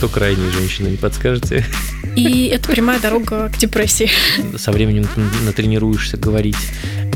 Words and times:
кто 0.00 0.08
крайние 0.08 0.50
женщины, 0.50 0.88
не 0.88 0.96
подскажете? 0.96 1.62
И 2.16 2.46
это 2.46 2.70
прямая 2.70 2.98
дорога 2.98 3.50
к 3.50 3.58
депрессии. 3.58 4.10
Со 4.56 4.72
временем 4.72 5.06
натренируешься 5.44 6.16
говорить 6.16 6.56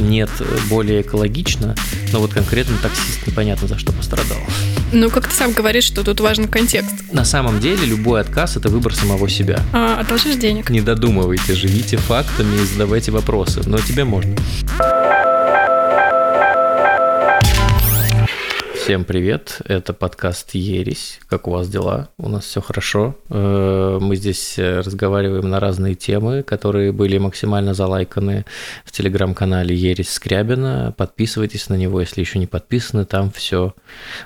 нет 0.00 0.29
более 0.68 1.00
экологично, 1.00 1.75
но 2.12 2.18
вот 2.18 2.34
конкретно 2.34 2.76
таксист 2.83 3.26
непонятно 3.26 3.68
за 3.68 3.78
что 3.78 3.91
пострадал. 3.92 4.36
Ну, 4.92 5.08
как 5.08 5.28
ты 5.28 5.34
сам 5.34 5.55
говоришь, 5.55 5.84
что 5.84 6.05
тут 6.05 6.20
важен 6.20 6.47
контекст. 6.47 7.10
На 7.10 7.25
самом 7.25 7.58
деле 7.58 7.86
любой 7.86 8.20
отказ– 8.20 8.57
это 8.59 8.68
выбор 8.68 8.95
самого 8.95 9.30
себя. 9.30 9.61
А, 9.73 10.01
одолжишь 10.01 10.37
денег. 10.37 10.69
Не 10.69 10.82
додумывайте, 10.82 11.55
живите 11.55 11.96
фактами 11.96 12.55
и 12.55 12.66
задавайте 12.66 13.12
вопросы, 13.12 13.62
но 13.64 13.79
тебе 13.79 14.05
можно. 14.05 14.37
Всем 18.85 19.05
привет, 19.05 19.62
это 19.64 19.95
подкаст 19.95 20.55
«Ересь». 20.55 21.19
Как 21.27 21.48
у 21.48 21.53
вас 21.53 21.71
дела? 21.71 22.11
У 22.19 22.29
нас 22.29 22.45
все 22.45 22.61
хорошо. 22.61 23.16
Э, 23.30 23.98
мы 23.98 24.14
здесь 24.14 24.59
разговариваем 24.59 25.48
на 25.48 25.59
разные 25.59 25.95
темы, 25.95 26.42
которые 26.42 26.92
были 26.92 27.16
максимально 27.16 27.73
залайканы 27.73 28.45
в 28.84 28.92
телеграм-канале 28.92 29.75
«Ересь 29.75 30.11
Скрябина». 30.11 30.92
Подписывайтесь 30.98 31.70
на 31.70 31.77
него, 31.77 31.98
если 31.98 32.20
еще 32.20 32.39
не 32.39 32.47
подписаны, 32.47 33.06
там 33.06 33.30
все 33.30 33.75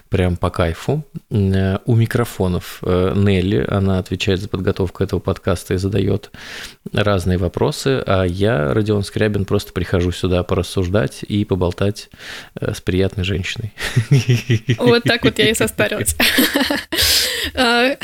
прям 0.08 0.36
по 0.36 0.50
кайфу. 0.50 1.04
Э, 1.30 1.78
у 1.86 1.94
микрофонов 1.94 2.80
э, 2.82 3.12
Нелли, 3.14 3.64
она 3.68 4.00
отвечает 4.00 4.40
за 4.40 4.48
подготовку 4.48 5.04
этого 5.04 5.20
подкаста 5.20 5.74
и 5.74 5.76
задает 5.76 6.32
разные 6.92 7.38
вопросы, 7.38 8.02
а 8.04 8.24
я, 8.24 8.74
Родион 8.74 9.04
Скрябин, 9.04 9.44
просто 9.44 9.72
прихожу 9.72 10.10
сюда 10.10 10.42
порассуждать 10.42 11.22
и 11.22 11.44
поболтать 11.44 12.10
с 12.60 12.80
приятной 12.80 13.22
женщиной. 13.22 13.72
Вот 14.78 15.04
так 15.04 15.24
вот 15.24 15.38
я 15.38 15.50
и 15.50 15.54
состарилась. 15.54 16.16
А, 17.54 17.96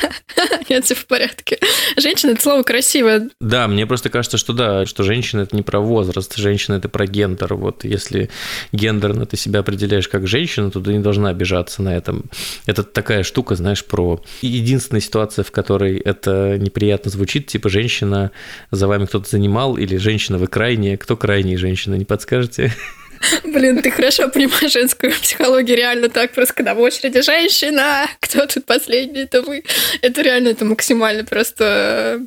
нет, 0.68 0.84
все 0.84 0.94
в 0.94 1.06
порядке. 1.06 1.58
Женщина– 1.96 2.30
это 2.32 2.42
слово 2.42 2.62
красивое. 2.62 3.30
Да, 3.40 3.68
мне 3.68 3.86
просто 3.86 4.10
кажется, 4.10 4.36
что 4.36 4.52
да, 4.52 4.86
что 4.86 5.02
женщина– 5.02 5.40
это 5.42 5.56
не 5.56 5.62
про 5.62 5.80
возраст, 5.80 6.36
женщина– 6.36 6.74
это 6.76 6.88
про 6.88 7.06
гендер. 7.06 7.54
Вот 7.54 7.84
если 7.84 8.30
гендерно 8.72 9.26
ты 9.26 9.36
себя 9.36 9.60
определяешь 9.60 10.08
как 10.08 10.26
женщина, 10.26 10.70
то 10.70 10.80
ты 10.80 10.92
не 10.92 10.98
должна 10.98 11.30
обижаться 11.30 11.82
на 11.82 11.96
этом. 11.96 12.24
Это 12.66 12.82
такая 12.82 13.22
штука, 13.22 13.54
знаешь, 13.54 13.84
про 13.84 14.22
единственная 14.42 15.00
ситуация, 15.00 15.44
в 15.44 15.50
которой 15.50 15.98
это 15.98 16.58
неприятно 16.58 17.10
звучит, 17.10 17.46
типа 17.46 17.68
женщина, 17.68 18.30
за 18.70 18.86
вами 18.86 19.06
кто-то 19.06 19.28
занимал, 19.28 19.76
или 19.76 19.96
женщина 19.96 20.38
вы 20.38 20.46
крайняя. 20.46 20.96
Кто 20.96 21.16
крайняя 21.16 21.58
женщина, 21.58 21.94
не 21.94 22.04
подскажете? 22.04 22.72
Блин, 23.44 23.82
ты 23.82 23.90
хорошо 23.90 24.28
понимаешь 24.28 24.72
женскую 24.72 25.12
психологию, 25.12 25.76
реально 25.76 26.08
так, 26.08 26.32
просто 26.32 26.54
когда 26.54 26.74
в 26.74 26.80
очереди 26.80 27.22
женщина, 27.22 28.06
кто 28.20 28.46
тут 28.46 28.64
последний, 28.64 29.22
это 29.22 29.42
вы. 29.42 29.64
Это 30.00 30.22
реально, 30.22 30.48
это 30.48 30.64
максимально 30.64 31.24
просто 31.24 32.24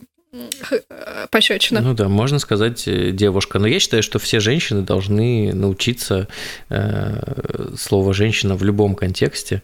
пощечина. 1.30 1.82
Ну 1.82 1.94
да, 1.94 2.08
можно 2.08 2.40
сказать 2.40 2.88
э, 2.88 3.12
девушка. 3.12 3.60
Но 3.60 3.68
я 3.68 3.80
считаю, 3.80 4.04
что 4.04 4.20
все 4.20 4.40
женщины 4.40 4.82
должны 4.82 5.54
научиться 5.54 6.28
э, 6.70 7.74
слово 7.78 8.14
женщина 8.14 8.56
в 8.56 8.64
любом 8.64 8.96
контексте 8.96 9.62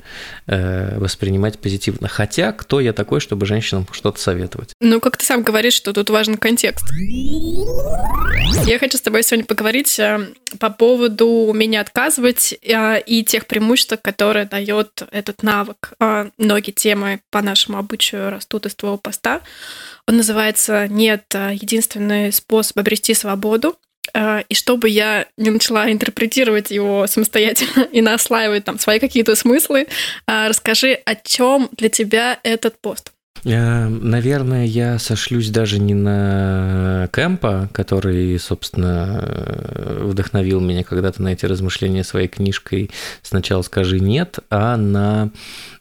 э, 0.47 0.97
воспринимать 0.99 1.59
позитивно. 1.59 2.07
Хотя, 2.07 2.51
кто 2.51 2.79
я 2.79 2.93
такой, 2.93 3.19
чтобы 3.19 3.45
женщинам 3.45 3.87
что-то 3.91 4.19
советовать? 4.19 4.73
Ну, 4.79 4.99
как 4.99 5.17
ты 5.17 5.25
сам 5.25 5.43
говоришь, 5.43 5.73
что 5.73 5.93
тут 5.93 6.09
важен 6.09 6.37
контекст. 6.37 6.85
Я 8.65 8.79
хочу 8.79 8.97
с 8.97 9.01
тобой 9.01 9.23
сегодня 9.23 9.45
поговорить 9.45 9.99
э, 9.99 10.27
по 10.59 10.69
поводу 10.69 11.27
умения 11.27 11.81
отказывать 11.81 12.53
э, 12.61 13.01
и 13.01 13.23
тех 13.23 13.47
преимуществ, 13.47 13.97
которые 14.01 14.45
дает 14.45 15.03
этот 15.11 15.43
навык. 15.43 15.93
Многие 16.37 16.71
темы 16.71 17.21
по 17.29 17.41
нашему 17.41 17.77
обучению 17.77 18.31
растут 18.31 18.65
из 18.65 18.75
твоего 18.75 18.97
поста. 18.97 19.41
Он 20.07 20.17
называется 20.17 20.87
«Нет, 20.87 21.25
а, 21.33 21.51
единственный 21.51 22.31
способ 22.31 22.77
обрести 22.77 23.13
свободу». 23.13 23.77
А, 24.13 24.43
и 24.49 24.53
чтобы 24.55 24.89
я 24.89 25.27
не 25.37 25.49
начала 25.49 25.91
интерпретировать 25.91 26.71
его 26.71 27.07
самостоятельно 27.07 27.83
и 27.91 28.01
наслаивать 28.01 28.65
там 28.65 28.79
свои 28.79 28.99
какие-то 28.99 29.35
смыслы, 29.35 29.87
а, 30.27 30.49
расскажи, 30.49 30.93
о 31.05 31.15
чем 31.15 31.69
для 31.73 31.89
тебя 31.89 32.39
этот 32.43 32.79
пост? 32.79 33.11
Наверное, 33.43 34.65
я 34.65 34.99
сошлюсь 34.99 35.49
даже 35.49 35.79
не 35.79 35.95
на 35.95 37.09
Кэмпа, 37.11 37.69
который, 37.71 38.37
собственно, 38.37 39.25
вдохновил 40.03 40.59
меня 40.59 40.83
когда-то 40.83 41.23
на 41.23 41.29
эти 41.29 41.45
размышления 41.45 42.03
своей 42.03 42.27
книжкой 42.27 42.91
«Сначала 43.23 43.63
скажи 43.63 43.99
нет», 43.99 44.39
а 44.51 44.77
на 44.77 45.31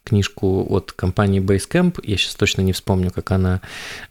книжку 0.05 0.66
от 0.71 0.93
компании 0.93 1.43
Basecamp. 1.43 2.00
Я 2.03 2.16
сейчас 2.16 2.34
точно 2.34 2.62
не 2.62 2.72
вспомню, 2.72 3.11
как 3.11 3.31
она 3.31 3.61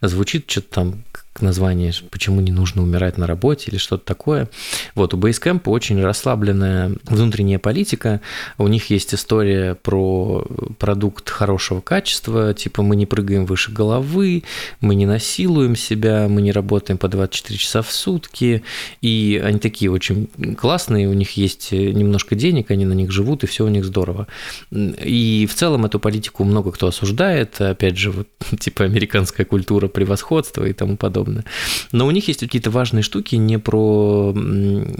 звучит, 0.00 0.48
что-то 0.48 0.68
там 0.68 1.04
название 1.38 1.92
«Почему 2.10 2.40
не 2.40 2.52
нужно 2.52 2.82
умирать 2.82 3.16
на 3.16 3.26
работе» 3.26 3.70
или 3.70 3.78
что-то 3.78 4.04
такое. 4.04 4.48
Вот, 4.94 5.14
у 5.14 5.16
Basecamp 5.16 5.62
очень 5.66 6.02
расслабленная 6.02 6.92
внутренняя 7.04 7.58
политика. 7.58 8.20
У 8.58 8.68
них 8.68 8.90
есть 8.90 9.14
история 9.14 9.74
про 9.74 10.44
продукт 10.78 11.30
хорошего 11.30 11.80
качества, 11.80 12.52
типа 12.52 12.82
мы 12.82 12.96
не 12.96 13.06
прыгаем 13.06 13.46
выше 13.46 13.72
головы, 13.72 14.42
мы 14.80 14.94
не 14.94 15.06
насилуем 15.06 15.76
себя, 15.76 16.26
мы 16.28 16.42
не 16.42 16.52
работаем 16.52 16.98
по 16.98 17.08
24 17.08 17.58
часа 17.58 17.82
в 17.82 17.90
сутки. 17.92 18.62
И 19.00 19.40
они 19.42 19.58
такие 19.58 19.90
очень 19.90 20.28
классные, 20.58 21.08
у 21.08 21.14
них 21.14 21.32
есть 21.32 21.72
немножко 21.72 22.34
денег, 22.34 22.70
они 22.70 22.84
на 22.84 22.92
них 22.92 23.10
живут, 23.12 23.44
и 23.44 23.46
все 23.46 23.64
у 23.64 23.68
них 23.68 23.84
здорово. 23.84 24.26
И 24.70 25.48
в 25.50 25.54
целом 25.54 25.86
эту 25.86 26.00
политику 26.00 26.44
много 26.44 26.72
кто 26.72 26.88
осуждает, 26.88 27.60
опять 27.60 27.96
же, 27.96 28.10
вот, 28.10 28.28
типа 28.58 28.84
американская 28.84 29.46
культура 29.46 29.88
превосходства 29.88 30.64
и 30.64 30.72
тому 30.72 30.96
подобное 30.96 31.29
подобное. 31.30 31.44
Но 31.92 32.06
у 32.06 32.10
них 32.10 32.28
есть 32.28 32.40
какие-то 32.40 32.70
важные 32.70 33.02
штуки 33.02 33.36
не 33.36 33.58
про 33.58 34.34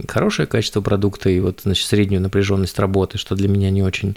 хорошее 0.08 0.46
качество 0.46 0.80
продукта 0.80 1.30
и 1.30 1.40
вот, 1.40 1.60
значит, 1.62 1.86
среднюю 1.86 2.22
напряженность 2.22 2.78
работы, 2.78 3.18
что 3.18 3.34
для 3.34 3.48
меня 3.48 3.70
не 3.70 3.82
очень 3.82 4.16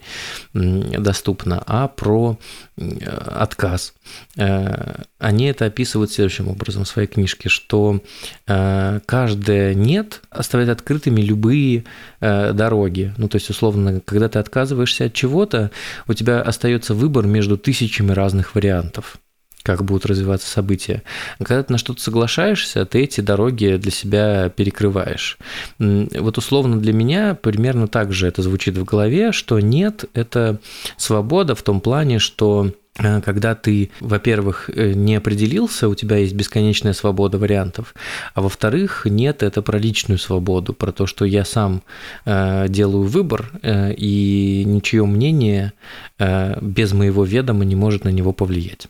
доступно, 0.53 1.63
а 1.65 1.87
про 1.87 2.37
отказ. 2.75 3.93
Э, 4.37 5.03
они 5.19 5.45
это 5.45 5.65
описывают 5.65 6.11
следующим 6.11 6.47
образом 6.47 6.83
в 6.83 6.87
своей 6.87 7.07
книжке, 7.07 7.49
что 7.49 8.01
э, 8.47 8.99
каждое 9.05 9.73
«нет» 9.73 10.21
оставляет 10.29 10.71
открытыми 10.71 11.21
любые 11.21 11.83
э, 12.19 12.53
дороги. 12.53 13.13
Ну, 13.17 13.27
то 13.27 13.35
есть, 13.35 13.49
условно, 13.49 14.01
когда 14.03 14.27
ты 14.27 14.39
отказываешься 14.39 15.05
от 15.05 15.13
чего-то, 15.13 15.71
у 16.07 16.13
тебя 16.13 16.41
остается 16.41 16.93
выбор 16.93 17.27
между 17.27 17.57
тысячами 17.57 18.11
разных 18.11 18.55
вариантов 18.55 19.19
как 19.63 19.85
будут 19.85 20.05
развиваться 20.05 20.49
события. 20.49 21.03
Когда 21.39 21.63
ты 21.63 21.71
на 21.71 21.77
что-то 21.77 22.01
соглашаешься, 22.01 22.85
ты 22.85 23.03
эти 23.03 23.21
дороги 23.21 23.77
для 23.77 23.91
себя 23.91 24.49
перекрываешь. 24.49 25.37
Вот 25.79 26.37
условно 26.37 26.79
для 26.79 26.91
меня 26.91 27.33
примерно 27.33 27.87
так 27.87 28.11
же 28.11 28.27
это 28.27 28.41
звучит 28.41 28.77
в 28.77 28.83
голове, 28.83 29.31
что 29.31 29.59
нет, 29.61 30.05
это 30.13 30.59
свобода 30.97 31.55
в 31.55 31.63
том 31.63 31.79
плане, 31.79 32.19
что 32.19 32.71
э, 32.97 33.21
когда 33.21 33.55
ты, 33.55 33.89
во-первых, 34.01 34.69
э, 34.69 34.91
не 34.93 35.15
определился, 35.15 35.87
у 35.87 35.95
тебя 35.95 36.17
есть 36.17 36.33
бесконечная 36.33 36.93
свобода 36.93 37.37
вариантов, 37.37 37.95
а 38.33 38.41
во-вторых, 38.41 39.05
нет, 39.05 39.43
это 39.43 39.61
про 39.61 39.77
личную 39.77 40.17
свободу, 40.17 40.73
про 40.73 40.91
то, 40.91 41.05
что 41.07 41.23
я 41.23 41.45
сам 41.45 41.83
э, 42.25 42.65
делаю 42.67 43.03
выбор, 43.03 43.49
э, 43.61 43.93
и 43.93 44.63
ничье 44.65 45.05
мнение 45.05 45.71
э, 46.19 46.59
без 46.59 46.91
моего 46.91 47.23
ведома 47.23 47.63
не 47.63 47.75
может 47.75 48.03
на 48.03 48.09
него 48.09 48.33
повлиять. 48.33 48.87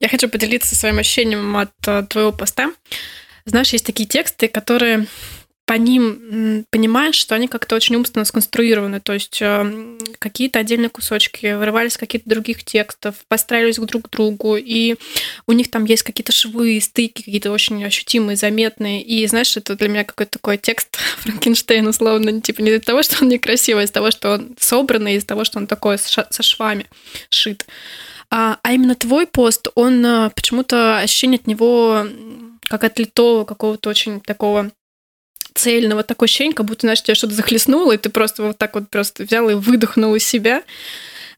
Я 0.00 0.08
хочу 0.08 0.28
поделиться 0.28 0.76
своим 0.76 0.98
ощущением 0.98 1.56
от 1.56 1.72
э, 1.86 2.04
твоего 2.08 2.32
поста. 2.32 2.72
Знаешь, 3.44 3.72
есть 3.72 3.86
такие 3.86 4.08
тексты, 4.08 4.48
которые 4.48 5.06
по 5.68 5.74
ним 5.74 6.64
понимаешь, 6.70 7.14
что 7.14 7.34
они 7.34 7.46
как-то 7.46 7.76
очень 7.76 7.94
умственно 7.96 8.24
сконструированы, 8.24 9.00
то 9.00 9.12
есть 9.12 9.36
э, 9.42 9.98
какие-то 10.18 10.60
отдельные 10.60 10.88
кусочки 10.88 11.54
вырывались 11.54 11.92
из 11.92 11.98
каких-то 11.98 12.30
других 12.30 12.64
текстов, 12.64 13.16
построились 13.28 13.76
друг 13.76 14.08
к 14.08 14.10
другу, 14.10 14.56
и 14.56 14.96
у 15.46 15.52
них 15.52 15.70
там 15.70 15.84
есть 15.84 16.04
какие-то 16.04 16.32
швы, 16.32 16.80
стыки, 16.80 17.22
какие-то 17.22 17.52
очень 17.52 17.84
ощутимые, 17.84 18.36
заметные. 18.36 19.02
И 19.02 19.26
знаешь, 19.26 19.54
это 19.58 19.76
для 19.76 19.88
меня 19.88 20.04
какой-то 20.04 20.38
такой 20.38 20.56
текст 20.56 20.96
Франкенштейн, 21.18 21.86
условно, 21.86 22.40
типа 22.40 22.62
не 22.62 22.70
из-за 22.70 22.80
того, 22.80 23.02
что 23.02 23.22
он 23.22 23.28
некрасивый, 23.28 23.82
а 23.82 23.84
из-за 23.84 23.92
того, 23.92 24.10
что 24.10 24.32
он 24.32 24.56
собранный, 24.58 25.16
из-за 25.16 25.26
того, 25.26 25.44
что 25.44 25.58
он 25.58 25.66
такой 25.66 25.98
со 25.98 26.42
швами 26.42 26.86
шит. 27.28 27.66
А, 28.30 28.58
а 28.62 28.72
именно 28.72 28.94
твой 28.94 29.26
пост, 29.26 29.68
он 29.74 30.04
а, 30.04 30.30
почему-то 30.30 30.98
ощущение 30.98 31.38
от 31.38 31.46
него 31.46 32.06
как 32.68 32.84
от 32.84 32.98
какого-то 33.46 33.88
очень 33.88 34.20
такого 34.20 34.70
цельного, 35.54 36.02
такое 36.02 36.26
ощущение, 36.26 36.54
как 36.54 36.66
будто, 36.66 36.82
знаешь, 36.82 37.02
тебя 37.02 37.14
что-то 37.14 37.34
захлестнуло, 37.34 37.92
и 37.92 37.96
ты 37.96 38.10
просто 38.10 38.42
вот 38.42 38.58
так 38.58 38.74
вот 38.74 38.90
просто 38.90 39.24
взял 39.24 39.48
и 39.48 39.54
выдохнул 39.54 40.14
из 40.14 40.24
себя. 40.24 40.62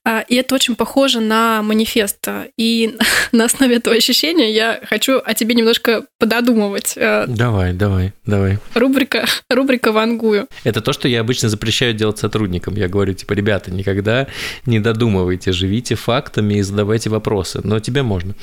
А, 0.05 0.21
и 0.21 0.37
это 0.37 0.55
очень 0.55 0.77
похоже 0.77 1.21
на 1.21 1.63
манифест. 1.63 2.27
И 2.57 2.97
на 3.33 3.45
основе 3.45 3.77
этого 3.77 3.95
ощущения 3.95 4.53
я 4.53 4.81
хочу 4.85 5.21
о 5.23 5.35
тебе 5.35 5.55
немножко 5.55 6.07
пододумывать. 6.19 6.95
А, 6.97 7.27
давай, 7.27 7.73
давай, 7.73 8.13
давай. 8.25 8.59
Рубрика, 8.75 9.27
рубрика 9.51 9.93
«Вангую». 9.93 10.49
Это 10.65 10.81
то, 10.81 10.93
что 10.93 11.09
я 11.09 11.21
обычно 11.21 11.49
запрещаю 11.49 11.93
делать 11.93 12.19
сотрудникам. 12.19 12.77
Я 12.77 12.89
говорю, 12.89 13.13
типа, 13.13 13.35
ребята, 13.35 13.71
никогда 13.71 14.27
не 14.67 14.81
додумывайте, 14.81 15.53
живите 15.53 15.95
фактами 15.95 16.55
и 16.55 16.63
задавайте 16.63 17.11
вопросы. 17.11 17.61
Но 17.63 17.79
тебе 17.81 18.03
можно. 18.03 18.35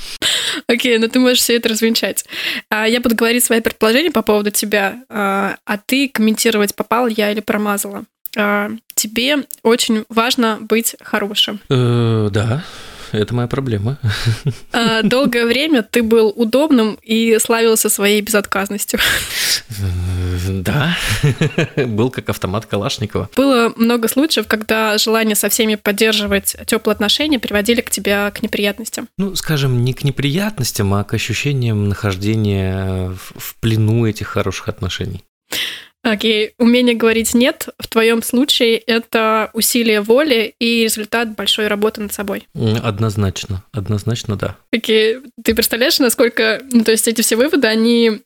Окей, 0.68 0.96
okay, 0.96 1.00
ну 1.00 1.08
ты 1.08 1.20
можешь 1.20 1.40
все 1.40 1.56
это 1.56 1.70
развенчать. 1.70 2.26
А, 2.70 2.88
я 2.88 3.02
буду 3.02 3.16
говорить 3.16 3.44
свои 3.44 3.62
предположения 3.62 4.12
по 4.12 4.22
поводу 4.22 4.52
тебя, 4.52 5.04
а 5.10 5.78
ты 5.86 6.10
комментировать, 6.10 6.76
попал 6.76 7.08
я 7.08 7.32
или 7.32 7.40
промазала. 7.40 8.06
А, 8.36 8.72
тебе 8.96 9.46
очень 9.64 10.06
важно 10.10 10.58
быть 10.62 10.96
хорошим. 11.02 11.60
Э, 11.70 12.30
да, 12.32 12.64
это 13.12 13.34
моя 13.34 13.48
проблема. 13.48 13.98
А, 14.74 15.02
долгое 15.02 15.46
время 15.46 15.82
ты 15.82 16.04
был 16.04 16.32
удобным 16.36 16.98
и 17.02 17.38
славился 17.40 17.90
своей 17.90 18.22
безотказностью. 18.22 19.00
Э, 19.70 20.62
да, 20.62 20.98
был 21.86 22.10
как 22.12 22.30
автомат 22.30 22.66
Калашникова. 22.66 23.30
Было 23.36 23.74
много 23.76 24.08
случаев, 24.08 24.48
когда 24.48 24.98
желание 24.98 25.36
со 25.36 25.50
всеми 25.50 25.76
поддерживать 25.76 26.56
теплые 26.68 26.94
отношения 26.94 27.40
приводили 27.40 27.82
к 27.82 27.90
тебе 27.90 28.32
к 28.32 28.44
неприятностям. 28.44 29.08
Ну, 29.18 29.36
скажем, 29.36 29.84
не 29.84 29.94
к 29.94 30.04
неприятностям, 30.04 30.94
а 30.94 31.04
к 31.04 31.14
ощущениям 31.14 31.90
нахождения 31.90 33.16
в 33.36 33.56
плену 33.60 34.06
этих 34.06 34.28
хороших 34.28 34.70
отношений. 34.70 35.24
Окей, 36.08 36.54
умение 36.58 36.96
говорить 36.96 37.34
нет 37.34 37.68
в 37.80 37.88
твоем 37.88 38.24
случае 38.24 38.78
это 38.78 39.50
усилие 39.54 40.02
воли 40.02 40.56
и 40.58 40.84
результат 40.84 41.36
большой 41.36 41.68
работы 41.68 42.02
над 42.02 42.14
собой. 42.14 42.48
Однозначно, 42.82 43.64
однозначно, 43.74 44.38
да. 44.38 44.56
Окей, 44.72 45.18
ты 45.44 45.54
представляешь, 45.54 46.00
насколько, 46.00 46.62
ну, 46.72 46.84
то 46.86 46.92
есть 46.92 47.08
эти 47.10 47.22
все 47.22 47.36
выводы, 47.36 47.68
они 47.68 48.22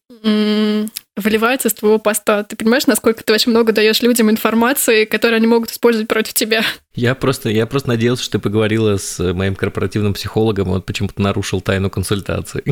выливается 1.21 1.69
из 1.69 1.73
твоего 1.73 1.97
поста. 1.97 2.44
Ты 2.44 2.56
понимаешь, 2.56 2.88
насколько 2.88 3.23
ты 3.23 3.33
очень 3.33 3.51
много 3.51 3.71
даешь 3.71 4.01
людям 4.01 4.29
информации, 4.29 5.06
которую 5.06 5.38
они 5.38 5.47
могут 5.47 5.71
использовать 5.71 6.07
против 6.07 6.33
тебя? 6.33 6.63
Я 6.94 7.15
просто, 7.15 7.50
я 7.50 7.65
просто 7.65 7.89
надеялся, 7.89 8.23
что 8.23 8.33
ты 8.33 8.39
поговорила 8.39 8.97
с 8.97 9.33
моим 9.33 9.56
корпоративным 9.56 10.13
психологом, 10.13 10.69
и 10.69 10.71
он 10.71 10.81
почему-то 10.81 11.21
нарушил 11.21 11.62
тайну 11.62 11.89
консультации. 11.89 12.63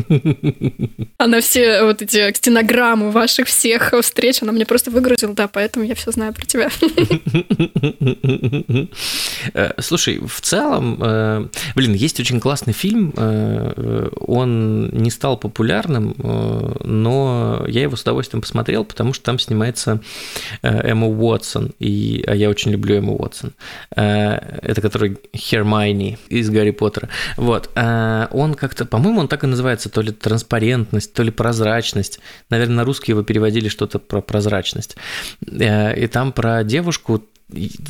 Она 1.16 1.40
все 1.40 1.84
вот 1.84 2.02
эти 2.02 2.32
стенограммы 2.34 3.10
ваших 3.10 3.48
всех 3.48 3.94
встреч, 4.02 4.42
она 4.42 4.52
мне 4.52 4.66
просто 4.66 4.90
выгрузила, 4.90 5.34
да, 5.34 5.48
поэтому 5.48 5.86
я 5.86 5.94
все 5.94 6.10
знаю 6.10 6.34
про 6.34 6.44
тебя. 6.44 6.68
Э, 9.54 9.72
слушай, 9.78 10.20
в 10.24 10.40
целом, 10.40 10.98
э, 11.00 11.46
блин, 11.74 11.94
есть 11.94 12.20
очень 12.20 12.40
классный 12.40 12.72
фильм, 12.72 13.12
э, 13.16 14.08
он 14.20 14.88
не 14.90 15.10
стал 15.10 15.36
популярным, 15.36 16.14
но 16.84 17.64
я 17.68 17.82
его 17.82 17.96
с 17.96 18.02
удовольствием 18.02 18.40
посмотрел, 18.42 18.84
потому 18.84 19.12
что 19.12 19.24
там 19.24 19.38
снимается 19.38 20.00
Эмма 20.62 21.06
Уотсон, 21.08 21.72
и, 21.78 22.24
а 22.26 22.34
я 22.34 22.50
очень 22.50 22.70
люблю 22.72 22.96
Эмму 22.96 23.16
Уотсон 23.16 23.52
это 23.90 24.80
который 24.80 25.18
Хермайни 25.34 26.18
из 26.28 26.50
Гарри 26.50 26.70
Поттера. 26.70 27.08
Вот. 27.36 27.70
Он 27.76 28.54
как-то, 28.54 28.84
по-моему, 28.84 29.20
он 29.20 29.28
так 29.28 29.44
и 29.44 29.46
называется, 29.46 29.88
то 29.88 30.00
ли 30.00 30.12
транспарентность, 30.12 31.12
то 31.12 31.22
ли 31.22 31.30
прозрачность. 31.30 32.20
Наверное, 32.50 32.76
на 32.76 32.84
русский 32.84 33.12
его 33.12 33.22
переводили 33.22 33.68
что-то 33.68 33.98
про 33.98 34.20
прозрачность. 34.20 34.96
И 35.50 36.08
там 36.12 36.32
про 36.32 36.64
девушку 36.64 37.24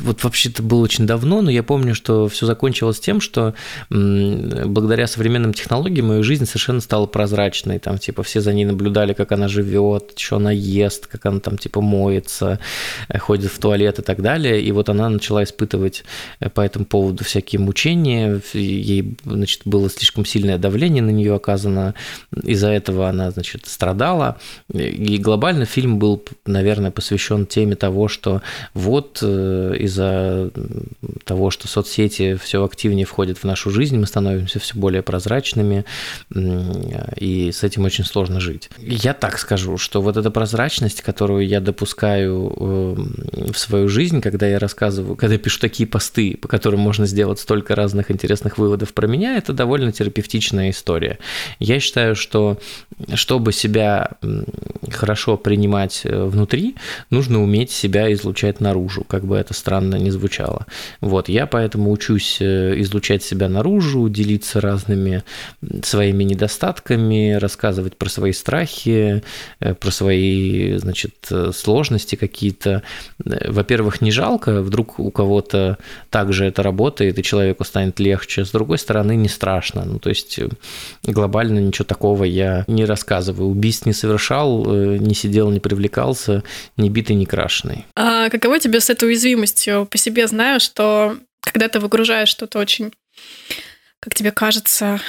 вот 0.01 0.23
вообще 0.23 0.49
это 0.49 0.63
было 0.63 0.81
очень 0.81 1.05
давно, 1.05 1.41
но 1.41 1.51
я 1.51 1.63
помню, 1.63 1.95
что 1.95 2.27
все 2.27 2.45
закончилось 2.45 2.99
тем, 2.99 3.21
что 3.21 3.53
благодаря 3.89 5.07
современным 5.07 5.53
технологиям 5.53 6.07
мою 6.07 6.23
жизнь 6.23 6.45
совершенно 6.45 6.81
стала 6.81 7.05
прозрачной. 7.05 7.79
Там, 7.79 7.97
типа, 7.97 8.23
все 8.23 8.41
за 8.41 8.53
ней 8.53 8.65
наблюдали, 8.65 9.13
как 9.13 9.31
она 9.31 9.47
живет, 9.47 10.13
что 10.17 10.37
она 10.37 10.51
ест, 10.51 11.07
как 11.07 11.25
она 11.25 11.39
там, 11.39 11.57
типа, 11.57 11.81
моется, 11.81 12.59
э, 13.07 13.17
ходит 13.17 13.51
в 13.51 13.59
туалет 13.59 13.99
и 13.99 14.01
так 14.01 14.21
далее. 14.21 14.61
И 14.61 14.71
вот 14.71 14.89
она 14.89 15.09
начала 15.09 15.43
испытывать 15.43 16.03
э, 16.39 16.49
по 16.49 16.61
этому 16.61 16.85
поводу 16.85 17.23
всякие 17.23 17.59
мучения. 17.59 18.41
Ей, 18.53 19.17
значит, 19.25 19.61
было 19.65 19.89
слишком 19.89 20.25
сильное 20.25 20.57
давление 20.57 21.03
на 21.03 21.11
нее 21.11 21.35
оказано. 21.35 21.93
Из-за 22.43 22.69
этого 22.69 23.09
она, 23.09 23.31
значит, 23.31 23.67
страдала. 23.67 24.37
И 24.73 25.17
глобально 25.17 25.65
фильм 25.65 25.99
был, 25.99 26.23
наверное, 26.45 26.91
посвящен 26.91 27.45
теме 27.45 27.75
того, 27.75 28.07
что 28.07 28.41
вот 28.73 29.19
э, 29.21 29.50
из-за 29.73 30.51
того, 31.25 31.49
что 31.49 31.67
соцсети 31.67 32.35
все 32.35 32.63
активнее 32.63 33.05
входят 33.05 33.37
в 33.37 33.43
нашу 33.43 33.69
жизнь, 33.71 33.97
мы 33.97 34.05
становимся 34.05 34.59
все 34.59 34.75
более 34.77 35.01
прозрачными, 35.01 35.85
и 36.35 37.51
с 37.51 37.63
этим 37.63 37.85
очень 37.85 38.05
сложно 38.05 38.39
жить. 38.39 38.69
Я 38.77 39.13
так 39.13 39.37
скажу, 39.39 39.77
что 39.77 40.01
вот 40.01 40.17
эта 40.17 40.31
прозрачность, 40.31 41.01
которую 41.01 41.47
я 41.47 41.59
допускаю 41.59 42.53
эм, 42.57 43.51
в 43.51 43.57
свою 43.57 43.87
жизнь, 43.87 44.21
когда 44.21 44.47
я 44.47 44.59
рассказываю, 44.59 45.15
когда 45.15 45.33
я 45.33 45.39
пишу 45.39 45.59
такие 45.59 45.87
посты, 45.87 46.37
по 46.37 46.47
которым 46.47 46.79
можно 46.79 47.05
сделать 47.05 47.39
столько 47.39 47.75
разных 47.75 48.11
интересных 48.11 48.57
выводов 48.57 48.93
про 48.93 49.07
меня, 49.07 49.37
это 49.37 49.53
довольно 49.53 49.91
терапевтичная 49.91 50.69
история. 50.69 51.19
Я 51.59 51.79
считаю, 51.79 52.15
что 52.15 52.59
чтобы 53.13 53.51
себя 53.53 54.11
хорошо 54.89 55.37
принимать 55.37 56.01
э, 56.03 56.23
внутри, 56.25 56.75
нужно 57.09 57.41
уметь 57.41 57.71
себя 57.71 58.11
излучать 58.13 58.59
наружу, 58.59 59.03
как 59.03 59.25
бы 59.25 59.37
это 59.37 59.53
странно 59.53 59.95
не 59.95 60.11
звучало. 60.11 60.65
Вот, 61.01 61.29
я 61.29 61.45
поэтому 61.45 61.91
учусь 61.91 62.37
э, 62.39 62.79
излучать 62.81 63.23
себя 63.23 63.47
наружу, 63.49 64.09
делиться 64.09 64.61
разными 64.61 65.23
своими 65.83 66.23
недостатками, 66.23 67.33
рассказывать 67.33 67.97
про 67.97 68.09
свои 68.09 68.31
страхи, 68.31 69.23
э, 69.59 69.73
про 69.73 69.91
свои, 69.91 70.77
значит, 70.77 71.29
сложности 71.53 72.15
какие-то. 72.15 72.83
Во-первых, 73.19 74.01
не 74.01 74.11
жалко, 74.11 74.61
вдруг 74.61 74.99
у 74.99 75.11
кого-то 75.11 75.77
также 76.09 76.45
это 76.45 76.63
работает, 76.63 77.17
и 77.17 77.23
человеку 77.23 77.63
станет 77.63 77.99
легче. 77.99 78.45
С 78.45 78.51
другой 78.51 78.77
стороны, 78.77 79.15
не 79.15 79.29
страшно. 79.29 79.83
Ну, 79.85 79.99
то 79.99 80.09
есть 80.09 80.39
глобально 81.03 81.59
ничего 81.59 81.85
такого 81.85 82.23
я 82.23 82.63
не 82.67 82.85
рассказываю. 82.91 83.49
Убийств 83.49 83.85
не 83.85 83.93
совершал, 83.93 84.65
не 84.65 85.15
сидел, 85.15 85.49
не 85.49 85.59
привлекался, 85.59 86.43
не 86.77 86.89
битый, 86.89 87.15
не 87.15 87.25
крашеный. 87.25 87.85
А 87.95 88.29
каково 88.29 88.59
тебе 88.59 88.79
с 88.79 88.89
этой 88.89 89.09
уязвимостью. 89.09 89.87
По 89.89 89.97
себе 89.97 90.27
знаю, 90.27 90.59
что 90.59 91.17
когда 91.41 91.67
ты 91.67 91.79
выгружаешь 91.79 92.29
что-то 92.29 92.59
очень, 92.59 92.93
как 93.99 94.13
тебе 94.13 94.31
кажется, 94.31 94.99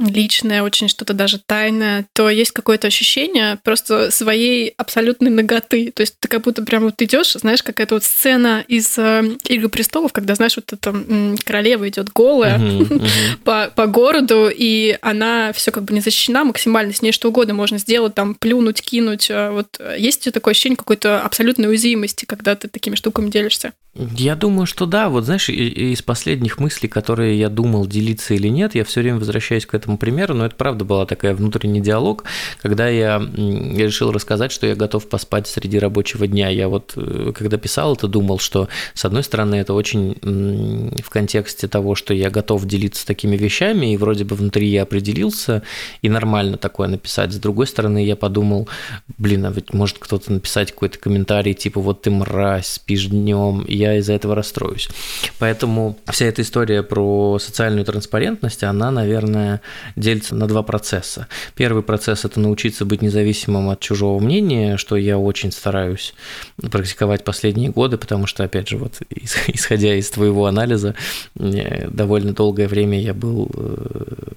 личное, 0.00 0.62
очень 0.62 0.88
что-то 0.88 1.12
даже 1.12 1.38
тайное, 1.38 2.06
то 2.14 2.30
есть 2.30 2.52
какое-то 2.52 2.86
ощущение 2.86 3.58
просто 3.62 4.10
своей 4.10 4.74
абсолютной 4.76 5.30
ноготы. 5.30 5.92
То 5.94 6.00
есть 6.00 6.16
ты 6.18 6.28
как 6.28 6.42
будто 6.42 6.62
прям 6.62 6.84
вот 6.84 7.00
идешь, 7.02 7.32
знаешь, 7.32 7.62
какая-то 7.62 7.96
вот 7.96 8.04
сцена 8.04 8.64
из 8.66 8.98
э, 8.98 9.22
Игры 9.48 9.68
престолов, 9.68 10.12
когда, 10.12 10.34
знаешь, 10.34 10.56
вот 10.56 10.72
эта 10.72 10.94
королева 11.44 11.88
идет 11.88 12.10
голая 12.12 12.58
uh-huh, 12.58 12.88
uh-huh. 12.88 13.36
по, 13.44 13.70
по 13.74 13.86
городу, 13.86 14.48
и 14.52 14.96
она 15.02 15.52
все 15.52 15.70
как 15.70 15.84
бы 15.84 15.92
не 15.92 16.00
защищена 16.00 16.44
максимально, 16.44 16.92
с 16.92 17.02
ней 17.02 17.12
что 17.12 17.28
угодно 17.28 17.54
можно 17.54 17.78
сделать, 17.78 18.14
там, 18.14 18.34
плюнуть, 18.34 18.80
кинуть. 18.80 19.30
А 19.30 19.52
вот 19.52 19.76
э, 19.78 19.96
есть 19.98 20.20
у 20.20 20.22
тебя 20.24 20.32
такое 20.32 20.52
ощущение 20.52 20.76
какой-то 20.76 21.20
абсолютной 21.20 21.68
уязвимости, 21.68 22.24
когда 22.24 22.54
ты 22.54 22.68
такими 22.68 22.94
штуками 22.94 23.30
делишься? 23.30 23.72
Я 23.94 24.36
думаю, 24.36 24.66
что 24.66 24.86
да. 24.86 25.08
Вот 25.08 25.24
знаешь, 25.24 25.48
из 25.48 26.00
последних 26.02 26.58
мыслей, 26.58 26.88
которые 26.88 27.38
я 27.38 27.48
думал, 27.48 27.86
делиться 27.86 28.34
или 28.34 28.48
нет, 28.48 28.74
я 28.74 28.84
все 28.84 29.00
время 29.00 29.18
возвращаюсь 29.18 29.66
к 29.66 29.74
этому 29.74 29.89
примеру, 29.96 30.34
но 30.34 30.46
это 30.46 30.56
правда 30.56 30.84
была 30.84 31.06
такая 31.06 31.34
внутренний 31.34 31.80
диалог, 31.80 32.24
когда 32.62 32.88
я, 32.88 33.22
я 33.36 33.86
решил 33.86 34.12
рассказать, 34.12 34.52
что 34.52 34.66
я 34.66 34.74
готов 34.74 35.08
поспать 35.08 35.46
среди 35.46 35.78
рабочего 35.78 36.26
дня. 36.26 36.48
Я 36.48 36.68
вот, 36.68 36.92
э, 36.96 37.32
когда 37.34 37.56
писал 37.56 37.94
это, 37.94 38.08
думал, 38.08 38.38
что, 38.38 38.68
с 38.94 39.04
одной 39.04 39.22
стороны, 39.22 39.56
это 39.56 39.74
очень 39.74 40.14
в 41.02 41.10
контексте 41.10 41.68
того, 41.68 41.94
что 41.94 42.14
я 42.14 42.30
готов 42.30 42.64
делиться 42.66 43.06
такими 43.06 43.36
вещами, 43.36 43.92
и 43.92 43.96
вроде 43.96 44.24
бы 44.24 44.36
внутри 44.36 44.68
я 44.68 44.82
определился, 44.82 45.62
и 46.02 46.08
нормально 46.08 46.56
такое 46.56 46.88
написать. 46.88 47.32
С 47.32 47.36
другой 47.36 47.66
стороны, 47.66 48.04
я 48.04 48.16
подумал, 48.16 48.68
блин, 49.18 49.46
а 49.46 49.50
ведь 49.50 49.72
может 49.72 49.98
кто-то 49.98 50.32
написать 50.32 50.72
какой-то 50.72 50.98
комментарий, 50.98 51.54
типа, 51.54 51.80
вот 51.80 52.02
ты 52.02 52.10
мразь, 52.10 52.66
спишь 52.66 53.06
днем, 53.06 53.62
и 53.62 53.76
я 53.76 53.96
из-за 53.98 54.14
этого 54.14 54.34
расстроюсь. 54.34 54.88
Поэтому 55.38 55.98
вся 56.10 56.26
эта 56.26 56.42
история 56.42 56.82
про 56.82 57.38
социальную 57.38 57.84
транспарентность, 57.84 58.62
она, 58.62 58.90
наверное, 58.90 59.60
делится 59.96 60.34
на 60.34 60.46
два 60.46 60.62
процесса. 60.62 61.28
Первый 61.54 61.82
процесс– 61.82 62.24
это 62.26 62.40
научиться 62.40 62.84
быть 62.84 63.02
независимым 63.02 63.70
от 63.70 63.80
чужого 63.80 64.20
мнения, 64.20 64.76
что 64.76 64.96
я 64.96 65.18
очень 65.18 65.52
стараюсь 65.52 66.14
практиковать 66.70 67.24
последние 67.24 67.70
годы, 67.70 67.96
потому 67.96 68.26
что, 68.26 68.44
опять 68.44 68.68
же, 68.68 68.78
вот 68.78 69.00
исходя 69.48 69.94
из 69.94 70.10
твоего 70.10 70.46
анализа, 70.46 70.94
довольно 71.34 72.32
долгое 72.32 72.68
время 72.68 73.00
я 73.00 73.14
был 73.14 73.50
э, 73.54 74.32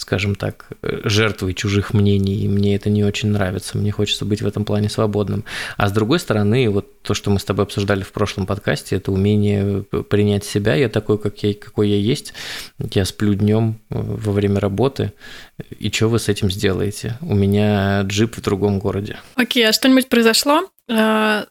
скажем 0.00 0.34
так, 0.34 0.68
жертвой 0.82 1.54
чужих 1.54 1.92
мнений, 1.92 2.36
и 2.36 2.48
мне 2.48 2.76
это 2.76 2.90
не 2.90 3.04
очень 3.04 3.30
нравится, 3.30 3.76
мне 3.76 3.90
хочется 3.90 4.24
быть 4.24 4.42
в 4.42 4.46
этом 4.46 4.64
плане 4.64 4.88
свободным. 4.88 5.44
А 5.76 5.88
с 5.88 5.92
другой 5.92 6.20
стороны, 6.20 6.70
вот 6.70 7.02
то, 7.02 7.14
что 7.14 7.30
мы 7.30 7.38
с 7.38 7.44
тобой 7.44 7.64
обсуждали 7.64 8.02
в 8.02 8.12
прошлом 8.12 8.46
подкасте, 8.46 8.96
это 8.96 9.12
умение 9.12 9.82
принять 9.82 10.44
себя, 10.44 10.74
я 10.74 10.88
такой, 10.88 11.18
как 11.18 11.42
я, 11.42 11.54
какой 11.54 11.88
я 11.88 11.96
есть, 11.96 12.32
я 12.78 13.04
сплю 13.04 13.34
днем 13.34 13.78
э, 13.90 13.98
во 13.98 14.32
время 14.32 14.60
работы, 14.60 14.67
и 15.78 15.90
что 15.90 16.08
вы 16.08 16.18
с 16.18 16.28
этим 16.28 16.50
сделаете? 16.50 17.18
У 17.20 17.34
меня 17.34 18.02
джип 18.02 18.36
в 18.36 18.42
другом 18.42 18.78
городе. 18.78 19.18
Окей, 19.34 19.68
а 19.68 19.72
что-нибудь 19.72 20.08
произошло 20.08 20.70
э, 20.88 21.44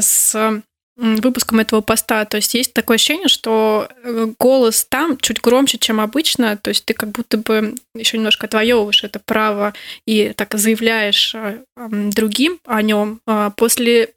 с 0.00 0.62
выпуском 0.96 1.60
этого 1.60 1.82
поста. 1.82 2.24
То 2.24 2.38
есть 2.38 2.54
есть 2.54 2.72
такое 2.72 2.94
ощущение, 2.94 3.28
что 3.28 3.88
э, 4.02 4.28
голос 4.38 4.86
там 4.88 5.18
чуть 5.18 5.40
громче, 5.42 5.76
чем 5.78 6.00
обычно. 6.00 6.56
То 6.56 6.70
есть 6.70 6.86
ты 6.86 6.94
как 6.94 7.10
будто 7.10 7.36
бы 7.36 7.74
еще 7.94 8.16
немножко 8.16 8.46
отвоевываешь 8.46 9.04
это 9.04 9.18
право 9.18 9.74
и 10.06 10.32
так 10.34 10.54
заявляешь 10.54 11.34
э, 11.34 11.58
другим 11.76 12.58
о 12.64 12.80
нем 12.80 13.20
а 13.26 13.50
после 13.50 14.10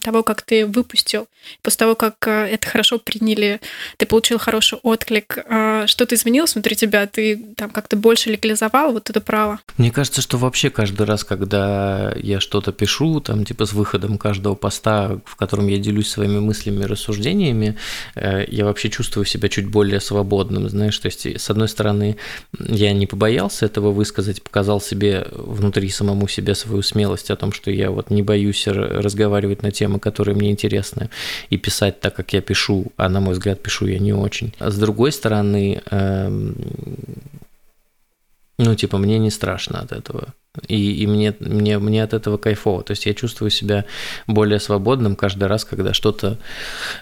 того, 0.00 0.22
как 0.22 0.42
ты 0.42 0.66
выпустил, 0.66 1.28
после 1.62 1.78
того, 1.78 1.94
как 1.94 2.16
э, 2.26 2.48
это 2.50 2.66
хорошо 2.66 2.98
приняли, 2.98 3.60
ты 3.96 4.06
получил 4.06 4.38
хороший 4.38 4.78
отклик. 4.82 5.38
Что-то 5.86 6.14
изменилось 6.14 6.54
внутри 6.54 6.74
тебя? 6.74 7.06
Ты 7.06 7.54
там 7.56 7.70
как-то 7.70 7.96
больше 7.96 8.30
легализовал 8.30 8.92
вот 8.92 9.08
это 9.10 9.20
право? 9.20 9.60
Мне 9.76 9.90
кажется, 9.90 10.20
что 10.20 10.38
вообще 10.38 10.70
каждый 10.70 11.06
раз, 11.06 11.22
когда 11.22 12.12
я 12.16 12.40
что-то 12.40 12.72
пишу, 12.72 13.20
там 13.20 13.44
типа 13.44 13.66
с 13.66 13.72
выходом 13.72 14.18
каждого 14.18 14.54
поста, 14.54 15.20
в 15.24 15.36
котором 15.36 15.68
я 15.68 15.78
делюсь 15.78 16.10
своим 16.10 16.23
своими 16.24 16.40
мыслями, 16.40 16.84
рассуждениями, 16.84 17.76
э, 18.14 18.44
я 18.48 18.64
вообще 18.64 18.88
чувствую 18.90 19.26
себя 19.26 19.48
чуть 19.48 19.66
более 19.66 20.00
свободным, 20.00 20.68
знаешь, 20.68 20.98
то 20.98 21.06
есть, 21.06 21.26
с 21.26 21.50
одной 21.50 21.68
стороны, 21.68 22.16
я 22.58 22.92
не 22.92 23.06
побоялся 23.06 23.66
этого 23.66 23.92
высказать, 23.92 24.42
показал 24.42 24.80
себе 24.80 25.26
внутри 25.32 25.90
самому 25.90 26.28
себе 26.28 26.54
свою 26.54 26.82
смелость 26.82 27.30
о 27.30 27.36
том, 27.36 27.52
что 27.52 27.70
я 27.70 27.90
вот 27.90 28.10
не 28.10 28.22
боюсь 28.22 28.66
разговаривать 28.66 29.62
на 29.62 29.70
темы, 29.70 29.98
которые 29.98 30.34
мне 30.34 30.50
интересны, 30.50 31.10
и 31.50 31.58
писать 31.58 32.00
так, 32.00 32.14
как 32.14 32.32
я 32.32 32.40
пишу, 32.40 32.86
а 32.96 33.08
на 33.08 33.20
мой 33.20 33.32
взгляд, 33.34 33.62
пишу 33.62 33.86
я 33.86 33.98
не 33.98 34.14
очень. 34.14 34.52
А 34.58 34.70
с 34.70 34.78
другой 34.78 35.12
стороны, 35.12 35.80
эм, 35.90 36.54
ну, 38.58 38.74
типа, 38.74 38.98
мне 38.98 39.18
не 39.18 39.30
страшно 39.30 39.80
от 39.80 39.92
этого. 39.92 40.32
И, 40.68 41.02
и 41.02 41.06
мне, 41.06 41.34
мне, 41.40 41.78
мне 41.78 42.02
от 42.02 42.14
этого 42.14 42.36
кайфово. 42.36 42.82
То 42.84 42.92
есть 42.92 43.06
я 43.06 43.14
чувствую 43.14 43.50
себя 43.50 43.84
более 44.26 44.60
свободным 44.60 45.16
каждый 45.16 45.48
раз, 45.48 45.64
когда 45.64 45.92
что-то 45.92 46.38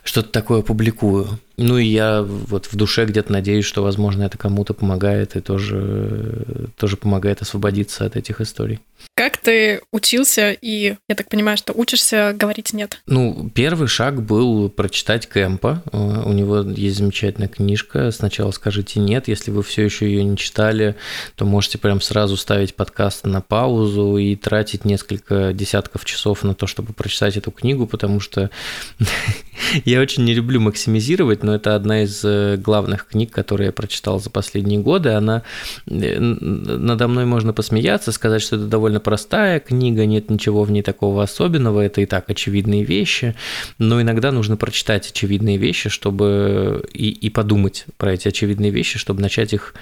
что 0.05 0.23
такое 0.23 0.63
публикую. 0.63 1.39
Ну 1.63 1.79
и 1.79 1.87
я 1.87 2.23
вот 2.23 2.67
в 2.67 2.77
душе 2.77 3.05
где-то 3.05 3.33
надеюсь, 3.33 3.65
что, 3.65 3.83
возможно, 3.83 4.25
это 4.25 4.37
кому-то 4.37 4.75
помогает 4.75 5.37
и 5.37 5.41
тоже, 5.41 6.69
тоже 6.77 6.97
помогает 6.97 7.41
освободиться 7.41 8.05
от 8.05 8.17
этих 8.17 8.41
историй. 8.41 8.81
Как 9.15 9.37
ты 9.37 9.81
учился 9.93 10.53
и, 10.53 10.97
я 11.09 11.15
так 11.15 11.29
понимаю, 11.29 11.57
что 11.57 11.73
учишься 11.73 12.35
говорить 12.35 12.73
«нет»? 12.73 13.01
Ну, 13.07 13.51
первый 13.55 13.87
шаг 13.87 14.23
был 14.23 14.71
прочитать 14.71 15.27
Кэмпа. 15.27 15.83
Э, 15.93 16.23
у 16.25 16.33
него 16.33 16.61
есть 16.61 16.97
замечательная 16.97 17.49
книжка 17.49 18.11
«Сначала 18.11 18.51
скажите 18.51 19.01
«нет». 19.01 19.29
Если 19.29 19.51
вы 19.51 19.63
все 19.63 19.85
еще 19.85 20.07
ее 20.07 20.25
не 20.25 20.37
читали, 20.37 20.97
то 21.37 21.45
можете 21.45 21.79
прям 21.79 22.01
сразу 22.01 22.37
ставить 22.37 22.75
подкаст 22.75 23.25
на 23.25 23.41
паузу 23.41 24.17
и 24.17 24.35
тратить 24.35 24.85
несколько 24.85 25.53
десятков 25.53 26.05
часов 26.05 26.43
на 26.43 26.55
то, 26.55 26.67
чтобы 26.67 26.93
прочитать 26.93 27.37
эту 27.37 27.51
книгу, 27.51 27.87
потому 27.87 28.19
что 28.19 28.51
я 29.85 30.01
очень 30.01 30.25
не 30.25 30.35
люблю 30.35 30.61
максимизировать, 30.61 31.43
но 31.43 31.55
это 31.55 31.75
одна 31.75 32.03
из 32.03 32.25
э, 32.25 32.57
главных 32.57 33.07
книг, 33.07 33.31
которые 33.31 33.67
я 33.67 33.73
прочитал 33.73 34.21
за 34.21 34.31
последние 34.31 34.81
годы. 34.81 35.11
Она 35.11 35.43
э, 35.87 36.19
надо 36.19 37.09
мной 37.09 37.25
можно 37.25 37.53
посмеяться, 37.53 38.13
сказать, 38.13 38.43
что 38.43 38.57
это 38.57 38.67
довольно 38.67 39.01
простая 39.01 39.61
книга, 39.61 40.07
нет 40.07 40.31
ничего 40.31 40.65
в 40.65 40.71
ней 40.71 40.83
такого 40.83 41.23
особенного, 41.23 41.81
это 41.81 42.01
и 42.01 42.07
так 42.07 42.31
очевидные 42.31 42.85
вещи, 42.85 43.35
но 43.79 44.01
иногда 44.01 44.33
нужно 44.33 44.57
прочитать 44.57 45.11
очевидные 45.11 45.57
вещи, 45.57 45.89
чтобы 45.89 46.85
и, 46.93 47.11
и 47.11 47.31
подумать 47.31 47.87
про 47.97 48.13
эти 48.13 48.29
очевидные 48.29 48.71
вещи, 48.71 48.99
чтобы 48.99 49.21
начать 49.21 49.53
их 49.53 49.75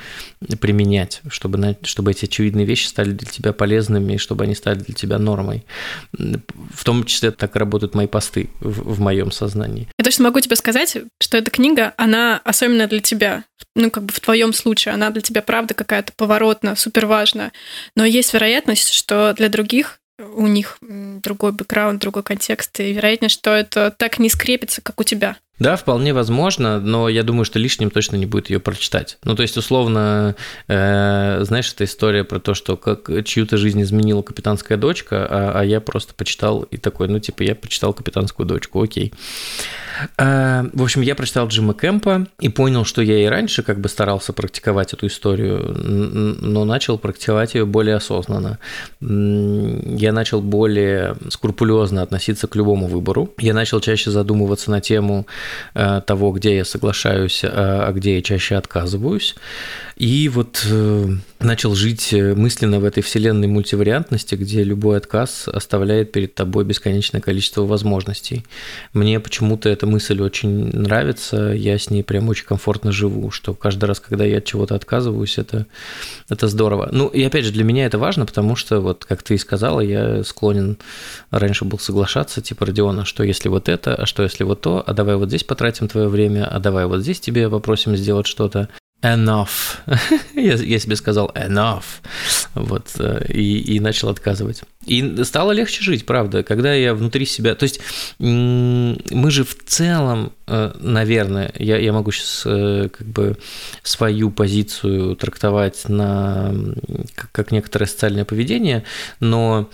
применять, 0.60 1.22
чтобы, 1.28 1.76
чтобы 1.82 2.10
эти 2.12 2.24
очевидные 2.24 2.66
вещи 2.66 2.86
стали 2.86 3.10
для 3.10 3.28
тебя 3.28 3.52
полезными, 3.52 4.14
и 4.14 4.18
чтобы 4.18 4.44
они 4.44 4.54
стали 4.54 4.78
для 4.78 4.94
тебя 4.94 5.18
нормой. 5.18 5.64
В 6.12 6.84
том 6.84 7.04
числе 7.04 7.30
так 7.30 7.56
работают 7.56 7.94
мои 7.94 8.06
посты 8.06 8.50
в, 8.60 8.94
в 8.94 9.00
моем 9.00 9.30
сознании. 9.30 9.69
Я 9.76 10.04
точно 10.04 10.24
могу 10.24 10.40
тебе 10.40 10.56
сказать, 10.56 10.96
что 11.20 11.38
эта 11.38 11.50
книга, 11.50 11.94
она 11.96 12.40
особенно 12.44 12.86
для 12.86 13.00
тебя. 13.00 13.44
Ну, 13.74 13.90
как 13.90 14.04
бы 14.04 14.12
в 14.12 14.20
твоем 14.20 14.52
случае, 14.52 14.94
она 14.94 15.10
для 15.10 15.22
тебя 15.22 15.42
правда 15.42 15.74
какая-то 15.74 16.12
поворотная, 16.16 16.74
супер 16.74 17.06
важная. 17.06 17.52
Но 17.96 18.04
есть 18.04 18.32
вероятность, 18.32 18.92
что 18.92 19.32
для 19.34 19.48
других 19.48 20.00
у 20.18 20.46
них 20.46 20.78
другой 20.80 21.52
бэкграунд, 21.52 22.00
другой 22.00 22.22
контекст, 22.22 22.78
и 22.80 22.92
вероятность, 22.92 23.34
что 23.34 23.54
это 23.54 23.90
так 23.90 24.18
не 24.18 24.28
скрепится, 24.28 24.82
как 24.82 25.00
у 25.00 25.04
тебя. 25.04 25.36
Да, 25.60 25.76
вполне 25.76 26.14
возможно, 26.14 26.80
но 26.80 27.10
я 27.10 27.22
думаю, 27.22 27.44
что 27.44 27.58
лишним 27.58 27.90
точно 27.90 28.16
не 28.16 28.24
будет 28.24 28.48
ее 28.48 28.60
прочитать. 28.60 29.18
Ну, 29.24 29.36
то 29.36 29.42
есть, 29.42 29.58
условно, 29.58 30.34
э, 30.68 31.40
знаешь, 31.42 31.70
эта 31.72 31.84
история 31.84 32.24
про 32.24 32.40
то, 32.40 32.54
что 32.54 32.78
как 32.78 33.10
чью-то 33.26 33.58
жизнь 33.58 33.82
изменила 33.82 34.22
капитанская 34.22 34.78
дочка, 34.78 35.26
а, 35.28 35.60
а 35.60 35.64
я 35.64 35.82
просто 35.82 36.14
почитал 36.14 36.62
и 36.62 36.78
такой, 36.78 37.08
ну, 37.08 37.18
типа, 37.18 37.42
я 37.42 37.54
почитал 37.54 37.92
капитанскую 37.92 38.46
дочку, 38.46 38.82
окей. 38.82 39.12
В 40.18 40.82
общем, 40.82 41.00
я 41.00 41.14
прочитал 41.14 41.48
Джима 41.48 41.74
Кэмпа 41.74 42.26
и 42.38 42.48
понял, 42.48 42.84
что 42.84 43.02
я 43.02 43.22
и 43.22 43.26
раньше 43.26 43.62
как 43.62 43.80
бы 43.80 43.88
старался 43.88 44.32
практиковать 44.32 44.92
эту 44.92 45.06
историю, 45.06 45.74
но 46.40 46.64
начал 46.64 46.98
практиковать 46.98 47.54
ее 47.54 47.66
более 47.66 47.96
осознанно. 47.96 48.58
Я 49.00 50.12
начал 50.12 50.40
более 50.40 51.16
скрупулезно 51.28 52.02
относиться 52.02 52.46
к 52.46 52.56
любому 52.56 52.86
выбору. 52.86 53.32
Я 53.38 53.54
начал 53.54 53.80
чаще 53.80 54.10
задумываться 54.10 54.70
на 54.70 54.80
тему 54.80 55.26
Э, 55.74 56.00
того, 56.04 56.32
где 56.32 56.56
я 56.56 56.64
соглашаюсь, 56.64 57.42
а, 57.44 57.86
а 57.88 57.92
где 57.92 58.16
я 58.16 58.22
чаще 58.22 58.56
отказываюсь. 58.56 59.34
И 59.96 60.28
вот 60.28 60.66
э, 60.68 61.08
начал 61.40 61.74
жить 61.74 62.12
э, 62.12 62.34
мысленно 62.34 62.80
в 62.80 62.84
этой 62.84 63.02
вселенной 63.02 63.48
мультивариантности, 63.48 64.34
где 64.34 64.64
любой 64.64 64.96
отказ 64.96 65.46
оставляет 65.46 66.12
перед 66.12 66.34
тобой 66.34 66.64
бесконечное 66.64 67.20
количество 67.20 67.62
возможностей. 67.62 68.44
Мне 68.92 69.20
почему-то 69.20 69.68
эта 69.68 69.86
мысль 69.90 70.20
очень 70.22 70.70
нравится, 70.76 71.52
я 71.52 71.78
с 71.78 71.90
ней 71.90 72.02
прям 72.02 72.28
очень 72.28 72.46
комфортно 72.46 72.92
живу, 72.92 73.30
что 73.30 73.54
каждый 73.54 73.84
раз, 73.84 74.00
когда 74.00 74.24
я 74.24 74.38
от 74.38 74.44
чего-то 74.44 74.74
отказываюсь, 74.74 75.38
это, 75.38 75.66
это 76.28 76.48
здорово. 76.48 76.88
Ну 76.92 77.08
и 77.08 77.22
опять 77.22 77.44
же, 77.44 77.52
для 77.52 77.64
меня 77.64 77.86
это 77.86 77.98
важно, 77.98 78.26
потому 78.26 78.56
что, 78.56 78.80
вот 78.80 79.04
как 79.04 79.22
ты 79.22 79.34
и 79.34 79.38
сказала, 79.38 79.80
я 79.80 80.24
склонен, 80.24 80.78
раньше 81.30 81.64
был 81.64 81.78
соглашаться, 81.78 82.40
типа, 82.40 82.66
Родиона, 82.66 83.04
что 83.04 83.22
если 83.24 83.48
вот 83.48 83.68
это, 83.68 83.94
а 83.94 84.06
что 84.06 84.22
если 84.22 84.44
вот 84.44 84.60
то, 84.60 84.82
а 84.86 84.94
давай 84.94 85.16
вот 85.16 85.28
здесь 85.28 85.44
потратим 85.44 85.88
твое 85.88 86.08
время, 86.08 86.46
а 86.46 86.58
давай 86.58 86.86
вот 86.86 87.00
здесь 87.00 87.20
тебе 87.20 87.48
попросим 87.50 87.96
сделать 87.96 88.26
что-то 88.26 88.68
enough. 89.02 89.78
я, 90.34 90.54
я 90.54 90.78
себе 90.78 90.96
сказал 90.96 91.30
enough. 91.34 91.84
Вот, 92.54 92.88
э, 92.98 93.26
и, 93.28 93.76
и 93.76 93.80
начал 93.80 94.08
отказывать. 94.08 94.62
И 94.86 95.24
стало 95.24 95.52
легче 95.52 95.82
жить, 95.82 96.06
правда, 96.06 96.42
когда 96.42 96.74
я 96.74 96.94
внутри 96.94 97.26
себя... 97.26 97.54
То 97.54 97.64
есть 97.64 97.80
мы 98.18 99.30
же 99.30 99.44
в 99.44 99.56
целом, 99.64 100.32
э, 100.46 100.72
наверное, 100.78 101.52
я, 101.58 101.78
я 101.78 101.92
могу 101.92 102.10
сейчас 102.12 102.42
э, 102.46 102.88
как 102.88 103.06
бы 103.06 103.36
свою 103.82 104.30
позицию 104.30 105.16
трактовать 105.16 105.88
на 105.88 106.54
как 107.32 107.52
некоторое 107.52 107.86
социальное 107.86 108.24
поведение, 108.24 108.84
но 109.20 109.70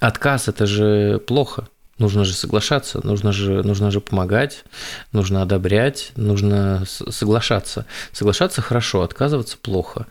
отказ– 0.00 0.48
это 0.48 0.66
же 0.66 1.18
плохо. 1.26 1.68
Нужно 1.98 2.24
же 2.24 2.32
соглашаться, 2.32 3.00
нужно 3.04 3.32
же, 3.32 3.62
нужно 3.62 3.90
же 3.90 4.00
помогать, 4.00 4.64
нужно 5.12 5.42
одобрять, 5.42 6.12
нужно 6.16 6.84
соглашаться. 6.86 7.86
Соглашаться 8.12 8.62
хорошо, 8.62 9.02
отказываться 9.02 9.56
плохо. 9.60 10.06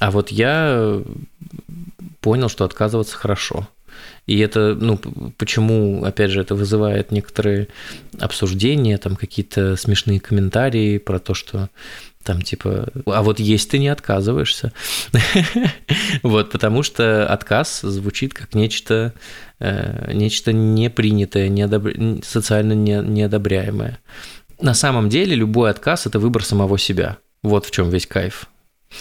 А 0.00 0.10
вот 0.10 0.30
я 0.30 1.02
понял, 2.20 2.48
что 2.48 2.64
отказываться 2.64 3.16
хорошо. 3.16 3.68
И 4.30 4.38
это, 4.38 4.76
ну, 4.80 4.96
почему, 5.38 6.04
опять 6.04 6.30
же, 6.30 6.40
это 6.40 6.54
вызывает 6.54 7.10
некоторые 7.10 7.66
обсуждения, 8.20 8.96
там 8.96 9.16
какие-то 9.16 9.74
смешные 9.74 10.20
комментарии 10.20 10.98
про 10.98 11.18
то, 11.18 11.34
что 11.34 11.68
там 12.22 12.40
типа, 12.40 12.86
а 13.06 13.22
вот 13.22 13.40
есть 13.40 13.70
ты 13.70 13.78
не 13.78 13.88
отказываешься. 13.88 14.72
Вот, 16.22 16.52
потому 16.52 16.84
что 16.84 17.26
отказ 17.26 17.80
звучит 17.80 18.32
как 18.32 18.54
нечто, 18.54 19.14
э, 19.58 20.12
нечто 20.12 20.52
непринятое, 20.52 21.48
неодоб... 21.48 21.88
социально 22.22 22.74
не, 22.74 23.02
неодобряемое. 23.02 23.98
На 24.60 24.74
самом 24.74 25.08
деле 25.08 25.34
любой 25.34 25.70
отказ– 25.70 26.06
это 26.06 26.20
выбор 26.20 26.44
самого 26.44 26.78
себя. 26.78 27.16
Вот 27.42 27.66
в 27.66 27.72
чем 27.72 27.90
весь 27.90 28.06
кайф. 28.06 28.49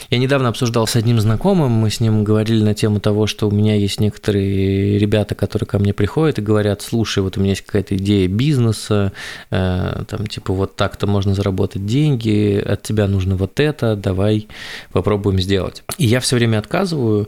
Я 0.09 0.17
недавно 0.17 0.49
обсуждал 0.49 0.87
с 0.87 0.95
одним 0.95 1.19
знакомым, 1.19 1.71
мы 1.71 1.89
с 1.89 1.99
ним 1.99 2.23
говорили 2.23 2.63
на 2.63 2.73
тему 2.73 2.99
того, 2.99 3.27
что 3.27 3.47
у 3.47 3.51
меня 3.51 3.75
есть 3.75 3.99
некоторые 3.99 4.97
ребята, 4.97 5.35
которые 5.35 5.67
ко 5.67 5.79
мне 5.79 5.93
приходят 5.93 6.39
и 6.39 6.43
говорят, 6.43 6.81
слушай, 6.81 7.23
вот 7.23 7.37
у 7.37 7.39
меня 7.39 7.51
есть 7.51 7.65
какая-то 7.65 7.97
идея 7.97 8.27
бизнеса, 8.27 9.13
э, 9.49 10.03
там 10.07 10.27
типа 10.27 10.53
вот 10.53 10.75
так-то 10.75 11.07
можно 11.07 11.33
заработать 11.33 11.85
деньги, 11.85 12.59
от 12.59 12.83
тебя 12.83 13.07
нужно 13.07 13.35
вот 13.35 13.59
это, 13.59 13.95
давай 13.95 14.47
попробуем 14.91 15.39
сделать. 15.39 15.83
И 15.97 16.05
я 16.05 16.19
все 16.19 16.35
время 16.35 16.59
отказываю, 16.59 17.27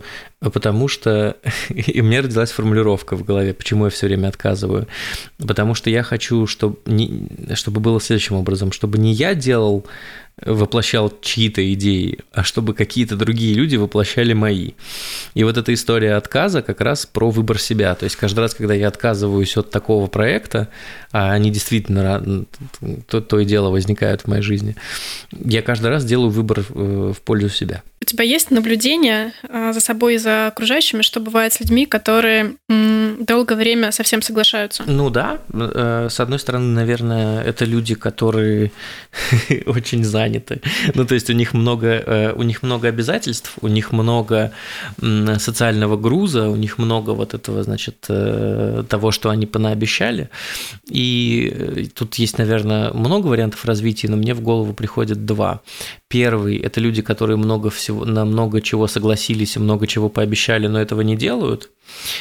потому 0.50 0.88
что 0.88 1.38
и 1.70 2.02
меня 2.02 2.22
родилась 2.22 2.52
формулировка 2.52 3.16
в 3.16 3.24
голове, 3.24 3.54
почему 3.54 3.86
я 3.86 3.92
все 3.92 4.08
время 4.08 4.28
отказываю. 4.28 4.88
Потому 5.38 5.76
что 5.76 5.90
я 5.90 6.04
хочу, 6.04 6.48
чтобы, 6.48 6.78
не, 6.86 7.28
чтобы 7.54 7.80
было 7.80 8.02
следующим 8.02 8.36
образом, 8.36 8.72
чтобы 8.72 8.98
не 8.98 9.14
я 9.14 9.36
делал 9.36 9.86
воплощал 10.44 11.14
чьи-то 11.22 11.74
идеи, 11.74 12.20
а 12.32 12.44
чтобы 12.44 12.74
какие-то 12.74 13.16
другие 13.16 13.54
люди 13.54 13.76
воплощали 13.76 14.34
мои. 14.34 14.72
И 15.36 15.44
вот 15.44 15.58
эта 15.58 15.74
история 15.74 16.16
отказа 16.16 16.62
как 16.62 16.82
раз 16.82 17.06
про 17.06 17.30
выбор 17.30 17.60
себя. 17.60 17.94
То 17.96 18.06
есть 18.06 18.16
каждый 18.16 18.40
раз, 18.40 18.56
когда 18.56 18.74
я 18.74 18.88
отказываюсь 18.88 19.56
от 19.58 19.70
такого 19.70 20.08
проекта, 20.08 20.70
а 21.12 21.32
они 21.32 21.52
действительно 21.52 22.46
то, 23.08 23.22
то 23.22 23.40
и 23.40 23.46
дело 23.46 23.70
возникают 23.70 24.22
в 24.22 24.28
моей 24.28 24.42
жизни, 24.42 24.76
я 25.32 25.62
каждый 25.62 25.88
раз 25.88 26.06
делаю 26.06 26.32
выбор 26.32 26.66
э, 26.68 27.14
в 27.16 27.22
пользу 27.22 27.50
себя. 27.50 27.84
У 28.02 28.06
тебя 28.06 28.24
есть 28.24 28.50
наблюдение 28.50 29.34
а, 29.48 29.74
за 29.74 29.80
собой 29.80 30.18
за 30.18 30.31
окружающими, 30.48 31.02
что 31.02 31.20
бывает 31.20 31.54
с 31.54 31.60
людьми, 31.60 31.86
которые 31.86 32.56
долгое 32.70 33.56
время 33.56 33.92
совсем 33.92 34.22
соглашаются? 34.22 34.84
Ну 34.88 35.10
да. 35.10 35.40
Э, 35.54 36.08
с 36.10 36.20
одной 36.20 36.40
стороны, 36.40 36.76
наверное, 36.76 37.42
это 37.44 37.66
люди, 37.66 37.96
которые 37.96 38.72
очень 39.66 40.04
заняты. 40.04 40.62
Ну, 40.96 41.06
то 41.06 41.16
есть 41.16 41.30
у 41.30 41.34
них 41.34 41.54
много, 41.54 41.88
э, 41.88 42.34
у 42.34 42.44
них 42.44 42.64
много 42.64 42.88
обязательств, 42.88 43.54
у 43.62 43.68
них 43.68 43.92
много 43.92 44.52
социального 45.38 45.98
груза, 45.98 46.50
у 46.50 46.56
них 46.56 46.78
много 46.78 47.12
вот 47.12 47.34
этого, 47.34 47.64
значит, 47.64 48.06
э, 48.10 48.84
того, 48.90 49.12
что 49.12 49.30
они 49.30 49.46
понаобещали. 49.46 50.30
И 50.90 51.90
тут 51.96 52.16
есть, 52.16 52.38
наверное, 52.38 52.92
много 52.94 53.28
вариантов 53.28 53.66
развития, 53.66 54.10
но 54.10 54.18
мне 54.18 54.34
в 54.34 54.42
голову 54.42 54.74
приходят 54.74 55.26
два. 55.26 55.62
Первый– 56.08 56.58
это 56.66 56.82
люди, 56.82 57.02
которые 57.02 57.38
много 57.38 57.70
всего, 57.70 58.06
на 58.06 58.26
много 58.26 58.62
чего 58.62 58.88
согласились 58.88 59.56
и 59.56 59.60
много 59.60 59.88
чего 59.88 60.10
пообещали, 60.22 60.68
но 60.68 60.80
этого 60.80 61.02
не 61.02 61.16
делают. 61.16 61.72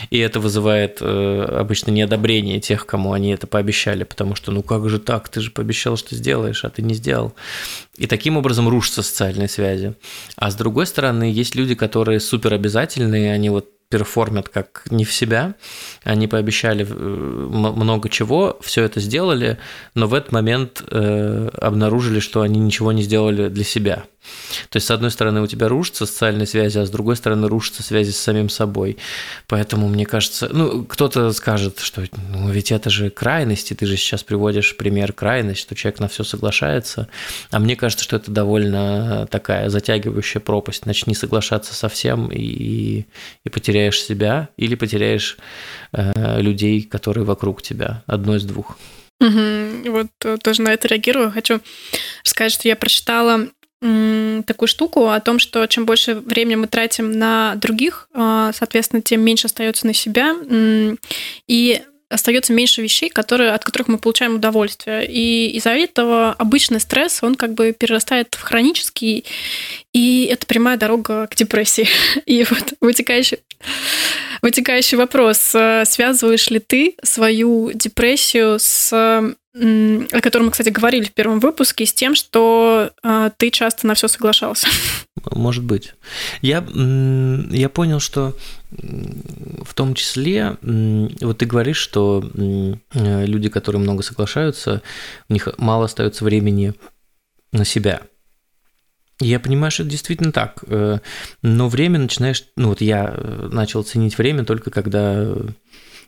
И 0.09 0.19
это 0.19 0.41
вызывает 0.41 0.99
э, 1.03 1.59
обычно 1.61 1.91
неодобрение 1.91 2.59
тех, 2.59 2.87
кому 2.87 3.13
они 3.13 3.31
это 3.31 3.47
пообещали, 3.47 4.05
потому 4.05 4.35
что 4.35 4.53
ну 4.53 4.63
как 4.63 4.89
же 4.89 4.99
так, 4.99 5.29
ты 5.29 5.41
же 5.41 5.51
пообещал, 5.51 5.99
что 5.99 6.15
сделаешь, 6.15 6.65
а 6.65 6.71
ты 6.71 6.81
не 6.81 6.95
сделал. 6.95 7.35
И 7.99 8.07
таким 8.07 8.39
образом 8.39 8.71
рушатся 8.71 9.03
социальные 9.03 9.49
связи. 9.49 9.95
А 10.37 10.51
с 10.51 10.55
другой 10.55 10.87
стороны, 10.87 11.25
есть 11.25 11.55
люди, 11.55 11.75
которые 11.75 12.21
супер 12.21 12.55
обязательные, 12.55 13.35
они 13.35 13.51
вот 13.51 13.69
перформят 13.91 14.49
как 14.49 14.85
не 14.91 15.05
в 15.05 15.13
себя. 15.13 15.55
Они 16.05 16.27
пообещали 16.27 16.87
э, 16.89 16.95
много 16.95 18.09
чего, 18.09 18.59
все 18.63 18.83
это 18.85 19.01
сделали, 19.01 19.59
но 19.95 20.07
в 20.07 20.15
этот 20.15 20.33
момент 20.33 20.83
э, 20.89 21.51
обнаружили, 21.61 22.21
что 22.21 22.41
они 22.41 22.61
ничего 22.61 22.93
не 22.93 23.03
сделали 23.03 23.49
для 23.49 23.65
себя. 23.65 24.05
То 24.69 24.77
есть, 24.77 24.87
с 24.87 24.91
одной 24.91 25.11
стороны, 25.11 25.41
у 25.41 25.47
тебя 25.47 25.69
рушатся 25.69 26.07
социальные 26.07 26.47
связи, 26.47 26.79
а 26.79 26.87
с 26.87 26.91
другой 26.91 27.17
стороны, 27.17 27.49
рушатся 27.49 27.83
связи 27.83 28.11
с 28.11 28.19
самим 28.19 28.49
собой. 28.49 28.99
Поэтому, 29.47 29.89
мне 29.89 30.07
кажется, 30.07 30.49
ну, 30.53 30.85
кто-то 30.85 31.33
скажет, 31.33 31.79
что 31.81 32.03
ну, 32.33 32.51
ведь 32.51 32.73
это 32.73 32.91
же 32.91 33.11
крайности, 33.11 33.75
ты 33.75 33.87
же 33.87 33.97
сейчас 33.97 34.23
приводишь 34.23 34.77
пример 34.77 35.13
крайность, 35.13 35.61
что 35.61 35.75
человек 35.75 36.01
на 36.01 36.09
все 36.09 36.25
соглашается. 36.25 37.09
А 37.51 37.59
мне 37.59 37.77
кажется, 37.77 38.05
что 38.05 38.17
это 38.17 38.31
довольно 38.31 39.27
такая 39.31 39.69
затягивающая 39.71 40.41
пропасть. 40.41 40.87
Начни 40.87 41.15
соглашаться 41.15 41.75
со 41.75 41.89
всем 41.89 42.31
и, 42.31 43.05
и 43.45 43.49
потеряешь 43.51 44.01
себя 44.01 44.49
или 44.57 44.75
потеряешь 44.75 45.39
э, 45.93 46.41
людей, 46.41 46.83
которые 46.83 47.25
вокруг 47.25 47.63
тебя. 47.63 48.03
Одно 48.07 48.37
из 48.37 48.45
двух. 48.45 48.77
Угу. 49.21 49.91
Вот 49.91 50.07
э, 50.25 50.39
тоже 50.43 50.63
на 50.63 50.73
это 50.73 50.89
реагирую. 50.89 51.31
Хочу 51.31 51.61
сказать, 52.23 52.53
что 52.53 52.69
я 52.69 52.77
прочитала 52.77 53.49
такую 53.81 54.69
штуку 54.69 55.09
о 55.09 55.21
том, 55.21 55.39
что 55.39 55.67
чем 55.67 55.87
больше 55.87 56.15
времени 56.15 56.57
мы 56.57 56.67
тратим 56.67 57.13
на 57.13 57.55
других, 57.57 58.09
а, 58.13 58.53
соответственно, 58.53 59.03
тем 59.03 59.23
меньше 59.23 59.47
остается 59.47 59.87
на 59.87 59.95
себя. 59.95 60.37
И 61.47 61.83
остается 62.11 62.53
меньше 62.53 62.83
вещей, 62.83 63.09
которые, 63.09 63.53
от 63.53 63.65
которых 63.65 63.89
мы 63.89 63.97
получаем 63.97 64.35
удовольствие. 64.35 65.07
И 65.07 65.51
из-за 65.57 65.71
этого 65.71 66.33
обычный 66.33 66.81
стресс, 66.81 67.23
он 67.23 67.37
как 67.37 67.55
бы 67.55 67.73
перерастает 67.73 68.35
в 68.35 68.43
хронический, 68.43 69.25
и 69.93 70.25
это 70.25 70.45
прямая 70.47 70.77
дорога 70.77 71.29
к 71.29 71.37
депрессии. 71.37 71.89
И 72.27 72.45
вот 72.51 72.75
вытекающий, 72.81 73.39
вытекающий 74.43 74.97
вопрос, 74.99 75.55
э, 75.55 75.85
связываешь 75.87 76.51
ли 76.51 76.59
ты 76.59 76.97
свою 77.03 77.71
депрессию 77.73 78.59
с 78.59 79.37
о 79.53 80.21
котором 80.21 80.47
мы, 80.47 80.53
кстати, 80.53 80.69
говорили 80.69 81.05
в 81.05 81.13
первом 81.13 81.41
выпуске, 81.41 81.85
с 81.85 81.93
тем, 81.93 82.15
что 82.15 82.93
э, 83.03 83.31
ты 83.37 83.51
часто 83.51 83.87
на 83.87 83.95
все 83.95 84.07
соглашался. 84.07 84.69
Может 85.33 85.65
быть. 85.65 85.95
Я, 86.41 86.65
я 87.51 87.69
понял, 87.69 88.01
что 88.01 88.35
в 88.71 89.75
том 89.75 89.95
числе, 89.95 90.57
вот 90.63 91.39
ты 91.39 91.47
говоришь, 91.47 91.79
что 91.79 92.25
э, 92.33 93.27
люди, 93.27 93.49
которые 93.49 93.83
много 93.83 94.03
соглашаются, 94.03 94.83
у 95.29 95.33
них 95.33 95.49
мало 95.59 95.87
остается 95.87 96.25
времени 96.25 96.75
на 97.53 97.65
себя. 97.65 98.03
Я 99.21 99.39
понимаю, 99.41 99.71
что 99.71 99.83
это 99.83 99.91
действительно 99.91 100.33
так. 100.33 100.65
Э, 100.67 101.01
но 101.43 101.69
время 101.69 101.99
начинаешь... 101.99 102.45
Ну 102.57 102.69
вот 102.69 102.81
я 102.81 103.13
э, 103.15 103.49
начал 103.53 103.83
ценить 103.83 104.17
время 104.17 104.45
только 104.45 104.71
когда 104.71 105.35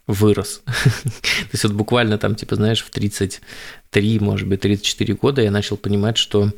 вырос. 0.07 0.63
То 0.65 1.49
есть 1.53 1.65
вот 1.65 1.73
буквально 1.73 2.19
там, 2.19 2.35
типа, 2.35 2.57
знаешь, 2.57 2.83
в 2.83 2.91
33, 2.91 4.19
может 4.21 4.49
быть, 4.49 4.61
34 4.61 5.15
года 5.15 5.43
я 5.43 5.51
начал 5.51 5.77
понимать, 5.77 6.17
что 6.17 6.51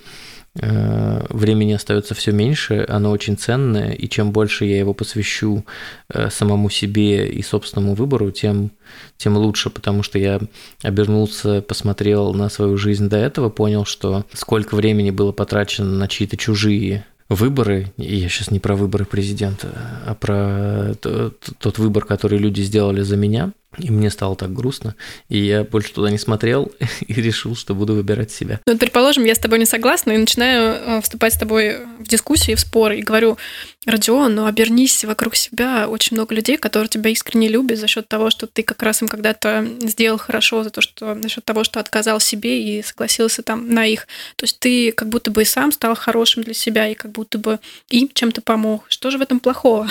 э, 0.55 1.27
времени 1.29 1.73
остается 1.73 2.15
все 2.15 2.33
меньше, 2.33 2.87
оно 2.89 3.11
очень 3.11 3.37
ценное, 3.37 3.93
и 3.93 4.09
чем 4.09 4.33
больше 4.33 4.65
я 4.65 4.79
его 4.79 4.95
посвящу 4.95 5.65
э, 6.09 6.31
самому 6.31 6.71
себе 6.71 7.29
и 7.29 7.43
собственному 7.43 7.95
выбору, 7.95 8.31
тем, 8.31 8.71
тем 9.19 9.37
лучше, 9.37 9.69
потому 9.69 10.03
что 10.03 10.19
я 10.19 10.41
обернулся, 10.83 11.61
посмотрел 11.61 12.33
на 12.33 12.49
свою 12.49 12.79
жизнь 12.79 13.09
до 13.09 13.19
этого, 13.19 13.51
понял, 13.51 13.85
что 13.85 14.25
сколько 14.33 14.75
времени 14.75 15.11
было 15.11 15.33
потрачено 15.33 15.91
на 15.91 16.09
чьи-то 16.09 16.37
чужие 16.37 17.05
выборы, 17.29 17.93
и 17.97 18.17
я 18.17 18.29
сейчас 18.29 18.51
не 18.51 18.61
про 18.61 18.77
выборы 18.77 19.05
президента, 19.05 19.69
а 20.07 20.15
про 20.15 20.95
тот 20.95 21.79
выбор, 21.79 22.05
который 22.05 22.39
люди 22.39 22.61
сделали 22.63 23.03
за 23.03 23.17
меня– 23.17 23.53
и 23.79 23.91
мне 23.91 24.11
стало 24.11 24.37
так 24.37 24.53
грустно, 24.53 24.95
и 25.29 25.39
я 25.39 25.65
больше 25.65 25.93
туда 25.93 26.11
не 26.11 26.19
смотрел 26.19 26.73
и 27.07 27.15
решил, 27.15 27.57
что 27.57 27.75
буду 27.75 27.95
выбирать 27.95 28.31
себя. 28.31 28.61
Ну, 28.67 28.77
предположим, 28.79 29.25
я 29.25 29.35
с 29.35 29.39
тобой 29.39 29.59
не 29.59 29.67
согласна 29.67 30.13
и 30.13 30.19
начинаю 30.19 30.75
э, 30.75 31.01
вступать 31.03 31.35
с 31.35 31.39
тобой 31.39 31.79
в 31.99 32.09
дискуссии, 32.09 32.55
в 32.55 32.61
споры, 32.61 32.99
и 32.99 33.03
говорю, 33.03 33.39
Родион, 33.87 34.35
ну 34.35 34.47
обернись 34.47 35.05
вокруг 35.05 35.37
себя, 35.37 35.89
очень 35.89 36.17
много 36.17 36.35
людей, 36.35 36.57
которые 36.57 36.89
тебя 36.89 37.11
искренне 37.11 37.49
любят 37.49 37.79
за 37.79 37.87
счет 37.87 38.09
того, 38.09 38.31
что 38.31 38.47
ты 38.47 38.63
как 38.63 38.83
раз 38.83 39.03
им 39.03 39.09
когда-то 39.09 39.67
сделал 39.81 40.19
хорошо, 40.19 40.65
за 40.65 40.71
то, 40.71 40.81
что 40.81 41.21
за 41.21 41.29
счет 41.29 41.45
того, 41.45 41.65
что 41.65 41.81
отказал 41.81 42.21
себе 42.21 42.63
и 42.63 42.83
согласился 42.83 43.43
там 43.43 43.69
на 43.69 43.87
их. 43.87 44.07
То 44.37 44.45
есть 44.45 44.59
ты 44.59 44.93
как 44.93 45.09
будто 45.09 45.31
бы 45.31 45.43
и 45.43 45.45
сам 45.45 45.71
стал 45.71 45.95
хорошим 45.97 46.43
для 46.43 46.55
себя, 46.55 46.89
и 46.89 46.95
как 46.95 47.13
будто 47.13 47.39
бы 47.39 47.61
им 47.91 48.09
чем-то 48.13 48.41
помог. 48.41 48.85
Что 48.89 49.11
же 49.11 49.19
в 49.19 49.23
этом 49.23 49.39
плохого? 49.39 49.89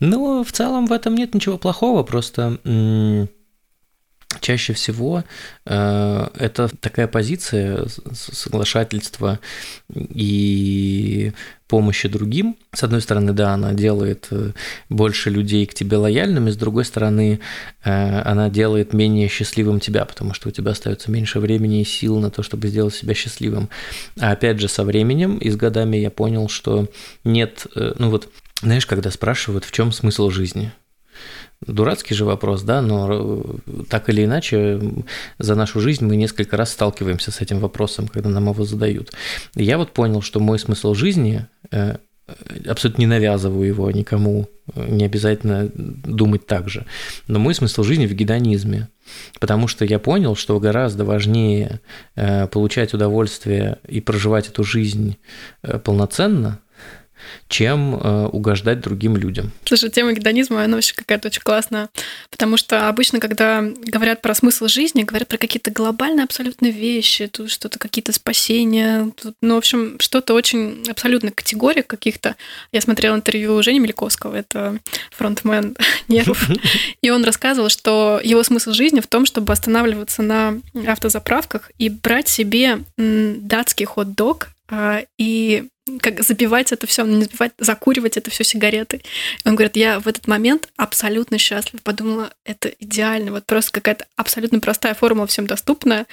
Ну, 0.00 0.44
в 0.44 0.52
целом 0.52 0.86
в 0.86 0.92
этом 0.92 1.14
нет 1.14 1.34
ничего 1.34 1.58
плохого, 1.58 2.02
просто 2.02 2.58
чаще 4.40 4.74
всего 4.74 5.24
э, 5.64 6.28
это 6.34 6.68
такая 6.80 7.06
позиция 7.06 7.86
соглашательства 8.12 9.40
и 9.94 11.32
помощи 11.66 12.08
другим. 12.08 12.56
С 12.74 12.82
одной 12.82 13.00
стороны, 13.00 13.32
да, 13.32 13.54
она 13.54 13.72
делает 13.72 14.28
э, 14.30 14.52
больше 14.88 15.30
людей 15.30 15.66
к 15.66 15.74
тебе 15.74 15.96
лояльными, 15.96 16.50
с 16.50 16.56
другой 16.56 16.84
стороны, 16.84 17.40
э, 17.84 18.20
она 18.22 18.48
делает 18.50 18.92
менее 18.92 19.28
счастливым 19.28 19.80
тебя, 19.80 20.04
потому 20.04 20.34
что 20.34 20.48
у 20.48 20.52
тебя 20.52 20.72
остается 20.72 21.10
меньше 21.10 21.40
времени 21.40 21.80
и 21.80 21.84
сил 21.84 22.18
на 22.18 22.30
то, 22.30 22.42
чтобы 22.42 22.68
сделать 22.68 22.94
себя 22.94 23.14
счастливым. 23.14 23.68
А 24.18 24.32
опять 24.32 24.60
же, 24.60 24.68
со 24.68 24.84
временем 24.84 25.38
и 25.38 25.50
с 25.50 25.56
годами 25.56 25.96
я 25.96 26.10
понял, 26.10 26.48
что 26.48 26.88
нет, 27.24 27.66
э, 27.74 27.94
ну 27.98 28.10
вот, 28.10 28.28
знаешь, 28.62 28.86
когда 28.86 29.10
спрашивают, 29.10 29.64
в 29.64 29.72
чем 29.72 29.92
смысл 29.92 30.30
жизни– 30.30 30.72
Дурацкий 31.66 32.14
же 32.14 32.24
вопрос, 32.24 32.62
да, 32.62 32.80
но 32.80 33.08
э, 33.66 33.82
так 33.88 34.08
или 34.08 34.24
иначе 34.24 34.80
за 35.38 35.56
нашу 35.56 35.80
жизнь 35.80 36.04
мы 36.04 36.14
несколько 36.14 36.56
раз 36.56 36.70
сталкиваемся 36.70 37.32
с 37.32 37.40
этим 37.40 37.58
вопросом, 37.58 38.06
когда 38.06 38.28
нам 38.28 38.48
его 38.48 38.64
задают. 38.64 39.12
И 39.56 39.64
я 39.64 39.76
вот 39.76 39.92
понял, 39.92 40.22
что 40.22 40.38
мой 40.38 40.60
смысл 40.60 40.94
жизни 40.94 41.46
э, 41.72 41.96
абсолютно 42.64 43.00
не 43.00 43.06
навязываю 43.08 43.66
его 43.66 43.90
никому, 43.90 44.48
не 44.76 45.04
обязательно 45.04 45.68
думать 45.74 46.46
так 46.46 46.68
же. 46.68 46.86
Но 47.26 47.40
мой 47.40 47.54
смысл 47.54 47.82
жизни 47.82 48.06
в 48.06 48.14
гедонизме. 48.14 48.88
Потому 49.40 49.66
что 49.66 49.84
я 49.84 49.98
понял, 49.98 50.36
что 50.36 50.60
гораздо 50.60 51.04
важнее 51.04 51.80
э, 52.14 52.46
получать 52.46 52.94
удовольствие 52.94 53.78
и 53.88 54.00
проживать 54.00 54.46
эту 54.46 54.62
жизнь 54.62 55.16
полноценно, 55.82 56.60
чем 57.48 57.94
э, 57.94 58.26
угождать 58.26 58.80
другим 58.80 59.16
людям. 59.16 59.52
Слушай, 59.64 59.90
тема 59.90 60.12
гедонизма, 60.12 60.64
она 60.64 60.76
вообще 60.76 60.94
какая-то 60.94 61.28
очень 61.28 61.42
классная, 61.42 61.88
потому 62.30 62.56
что 62.56 62.88
обычно, 62.88 63.20
когда 63.20 63.62
говорят 63.62 64.22
про 64.22 64.34
смысл 64.34 64.68
жизни, 64.68 65.02
говорят 65.02 65.28
про 65.28 65.38
какие-то 65.38 65.70
глобальные 65.70 66.24
абсолютно 66.24 66.66
вещи, 66.66 67.26
тут 67.26 67.50
что-то, 67.50 67.78
какие-то 67.78 68.12
спасения, 68.12 69.10
тут, 69.20 69.34
ну, 69.40 69.54
в 69.54 69.58
общем, 69.58 69.98
что-то 70.00 70.34
очень 70.34 70.84
абсолютно 70.88 71.30
категорий 71.30 71.82
каких-то. 71.82 72.36
Я 72.72 72.80
смотрела 72.80 73.16
интервью 73.16 73.62
Жени 73.62 73.80
Мельковского, 73.80 74.36
это 74.36 74.78
фронтмен 75.10 75.76
нервов, 76.08 76.48
и 77.02 77.10
он 77.10 77.24
рассказывал, 77.24 77.68
что 77.68 78.20
его 78.22 78.42
смысл 78.42 78.72
жизни 78.72 79.00
в 79.00 79.06
том, 79.06 79.26
чтобы 79.26 79.52
останавливаться 79.52 80.22
на 80.22 80.60
автозаправках 80.86 81.70
и 81.78 81.88
брать 81.88 82.28
себе 82.28 82.80
датский 82.96 83.86
хот-дог 83.86 84.48
а, 84.68 85.02
и 85.16 85.68
как 86.00 86.22
забивать 86.22 86.72
это 86.72 86.86
все, 86.86 87.04
не 87.04 87.24
забивать, 87.24 87.52
закуривать 87.58 88.16
это 88.16 88.30
все 88.30 88.44
сигареты. 88.44 89.02
И 89.44 89.48
он 89.48 89.54
говорит, 89.54 89.76
я 89.76 90.00
в 90.00 90.08
этот 90.08 90.26
момент 90.26 90.68
абсолютно 90.76 91.38
счастлив. 91.38 91.82
Подумала, 91.82 92.30
это 92.44 92.68
идеально. 92.68 93.32
Вот 93.32 93.46
просто 93.46 93.72
какая-то 93.72 94.06
абсолютно 94.16 94.60
простая 94.60 94.94
формула, 94.94 95.26
всем 95.26 95.46
доступная, 95.46 96.06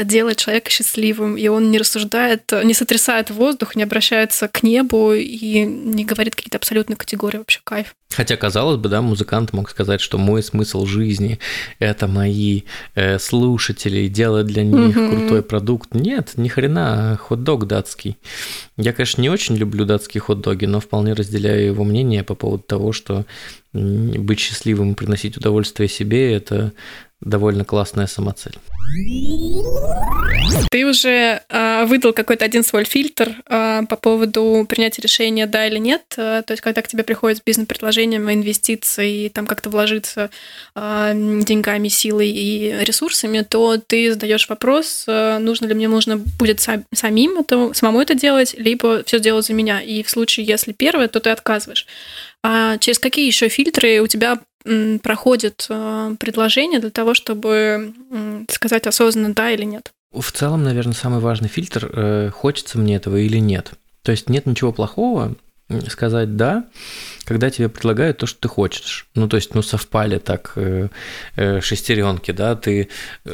делает 0.00 0.38
человека 0.38 0.70
счастливым. 0.70 1.36
И 1.36 1.48
он 1.48 1.70
не 1.70 1.78
рассуждает, 1.78 2.52
не 2.64 2.74
сотрясает 2.74 3.30
воздух, 3.30 3.76
не 3.76 3.82
обращается 3.82 4.48
к 4.48 4.62
небу 4.62 5.12
и 5.12 5.60
не 5.60 6.04
говорит 6.04 6.34
какие-то 6.34 6.58
абсолютные 6.58 6.96
категории. 6.96 7.38
Вообще 7.38 7.60
кайф. 7.64 7.94
Хотя, 8.08 8.36
казалось 8.36 8.78
бы, 8.78 8.88
да, 8.88 9.02
музыкант 9.02 9.52
мог 9.52 9.68
сказать, 9.68 10.00
что 10.00 10.16
мой 10.16 10.42
смысл 10.42 10.86
жизни– 10.86 11.38
это 11.80 12.06
мои 12.06 12.62
э, 12.94 13.18
слушатели, 13.18 14.06
делать 14.06 14.46
для 14.46 14.62
них 14.62 14.96
mm-hmm. 14.96 15.10
крутой 15.10 15.42
продукт. 15.42 15.94
Нет, 15.94 16.32
ни 16.36 16.48
хрена, 16.48 17.18
хот-дог 17.20 17.66
датский. 17.66 18.16
Я, 18.76 18.92
конечно, 18.92 19.05
не 19.16 19.30
очень 19.30 19.56
люблю 19.56 19.84
датские 19.84 20.20
хот-доги, 20.20 20.66
но 20.66 20.80
вполне 20.80 21.12
разделяю 21.12 21.66
его 21.66 21.84
мнение 21.84 22.24
по 22.24 22.34
поводу 22.34 22.62
того, 22.64 22.92
что 22.92 23.24
быть 23.72 24.40
счастливым 24.40 24.92
и 24.92 24.94
приносить 24.94 25.36
удовольствие 25.36 25.88
себе– 25.88 26.32
это 26.34 26.72
довольно 27.20 27.64
классная 27.64 28.06
самоцель. 28.06 28.58
Ты 30.70 30.86
уже 30.86 31.42
э, 31.48 31.84
выдал 31.86 32.12
какой-то 32.12 32.44
один 32.44 32.62
свой 32.62 32.84
фильтр 32.84 33.34
э, 33.46 33.82
по 33.88 33.96
поводу 33.96 34.64
принятия 34.68 35.02
решения 35.02 35.46
да 35.46 35.66
или 35.66 35.78
нет. 35.78 36.02
Э, 36.16 36.42
то 36.46 36.52
есть, 36.52 36.62
когда 36.62 36.82
к 36.82 36.88
тебе 36.88 37.02
приходит 37.02 37.38
с 37.38 37.42
бизнес-предложением 37.42 38.30
инвестиций, 38.30 39.30
там 39.34 39.46
как-то 39.46 39.70
вложиться 39.70 40.30
э, 40.74 41.12
деньгами, 41.14 41.88
силой 41.88 42.28
и 42.28 42.76
ресурсами, 42.84 43.42
то 43.42 43.78
ты 43.78 44.12
задаешь 44.12 44.48
вопрос, 44.48 45.04
э, 45.08 45.38
нужно 45.38 45.66
ли 45.66 45.74
мне 45.74 45.88
нужно 45.88 46.18
будет 46.38 46.60
сам, 46.60 46.84
самим 46.94 47.38
это, 47.38 47.72
самому 47.74 48.00
это 48.00 48.14
делать, 48.14 48.54
либо 48.58 49.02
все 49.04 49.18
делать 49.18 49.46
за 49.46 49.52
меня. 49.52 49.80
И 49.80 50.02
в 50.02 50.10
случае, 50.10 50.46
если 50.46 50.72
первое, 50.72 51.08
то 51.08 51.20
ты 51.20 51.30
отказываешь. 51.30 51.86
А 52.42 52.78
через 52.78 52.98
какие 52.98 53.26
еще 53.26 53.48
фильтры 53.48 54.00
у 54.00 54.06
тебя 54.06 54.38
проходит 55.02 55.66
э, 55.68 56.16
предложение 56.18 56.80
для 56.80 56.90
того, 56.90 57.14
чтобы 57.14 57.94
сказать 58.48 58.86
осознанно 58.86 59.34
да 59.34 59.50
или 59.50 59.64
нет? 59.64 59.92
В 60.12 60.32
целом, 60.32 60.64
наверное, 60.64 60.94
самый 60.94 61.20
важный 61.20 61.48
фильтр 61.48 61.90
э, 61.92 62.30
хочется 62.30 62.78
мне 62.78 62.96
этого 62.96 63.16
или 63.16 63.38
нет. 63.38 63.72
То 64.02 64.12
есть 64.12 64.28
нет 64.28 64.46
ничего 64.46 64.72
плохого 64.72 65.34
сказать 65.88 66.36
да, 66.36 66.64
когда 67.24 67.50
тебе 67.50 67.68
предлагают 67.68 68.18
то, 68.18 68.26
что 68.26 68.40
ты 68.40 68.48
хочешь. 68.48 69.08
Ну, 69.16 69.28
то 69.28 69.36
есть, 69.36 69.54
ну, 69.54 69.62
совпали 69.62 70.18
так 70.18 70.52
э, 70.54 70.88
э, 71.34 71.60
шестеренки, 71.60 72.30
да, 72.30 72.54
ты 72.54 72.88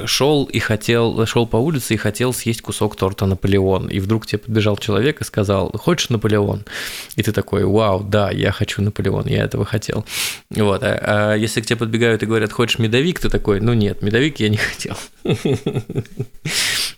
шел 0.07 0.45
и 0.45 0.59
хотел, 0.59 1.27
шел 1.27 1.47
по 1.47 1.59
улице 1.59 1.95
и 1.95 1.99
хотел 1.99 2.33
съесть 2.33 2.62
кусок 2.62 2.97
торта 2.97 3.27
Наполеон, 3.27 3.88
и 3.88 4.01
вдруг 4.01 4.27
тебе 4.27 4.38
подбежал 4.38 4.79
человек 4.79 5.21
и 5.21 5.25
сказал, 5.25 5.71
хочешь 5.73 6.09
Наполеон? 6.09 6.64
И 7.16 7.23
ты 7.23 7.33
такой, 7.33 7.64
вау, 7.64 8.03
да, 8.03 8.31
я 8.31 8.51
хочу 8.51 8.81
Наполеон, 8.81 9.27
я 9.27 9.45
этого 9.45 9.66
хотел. 9.66 10.07
Вот, 10.49 10.83
а, 10.83 11.33
а 11.33 11.35
если 11.35 11.61
к 11.61 11.66
тебе 11.66 11.77
подбегают 11.77 12.23
и 12.23 12.27
говорят, 12.27 12.51
хочешь 12.51 12.79
медовик, 12.79 13.21
ты 13.21 13.29
такой, 13.29 13.61
ну 13.61 13.75
нет, 13.75 14.01
медовик 14.01 14.40
я 14.40 14.49
не 14.49 14.57
хотел. 14.57 14.97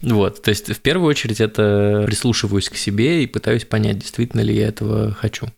Вот, 0.05 0.43
то 0.43 0.51
есть 0.51 0.71
в 0.71 0.81
первую 0.81 1.09
очередь 1.09 1.41
это 1.41 2.03
прислушиваюсь 2.07 2.69
к 2.69 2.77
себе 2.77 3.23
и 3.23 3.27
пытаюсь 3.27 3.65
понять, 3.65 3.99
действительно 3.99 4.43
ли 4.43 4.55
я 4.55 4.69
этого 4.69 5.13
хочу. 5.15 5.49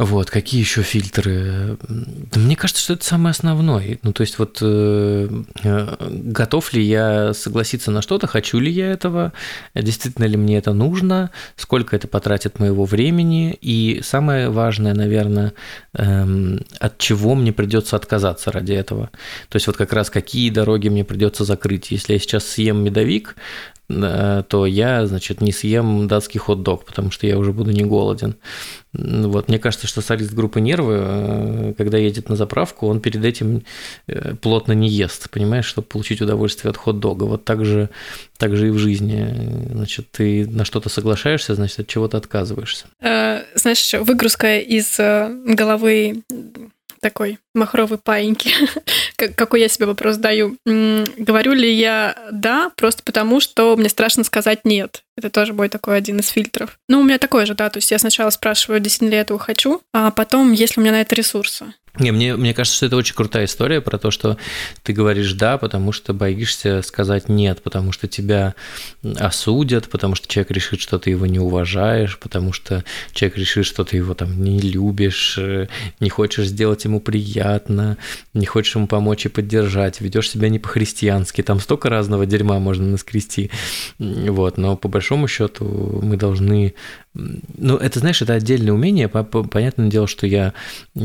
Вот, 0.00 0.30
какие 0.30 0.62
еще 0.62 0.80
фильтры? 0.80 1.76
Да 1.86 2.40
мне 2.40 2.56
кажется, 2.56 2.82
что 2.82 2.94
это 2.94 3.04
самый 3.04 3.32
основной. 3.32 4.00
Ну, 4.02 4.14
то 4.14 4.22
есть 4.22 4.38
вот 4.38 4.56
э, 4.62 5.28
э, 5.62 5.96
готов 6.08 6.72
ли 6.72 6.82
я 6.82 7.34
согласиться 7.34 7.90
на 7.90 8.00
что-то, 8.00 8.26
хочу 8.26 8.58
ли 8.60 8.72
я 8.72 8.92
этого, 8.92 9.34
действительно 9.74 10.24
ли 10.24 10.38
мне 10.38 10.56
это 10.56 10.72
нужно, 10.72 11.32
сколько 11.54 11.94
это 11.94 12.08
потратит 12.08 12.58
моего 12.58 12.86
времени, 12.86 13.52
и 13.60 14.00
самое 14.02 14.48
важное, 14.48 14.94
наверное, 14.94 15.52
э, 15.92 16.58
от 16.78 16.96
чего 16.96 17.34
мне 17.34 17.52
придется 17.52 17.96
отказаться 17.96 18.50
ради 18.50 18.72
этого. 18.72 19.10
То 19.50 19.56
есть 19.56 19.66
вот 19.66 19.76
как 19.76 19.92
раз 19.92 20.08
какие 20.08 20.48
дороги 20.48 20.88
мне 20.88 21.04
придется 21.04 21.44
закрыть. 21.44 21.90
Если 21.90 22.14
я 22.14 22.18
сейчас 22.18 22.46
съем 22.46 22.82
медовик, 22.82 23.36
то 23.90 24.66
я, 24.66 25.06
значит, 25.06 25.40
не 25.40 25.52
съем 25.52 26.06
датский 26.06 26.38
хот-дог, 26.38 26.84
потому 26.84 27.10
что 27.10 27.26
я 27.26 27.38
уже 27.38 27.52
буду 27.52 27.70
не 27.72 27.84
голоден. 27.84 28.36
Вот, 28.92 29.48
мне 29.48 29.58
кажется, 29.58 29.86
что 29.86 30.00
солист 30.00 30.32
группы 30.32 30.60
«Нервы», 30.60 30.98
э, 31.00 31.74
когда 31.78 31.96
едет 31.96 32.28
на 32.28 32.34
заправку, 32.34 32.88
он 32.88 33.00
перед 33.00 33.24
этим 33.24 33.62
э, 34.08 34.34
плотно 34.34 34.72
не 34.72 34.88
ест, 34.88 35.30
понимаешь, 35.30 35.64
чтобы 35.64 35.86
получить 35.86 36.20
удовольствие 36.20 36.70
от 36.70 36.76
хот-дога. 36.76 37.24
Вот 37.24 37.44
так 37.44 37.64
же, 37.64 37.88
так 38.36 38.56
же 38.56 38.68
и 38.68 38.70
в 38.70 38.78
жизни. 38.78 39.68
Значит, 39.72 40.10
ты 40.10 40.44
на 40.48 40.64
что-то 40.64 40.88
соглашаешься, 40.88 41.54
значит, 41.54 41.80
от 41.80 41.86
чего-то 41.86 42.16
отказываешься. 42.16 42.86
Знаешь, 43.00 43.94
выгрузка 43.94 44.58
из 44.58 44.96
головы 44.98 46.22
такой 47.00 47.38
махровой 47.54 47.98
паиньки, 47.98 48.52
какой 49.36 49.60
я 49.60 49.68
себе 49.68 49.86
вопрос 49.86 50.16
даю. 50.16 50.56
Говорю 50.64 51.52
ли 51.52 51.72
я 51.72 52.16
«да» 52.30 52.70
просто 52.76 53.02
потому, 53.02 53.40
что 53.40 53.76
мне 53.76 53.88
страшно 53.88 54.24
сказать 54.24 54.64
«нет». 54.64 55.02
Это 55.16 55.28
тоже 55.28 55.52
мой 55.52 55.68
такой 55.68 55.98
один 55.98 56.20
из 56.20 56.28
фильтров. 56.28 56.78
Ну, 56.88 57.00
у 57.00 57.02
меня 57.02 57.18
такой 57.18 57.44
же, 57.44 57.54
да, 57.54 57.68
то 57.68 57.76
есть 57.76 57.90
я 57.90 57.98
сначала 57.98 58.30
спрашиваю, 58.30 58.80
действительно 58.80 59.10
ли 59.10 59.16
я 59.16 59.20
этого 59.22 59.38
хочу, 59.38 59.82
а 59.92 60.10
потом, 60.10 60.52
есть 60.52 60.76
ли 60.76 60.80
у 60.80 60.82
меня 60.82 60.92
на 60.92 61.02
это 61.02 61.14
ресурсы. 61.14 61.74
Не, 61.98 62.12
мне, 62.12 62.36
мне 62.36 62.54
кажется, 62.54 62.76
что 62.76 62.86
это 62.86 62.96
очень 62.96 63.16
крутая 63.16 63.46
история 63.46 63.80
про 63.80 63.98
то, 63.98 64.12
что 64.12 64.36
ты 64.84 64.92
говоришь 64.92 65.32
«да», 65.32 65.58
потому 65.58 65.90
что 65.90 66.14
боишься 66.14 66.82
сказать 66.82 67.28
«нет», 67.28 67.62
потому 67.62 67.90
что 67.90 68.06
тебя 68.06 68.54
осудят, 69.18 69.88
потому 69.90 70.14
что 70.14 70.28
человек 70.28 70.52
решит, 70.52 70.80
что 70.80 71.00
ты 71.00 71.10
его 71.10 71.26
не 71.26 71.40
уважаешь, 71.40 72.16
потому 72.18 72.52
что 72.52 72.84
человек 73.12 73.38
решит, 73.38 73.66
что 73.66 73.84
ты 73.84 73.96
его 73.96 74.14
там 74.14 74.42
не 74.42 74.60
любишь, 74.60 75.36
э, 75.36 75.66
не 75.98 76.10
хочешь 76.10 76.46
сделать 76.46 76.84
ему 76.84 77.00
приятно, 77.00 77.98
не 78.34 78.46
хочешь 78.46 78.76
ему 78.76 78.86
помочь 78.86 79.26
и 79.26 79.28
поддержать, 79.28 80.00
ведешь 80.00 80.30
себя 80.30 80.48
не 80.48 80.60
по-христиански, 80.60 81.42
там 81.42 81.58
столько 81.58 81.90
разного 81.90 82.24
дерьма 82.24 82.60
можно 82.60 82.86
наскрести, 82.86 83.50
вот, 83.98 84.58
но 84.58 84.76
по 84.76 84.86
большому 84.88 85.26
счету 85.26 86.00
мы 86.02 86.16
должны 86.16 86.74
ну, 87.12 87.76
это, 87.76 87.98
знаешь, 87.98 88.22
это 88.22 88.34
отдельное 88.34 88.72
умение. 88.72 89.08
Понятное 89.08 89.88
дело, 89.88 90.06
что 90.06 90.26
я, 90.28 90.54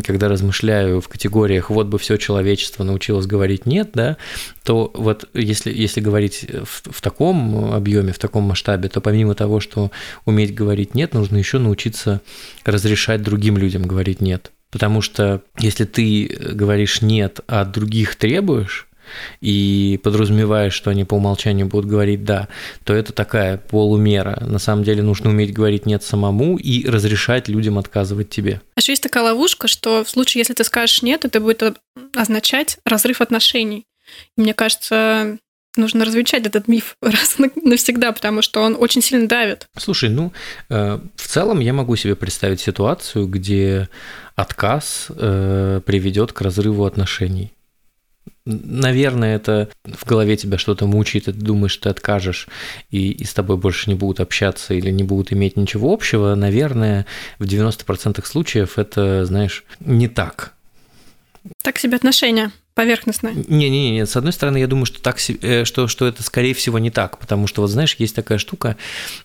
когда 0.04 0.28
размышляю 0.30 1.02
в 1.02 1.08
категориях 1.08 1.72
«вот 1.72 1.88
бы 1.88 1.98
все 1.98 2.18
человечество 2.18 2.84
научилось 2.84 3.26
говорить 3.26 3.66
нет», 3.66 3.90
да, 3.94 4.18
то 4.64 4.92
вот 4.94 5.28
если, 5.34 5.74
если 5.74 6.02
говорить 6.02 6.46
в, 6.64 6.92
в 6.92 7.02
таком 7.02 7.74
объеме, 7.74 8.14
в 8.14 8.20
таком 8.20 8.44
масштабе, 8.44 8.90
то 8.90 9.02
помимо 9.02 9.34
того, 9.34 9.60
что 9.60 9.92
уметь 10.26 10.54
говорить 10.54 10.94
«нет», 10.94 11.16
нужно 11.16 11.38
еще 11.38 11.58
научиться 11.58 12.22
разрешать 12.64 13.24
другим 13.24 13.58
людям 13.58 13.84
говорить 13.84 14.22
«нет». 14.22 14.52
Потому 14.70 15.02
что 15.02 15.42
если 15.58 15.86
ты 15.86 16.28
говоришь 16.54 17.02
«нет», 17.02 17.40
а 17.48 17.66
других 17.66 18.16
требуешь, 18.16 18.88
и 19.42 20.00
подразумеваешь, 20.04 20.74
что 20.74 20.90
они 20.90 21.06
по 21.06 21.16
умолчанию 21.16 21.68
будут 21.68 21.90
говорить 21.90 22.24
«да», 22.24 22.48
то 22.84 22.94
это 22.94 23.14
такая 23.14 23.58
полумера. 23.58 24.44
На 24.46 24.60
самом 24.60 24.84
деле 24.84 25.02
нужно 25.02 25.30
уметь 25.30 25.54
говорить 25.54 25.86
«нет» 25.86 26.04
самому 26.04 26.58
и 26.58 26.88
разрешать 26.88 27.48
людям 27.48 27.78
отказывать 27.78 28.30
тебе. 28.30 28.62
А 28.76 28.80
еще 28.80 28.92
есть 28.92 29.04
такая 29.04 29.24
ловушка, 29.24 29.68
что 29.68 30.04
в 30.04 30.10
случае, 30.10 30.42
если 30.42 30.54
ты 30.54 30.64
скажешь 30.64 31.02
«нет», 31.02 31.26
это 31.26 31.40
будет 31.40 31.78
означать 32.14 32.78
разрыв 32.86 33.22
отношений. 33.22 33.86
И 34.38 34.42
мне 34.42 34.54
кажется, 34.54 35.38
нужно 35.78 36.06
развенчать 36.06 36.46
этот 36.46 36.68
миф 36.68 36.96
раз 37.02 37.38
навсегда, 37.38 38.12
потому 38.12 38.42
что 38.42 38.62
он 38.62 38.76
очень 38.80 39.02
сильно 39.02 39.28
давит. 39.28 39.68
Слушай, 39.78 40.10
ну, 40.10 40.32
э, 40.70 41.00
в 41.16 41.28
целом 41.28 41.60
я 41.60 41.74
могу 41.74 41.96
себе 41.96 42.16
представить 42.16 42.62
ситуацию, 42.62 43.28
где 43.28 43.90
отказ 44.36 45.08
э, 45.10 45.82
приведет 45.86 46.34
к 46.34 46.42
разрыву 46.42 46.86
отношений. 46.86 47.55
Наверное, 48.46 49.36
это 49.36 49.70
в 49.84 50.06
голове 50.06 50.38
тебя 50.38 50.60
что-то 50.60 50.86
мучает, 50.86 51.28
и 51.28 51.32
ты 51.32 51.40
думаешь, 51.40 51.76
ты 51.78 51.90
откажешь, 51.90 52.48
и, 52.92 53.12
и 53.12 53.24
с 53.24 53.34
тобой 53.34 53.58
больше 53.58 53.90
не 53.90 53.96
будут 53.96 54.20
общаться 54.20 54.76
или 54.76 54.92
не 54.92 55.04
будут 55.04 55.34
иметь 55.34 55.58
ничего 55.58 55.92
общего. 55.92 56.36
Наверное, 56.36 57.08
в 57.40 57.46
90% 57.46 58.24
случаев 58.26 58.78
это, 58.78 59.26
знаешь, 59.26 59.64
не 59.80 60.08
так. 60.08 60.54
Так 61.64 61.80
себе 61.80 61.96
отношения. 61.98 62.52
поверхностно. 62.76 63.32
Не-не-не, 63.34 64.06
с 64.06 64.16
одной 64.16 64.34
стороны, 64.34 64.58
я 64.58 64.68
думаю, 64.68 64.86
что, 64.86 65.02
так, 65.02 65.18
э, 65.42 65.64
что, 65.64 65.88
что 65.88 66.06
это, 66.06 66.22
скорее 66.22 66.54
всего, 66.54 66.78
не 66.78 66.92
так, 66.92 67.18
потому 67.18 67.48
что, 67.48 67.62
вот 67.62 67.70
знаешь, 67.70 67.96
есть 67.98 68.16
такая 68.16 68.38
штука, 68.38 68.76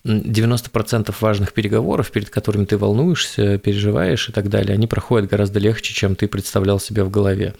90% 0.04 1.14
важных 1.20 1.52
переговоров, 1.52 2.10
перед 2.10 2.30
которыми 2.30 2.64
ты 2.64 2.78
волнуешься, 2.78 3.58
переживаешь 3.58 4.28
и 4.28 4.32
так 4.32 4.48
далее, 4.48 4.74
они 4.74 4.86
проходят 4.86 5.28
гораздо 5.28 5.58
легче, 5.58 5.92
чем 5.92 6.14
ты 6.14 6.28
представлял 6.28 6.78
себе 6.78 7.02
в 7.02 7.10
голове 7.10 7.54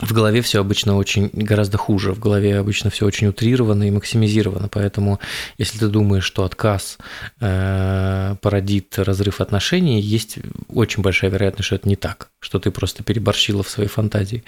в 0.00 0.12
голове 0.12 0.40
все 0.42 0.60
обычно 0.60 0.96
очень 0.96 1.30
гораздо 1.32 1.78
хуже, 1.78 2.12
в 2.12 2.18
голове 2.18 2.58
обычно 2.58 2.90
все 2.90 3.06
очень 3.06 3.28
утрировано 3.28 3.84
и 3.84 3.90
максимизировано, 3.90 4.68
поэтому 4.68 5.20
если 5.58 5.78
ты 5.78 5.88
думаешь, 5.88 6.24
что 6.24 6.44
отказ 6.44 6.98
э, 7.40 8.36
породит 8.40 8.98
разрыв 8.98 9.40
отношений, 9.40 10.00
есть 10.00 10.38
очень 10.68 11.02
большая 11.02 11.30
вероятность, 11.30 11.66
что 11.66 11.76
это 11.76 11.88
не 11.88 11.96
так, 11.96 12.30
что 12.40 12.58
ты 12.58 12.70
просто 12.70 13.02
переборщила 13.02 13.62
в 13.62 13.68
своей 13.68 13.88
фантазии. 13.88 14.42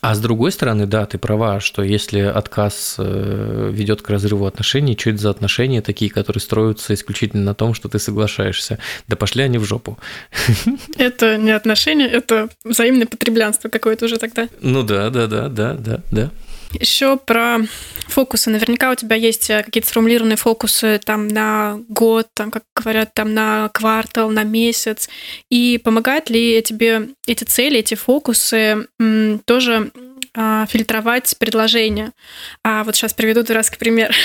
А 0.00 0.14
с 0.14 0.20
другой 0.20 0.52
стороны, 0.52 0.86
да, 0.86 1.06
ты 1.06 1.18
права, 1.18 1.60
что 1.60 1.82
если 1.82 2.20
отказ 2.20 2.96
э, 2.98 3.70
ведет 3.72 4.02
к 4.02 4.10
разрыву 4.10 4.46
отношений, 4.46 4.96
что 4.98 5.10
это 5.10 5.18
за 5.18 5.30
отношения 5.30 5.82
такие, 5.82 6.10
которые 6.10 6.40
строятся 6.40 6.94
исключительно 6.94 7.42
на 7.42 7.54
том, 7.54 7.74
что 7.74 7.88
ты 7.88 7.98
соглашаешься? 7.98 8.78
Да 9.08 9.16
пошли 9.16 9.42
они 9.42 9.58
в 9.58 9.64
жопу. 9.64 9.98
Это 10.96 11.36
не 11.36 11.50
отношения, 11.50 12.06
это 12.06 12.48
взаимное 12.64 13.06
потреблянство 13.06 13.68
какое-то 13.68 14.04
уже 14.04 14.18
тогда. 14.18 14.48
Ну 14.60 14.82
да, 14.82 15.10
да, 15.10 15.26
да, 15.26 15.48
да, 15.48 15.74
да, 15.74 16.00
да. 16.10 16.30
Еще 16.72 17.16
про 17.16 17.60
фокусы. 18.06 18.50
Наверняка 18.50 18.90
у 18.90 18.94
тебя 18.94 19.16
есть 19.16 19.48
э, 19.50 19.62
какие-то 19.62 19.88
сформулированные 19.88 20.36
фокусы 20.36 21.00
там 21.04 21.28
на 21.28 21.80
год, 21.88 22.28
там, 22.34 22.50
как 22.50 22.64
говорят, 22.74 23.14
там 23.14 23.32
на 23.34 23.70
квартал, 23.72 24.30
на 24.30 24.44
месяц. 24.44 25.08
И 25.50 25.80
помогают 25.82 26.30
ли 26.30 26.62
тебе 26.62 27.08
эти 27.26 27.44
цели, 27.44 27.78
эти 27.78 27.94
фокусы 27.94 28.86
тоже 29.44 29.90
а, 30.34 30.66
фильтровать 30.66 31.36
предложения. 31.38 32.12
А 32.62 32.84
вот 32.84 32.94
сейчас 32.94 33.14
приведу 33.14 33.42
дурацкий 33.42 33.78
пример. 33.78 34.14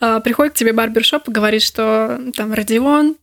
А, 0.00 0.18
приходит 0.18 0.54
к 0.54 0.56
тебе 0.56 0.72
барбершоп 0.72 1.28
и 1.28 1.32
говорит, 1.32 1.62
что 1.62 2.20
там 2.34 2.52
Родион, 2.52 3.16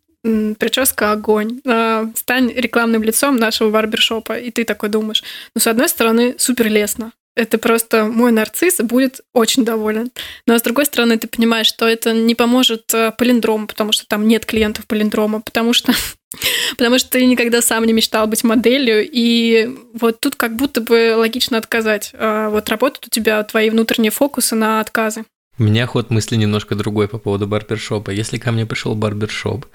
прическа 0.57 1.11
огонь, 1.11 1.59
а, 1.65 2.09
стань 2.15 2.53
рекламным 2.53 3.03
лицом 3.03 3.37
нашего 3.37 3.69
барбершопа. 3.69 4.39
И 4.39 4.49
ты 4.51 4.63
такой 4.63 4.87
думаешь, 4.87 5.23
ну, 5.55 5.59
с 5.59 5.67
одной 5.67 5.89
стороны, 5.89 6.35
супер 6.37 6.67
лестно, 6.67 7.11
это 7.39 7.57
просто 7.57 8.05
мой 8.05 8.31
нарцисс 8.31 8.79
будет 8.79 9.21
очень 9.33 9.63
доволен. 9.63 10.11
Но 10.45 10.57
с 10.57 10.61
другой 10.61 10.85
стороны, 10.85 11.17
ты 11.17 11.27
понимаешь, 11.27 11.67
что 11.67 11.87
это 11.87 12.13
не 12.13 12.35
поможет 12.35 12.93
э, 12.93 13.11
палиндрому, 13.17 13.65
потому 13.65 13.91
что 13.93 14.05
там 14.05 14.27
нет 14.27 14.45
клиентов 14.45 14.85
палиндрома, 14.87 15.41
потому 15.41 15.73
что 15.73 15.93
потому 16.77 16.99
что 16.99 17.11
ты 17.11 17.25
никогда 17.25 17.61
сам 17.61 17.85
не 17.85 17.93
мечтал 17.93 18.27
быть 18.27 18.43
моделью, 18.43 19.07
и 19.09 19.69
вот 19.93 20.19
тут 20.19 20.35
как 20.35 20.55
будто 20.55 20.81
бы 20.81 21.15
логично 21.15 21.57
отказать. 21.57 22.11
А 22.13 22.49
вот 22.49 22.67
работают 22.69 23.07
у 23.07 23.09
тебя 23.09 23.41
твои 23.43 23.69
внутренние 23.69 24.11
фокусы 24.11 24.55
на 24.55 24.81
отказы. 24.81 25.23
У 25.57 25.63
меня 25.63 25.87
ход 25.87 26.09
мысли 26.09 26.37
немножко 26.37 26.73
другой 26.75 27.09
по 27.09 27.17
поводу 27.17 27.45
барбершопа. 27.45 28.11
Если 28.11 28.37
ко 28.37 28.53
мне 28.53 28.65
пришел 28.65 28.95
барбершоп 28.95 29.65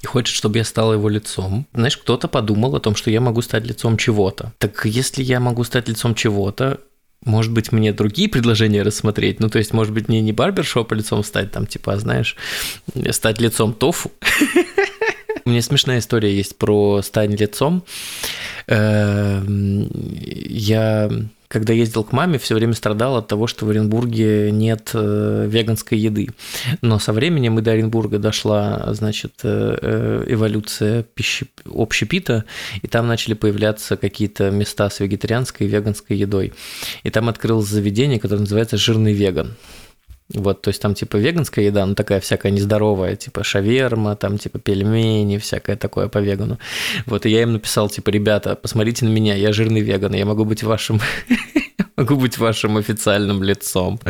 и 0.00 0.06
хочет, 0.06 0.36
чтобы 0.36 0.58
я 0.58 0.64
стал 0.64 0.92
его 0.92 1.08
лицом, 1.08 1.66
знаешь, 1.74 1.96
кто-то 1.96 2.28
подумал 2.28 2.76
о 2.76 2.80
том, 2.80 2.94
что 2.94 3.10
я 3.10 3.20
могу 3.20 3.42
стать 3.42 3.64
лицом 3.64 3.96
чего-то. 3.96 4.52
Так 4.58 4.84
если 4.84 5.24
я 5.24 5.40
могу 5.40 5.64
стать 5.64 5.88
лицом 5.88 6.14
чего-то, 6.14 6.80
может 7.24 7.52
быть, 7.52 7.72
мне 7.72 7.92
другие 7.92 8.28
предложения 8.28 8.82
рассмотреть. 8.82 9.40
Ну, 9.40 9.48
то 9.48 9.58
есть, 9.58 9.72
может 9.72 9.92
быть, 9.92 10.08
мне 10.08 10.20
не 10.20 10.32
барбершопа 10.32 10.94
лицом 10.94 11.24
стать, 11.24 11.52
там, 11.52 11.66
типа, 11.66 11.96
знаешь, 11.98 12.36
стать 13.10 13.40
лицом 13.40 13.72
тофу. 13.72 14.12
У 15.44 15.50
меня 15.50 15.62
смешная 15.62 15.98
история 15.98 16.34
есть 16.34 16.56
про 16.56 17.02
стань 17.02 17.34
лицом. 17.34 17.84
Эм, 18.66 19.90
я 20.48 21.10
когда 21.54 21.72
ездил 21.72 22.02
к 22.02 22.10
маме, 22.10 22.40
все 22.40 22.56
время 22.56 22.72
страдал 22.72 23.16
от 23.16 23.28
того, 23.28 23.46
что 23.46 23.64
в 23.64 23.70
Оренбурге 23.70 24.50
нет 24.50 24.90
э, 24.92 25.46
веганской 25.48 25.96
еды. 25.96 26.30
Но 26.82 26.98
со 26.98 27.12
временем 27.12 27.60
и 27.60 27.62
до 27.62 27.70
Оренбурга 27.70 28.18
дошла, 28.18 28.92
значит, 28.92 29.34
э, 29.44 29.78
э, 29.80 30.24
эволюция 30.26 31.04
пищи, 31.04 31.46
общепита, 31.64 32.44
и 32.82 32.88
там 32.88 33.06
начали 33.06 33.34
появляться 33.34 33.96
какие-то 33.96 34.50
места 34.50 34.90
с 34.90 34.98
вегетарианской 34.98 35.68
и 35.68 35.70
веганской 35.70 36.16
едой. 36.16 36.52
И 37.04 37.10
там 37.10 37.28
открылось 37.28 37.68
заведение, 37.68 38.18
которое 38.18 38.40
называется 38.40 38.76
«Жирный 38.76 39.12
веган». 39.12 39.54
Вот, 40.32 40.62
то 40.62 40.68
есть 40.68 40.80
там 40.80 40.94
типа 40.94 41.18
веганская 41.18 41.66
еда, 41.66 41.84
ну 41.84 41.94
такая 41.94 42.18
всякая 42.20 42.50
нездоровая, 42.50 43.14
типа 43.14 43.44
шаверма, 43.44 44.16
там 44.16 44.38
типа 44.38 44.58
пельмени, 44.58 45.36
всякое 45.36 45.76
такое 45.76 46.08
по 46.08 46.18
вегану. 46.18 46.58
Вот, 47.04 47.26
и 47.26 47.30
я 47.30 47.42
им 47.42 47.52
написал, 47.52 47.90
типа, 47.90 48.08
ребята, 48.08 48.56
посмотрите 48.56 49.04
на 49.04 49.10
меня, 49.10 49.34
я 49.34 49.52
жирный 49.52 49.82
веган, 49.82 50.14
я 50.14 50.24
могу 50.24 50.46
быть 50.46 50.62
вашим, 50.62 51.00
могу 51.96 52.16
быть 52.16 52.38
вашим 52.38 52.78
официальным 52.78 53.42
лицом. 53.42 54.00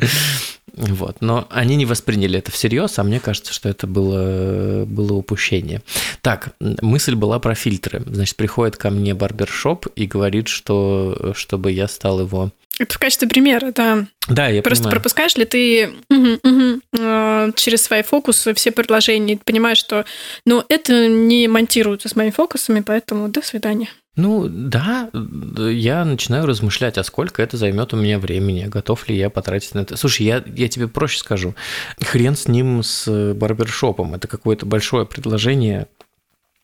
Вот. 0.76 1.18
Но 1.20 1.46
они 1.50 1.76
не 1.76 1.86
восприняли 1.86 2.38
это 2.38 2.50
всерьез, 2.50 2.98
а 2.98 3.04
мне 3.04 3.20
кажется, 3.20 3.52
что 3.52 3.68
это 3.68 3.86
было, 3.86 4.84
было 4.86 5.12
упущение. 5.14 5.82
Так, 6.20 6.54
мысль 6.60 7.14
была 7.14 7.38
про 7.38 7.54
фильтры. 7.54 8.02
Значит, 8.06 8.36
приходит 8.36 8.76
ко 8.76 8.90
мне 8.90 9.14
барбершоп 9.14 9.86
и 9.94 10.06
говорит, 10.06 10.48
что 10.48 11.32
чтобы 11.36 11.70
я 11.70 11.86
стал 11.86 12.20
его 12.20 12.50
это 12.78 12.94
в 12.94 12.98
качестве 12.98 13.28
примера, 13.28 13.72
да. 13.72 14.06
Да, 14.28 14.48
я 14.48 14.62
Просто 14.62 14.84
понимаю. 14.84 14.96
пропускаешь 14.96 15.36
ли 15.36 15.44
ты 15.44 15.92
угу, 16.10 16.38
угу, 16.42 16.80
э, 16.98 17.52
через 17.56 17.82
свои 17.82 18.02
фокусы 18.02 18.54
все 18.54 18.70
предложения, 18.70 19.38
понимаешь, 19.42 19.78
что 19.78 20.04
ну, 20.46 20.64
это 20.68 21.08
не 21.08 21.46
монтируется 21.46 22.08
с 22.08 22.16
моими 22.16 22.30
фокусами, 22.30 22.80
поэтому 22.80 23.28
до 23.28 23.42
свидания. 23.42 23.88
Ну 24.16 24.46
да, 24.48 25.10
я 25.12 26.04
начинаю 26.04 26.46
размышлять, 26.46 26.98
а 26.98 27.04
сколько 27.04 27.42
это 27.42 27.56
займет 27.56 27.92
у 27.92 27.96
меня 27.96 28.20
времени, 28.20 28.66
готов 28.66 29.08
ли 29.08 29.16
я 29.16 29.28
потратить 29.28 29.74
на 29.74 29.80
это. 29.80 29.96
Слушай, 29.96 30.22
я, 30.22 30.44
я 30.54 30.68
тебе 30.68 30.86
проще 30.86 31.18
скажу, 31.18 31.54
хрен 32.00 32.36
с 32.36 32.46
ним, 32.46 32.84
с 32.84 33.34
барбершопом, 33.34 34.14
это 34.14 34.28
какое-то 34.28 34.66
большое 34.66 35.04
предложение, 35.04 35.88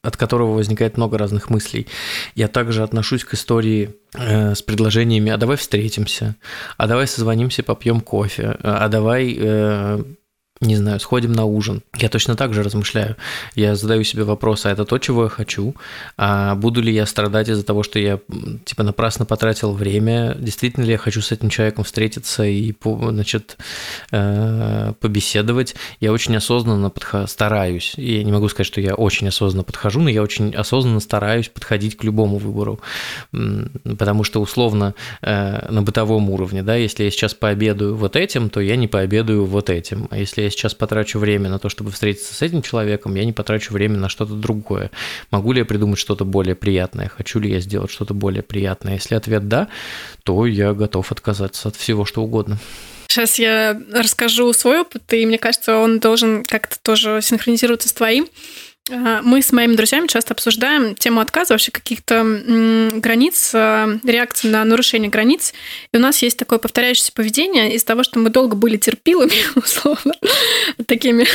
от 0.02 0.16
которого 0.16 0.54
возникает 0.54 0.96
много 0.96 1.18
разных 1.18 1.50
мыслей. 1.50 1.86
Я 2.34 2.48
также 2.48 2.82
отношусь 2.82 3.24
к 3.24 3.34
истории 3.34 3.96
э, 4.14 4.54
с 4.54 4.62
предложениями, 4.62 5.30
а 5.30 5.36
давай 5.36 5.56
встретимся, 5.56 6.36
а 6.76 6.86
давай 6.86 7.06
созвонимся, 7.06 7.62
попьем 7.62 8.00
кофе, 8.00 8.56
а 8.62 8.88
давай 8.88 9.36
э, 9.38 10.02
не 10.60 10.76
знаю, 10.76 11.00
сходим 11.00 11.32
на 11.32 11.46
ужин. 11.46 11.82
Я 11.96 12.10
точно 12.10 12.36
так 12.36 12.52
же 12.52 12.62
размышляю. 12.62 13.16
Я 13.54 13.76
задаю 13.76 14.04
себе 14.04 14.24
вопрос, 14.24 14.66
а 14.66 14.70
это 14.70 14.84
то, 14.84 14.98
чего 14.98 15.24
я 15.24 15.28
хочу? 15.30 15.74
А 16.18 16.54
буду 16.54 16.82
ли 16.82 16.92
я 16.92 17.06
страдать 17.06 17.48
из-за 17.48 17.64
того, 17.64 17.82
что 17.82 17.98
я, 17.98 18.20
типа, 18.66 18.82
напрасно 18.82 19.24
потратил 19.24 19.72
время? 19.72 20.36
Действительно 20.38 20.84
ли 20.84 20.92
я 20.92 20.98
хочу 20.98 21.22
с 21.22 21.32
этим 21.32 21.48
человеком 21.48 21.84
встретиться 21.84 22.44
и, 22.44 22.74
значит, 22.84 23.56
э, 24.10 24.92
побеседовать? 25.00 25.76
Я 25.98 26.12
очень 26.12 26.36
осознанно 26.36 26.90
подхожу, 26.90 27.26
стараюсь. 27.26 27.94
И 27.96 28.18
я 28.18 28.22
не 28.22 28.32
могу 28.32 28.48
сказать, 28.50 28.66
что 28.66 28.82
я 28.82 28.94
очень 28.94 29.28
осознанно 29.28 29.64
подхожу, 29.64 30.00
но 30.00 30.10
я 30.10 30.22
очень 30.22 30.54
осознанно 30.54 31.00
стараюсь 31.00 31.48
подходить 31.48 31.96
к 31.96 32.04
любому 32.04 32.36
выбору. 32.36 32.80
Потому 33.30 34.24
что, 34.24 34.42
условно, 34.42 34.94
э, 35.22 35.70
на 35.70 35.80
бытовом 35.80 36.28
уровне, 36.28 36.62
да, 36.62 36.76
если 36.76 37.04
я 37.04 37.10
сейчас 37.10 37.32
пообедаю 37.32 37.96
вот 37.96 38.14
этим, 38.14 38.50
то 38.50 38.60
я 38.60 38.76
не 38.76 38.88
пообедаю 38.88 39.46
вот 39.46 39.70
этим. 39.70 40.06
А 40.10 40.18
если 40.18 40.42
я 40.42 40.49
сейчас 40.50 40.74
потрачу 40.74 41.18
время 41.18 41.48
на 41.48 41.58
то, 41.58 41.68
чтобы 41.68 41.90
встретиться 41.90 42.34
с 42.34 42.42
этим 42.42 42.62
человеком, 42.62 43.14
я 43.14 43.24
не 43.24 43.32
потрачу 43.32 43.72
время 43.72 43.96
на 43.98 44.08
что-то 44.08 44.34
другое. 44.34 44.90
Могу 45.30 45.52
ли 45.52 45.60
я 45.60 45.64
придумать 45.64 45.98
что-то 45.98 46.24
более 46.24 46.54
приятное? 46.54 47.08
Хочу 47.08 47.40
ли 47.40 47.50
я 47.50 47.60
сделать 47.60 47.90
что-то 47.90 48.14
более 48.14 48.42
приятное? 48.42 48.94
Если 48.94 49.14
ответ 49.14 49.48
да, 49.48 49.68
то 50.24 50.46
я 50.46 50.72
готов 50.72 51.10
отказаться 51.12 51.68
от 51.68 51.76
всего, 51.76 52.04
что 52.04 52.22
угодно. 52.22 52.58
Сейчас 53.10 53.40
я 53.40 53.80
расскажу 53.92 54.52
свой 54.52 54.82
опыт, 54.82 55.12
и 55.12 55.26
мне 55.26 55.36
кажется, 55.36 55.78
он 55.78 55.98
должен 55.98 56.44
как-то 56.44 56.76
тоже 56.80 57.20
синхронизироваться 57.22 57.88
с 57.88 57.92
твоим. 57.92 58.28
Мы 58.90 59.42
с 59.42 59.52
моими 59.52 59.74
друзьями 59.74 60.06
часто 60.06 60.34
обсуждаем 60.34 60.94
тему 60.94 61.20
отказа, 61.20 61.54
вообще 61.54 61.70
каких-то 61.70 62.22
границ, 62.94 63.52
а, 63.54 63.98
реакции 64.04 64.48
на 64.48 64.64
нарушение 64.64 65.10
границ. 65.10 65.52
И 65.92 65.96
у 65.96 66.00
нас 66.00 66.22
есть 66.22 66.38
такое 66.38 66.58
повторяющееся 66.58 67.12
поведение 67.12 67.74
из 67.74 67.84
того, 67.84 68.02
что 68.02 68.18
мы 68.18 68.30
долго 68.30 68.56
были 68.56 68.76
терпилами, 68.76 69.32
условно, 69.56 70.14
такими 70.86 71.26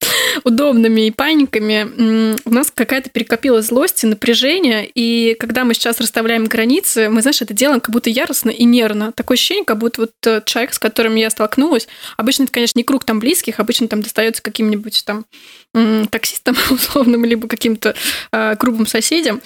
удобными 0.44 1.06
и 1.06 1.10
паниками, 1.10 2.36
у 2.44 2.50
нас 2.50 2.70
какая-то 2.74 3.10
перекопилась 3.10 3.66
злость 3.66 4.04
и 4.04 4.06
напряжение, 4.06 4.86
и 4.86 5.34
когда 5.38 5.64
мы 5.64 5.74
сейчас 5.74 6.00
расставляем 6.00 6.44
границы, 6.44 7.08
мы, 7.08 7.22
знаешь, 7.22 7.42
это 7.42 7.54
делаем 7.54 7.80
как 7.80 7.92
будто 7.92 8.10
яростно 8.10 8.50
и 8.50 8.64
нервно. 8.64 9.12
Такое 9.12 9.36
ощущение, 9.36 9.64
как 9.64 9.78
будто 9.78 10.02
вот 10.02 10.12
э, 10.26 10.42
человек, 10.44 10.74
с 10.74 10.78
которым 10.78 11.14
я 11.14 11.30
столкнулась, 11.30 11.88
обычно 12.16 12.44
это, 12.44 12.52
конечно, 12.52 12.78
не 12.78 12.84
круг 12.84 13.04
там 13.04 13.20
близких, 13.20 13.60
обычно 13.60 13.88
там 13.88 14.02
достается 14.02 14.42
каким-нибудь 14.42 15.04
там 15.04 15.24
таксистам 16.10 16.56
условным, 16.70 17.24
либо 17.24 17.48
каким-то 17.48 17.94
э, 18.32 18.54
грубым 18.56 18.86
соседям, 18.86 19.40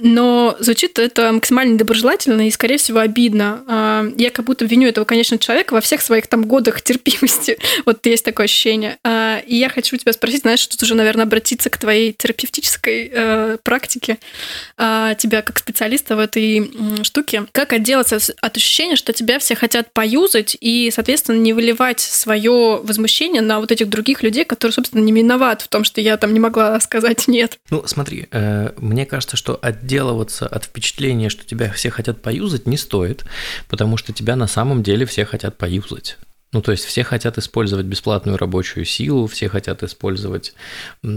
но 0.00 0.56
звучит 0.58 0.98
это 0.98 1.32
максимально 1.32 1.74
недоброжелательно 1.74 2.48
и, 2.48 2.50
скорее 2.50 2.78
всего, 2.78 2.98
обидно. 2.98 3.64
А, 3.68 4.04
я 4.16 4.30
как 4.30 4.44
будто 4.44 4.64
виню 4.64 4.88
этого, 4.88 5.04
конечно, 5.04 5.38
человека 5.38 5.74
во 5.74 5.80
всех 5.80 6.02
своих 6.02 6.26
там 6.26 6.44
годах 6.44 6.82
терпимости. 6.82 7.58
Вот 7.84 8.04
есть 8.06 8.24
такое 8.24 8.44
ощущение. 8.44 8.98
А, 9.04 9.38
и 9.46 9.56
я 9.56 9.68
хочу 9.68 9.96
тебя 9.96 10.12
спросить, 10.12 10.42
знаешь, 10.42 10.66
тут 10.66 10.82
уже, 10.82 10.94
наверное, 10.94 11.24
обратиться 11.24 11.70
к 11.70 11.78
твоей 11.78 12.12
терапевтической 12.12 13.10
э, 13.12 13.58
практике 13.62 14.18
тебя 14.76 15.42
как 15.42 15.58
специалиста 15.58 16.16
в 16.16 16.18
этой 16.18 16.70
штуке. 17.02 17.46
Как 17.52 17.72
отделаться 17.72 18.18
от 18.40 18.56
ощущения, 18.56 18.96
что 18.96 19.12
тебя 19.12 19.38
все 19.38 19.54
хотят 19.54 19.92
поюзать 19.92 20.56
и, 20.60 20.90
соответственно, 20.92 21.36
не 21.36 21.52
выливать 21.52 22.00
свое 22.00 22.80
возмущение 22.82 23.42
на 23.42 23.60
вот 23.60 23.72
этих 23.72 23.88
других 23.88 24.22
людей, 24.22 24.44
которые, 24.44 24.72
собственно, 24.74 25.02
не 25.02 25.12
виноваты 25.12 25.64
в 25.64 25.68
том, 25.68 25.84
что 25.84 26.00
я 26.00 26.16
там 26.16 26.32
не 26.32 26.40
могла 26.40 26.78
сказать 26.80 27.28
нет. 27.28 27.58
Ну, 27.70 27.84
смотри, 27.86 28.28
э, 28.30 28.70
мне 28.76 29.06
кажется, 29.06 29.35
что 29.36 29.58
отделываться 29.60 30.46
от 30.46 30.64
впечатления, 30.64 31.28
что 31.28 31.44
тебя 31.44 31.70
все 31.72 31.90
хотят 31.90 32.22
поюзать, 32.22 32.66
не 32.66 32.76
стоит, 32.76 33.24
потому 33.68 33.96
что 33.96 34.12
тебя 34.12 34.36
на 34.36 34.46
самом 34.46 34.82
деле 34.82 35.06
все 35.06 35.24
хотят 35.24 35.56
поюзать. 35.56 36.18
Ну, 36.52 36.62
то 36.62 36.72
есть 36.72 36.84
все 36.84 37.02
хотят 37.04 37.38
использовать 37.38 37.86
бесплатную 37.86 38.38
рабочую 38.38 38.84
силу, 38.84 39.26
все 39.26 39.48
хотят 39.48 39.82
использовать 39.82 40.54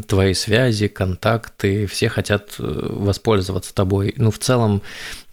твои 0.08 0.34
связи, 0.34 0.88
контакты, 0.88 1.86
все 1.86 2.10
хотят 2.10 2.56
э, 2.60 2.64
воспользоваться 2.64 3.74
тобой. 3.74 4.14
Ну, 4.18 4.32
в 4.32 4.40
целом, 4.40 4.82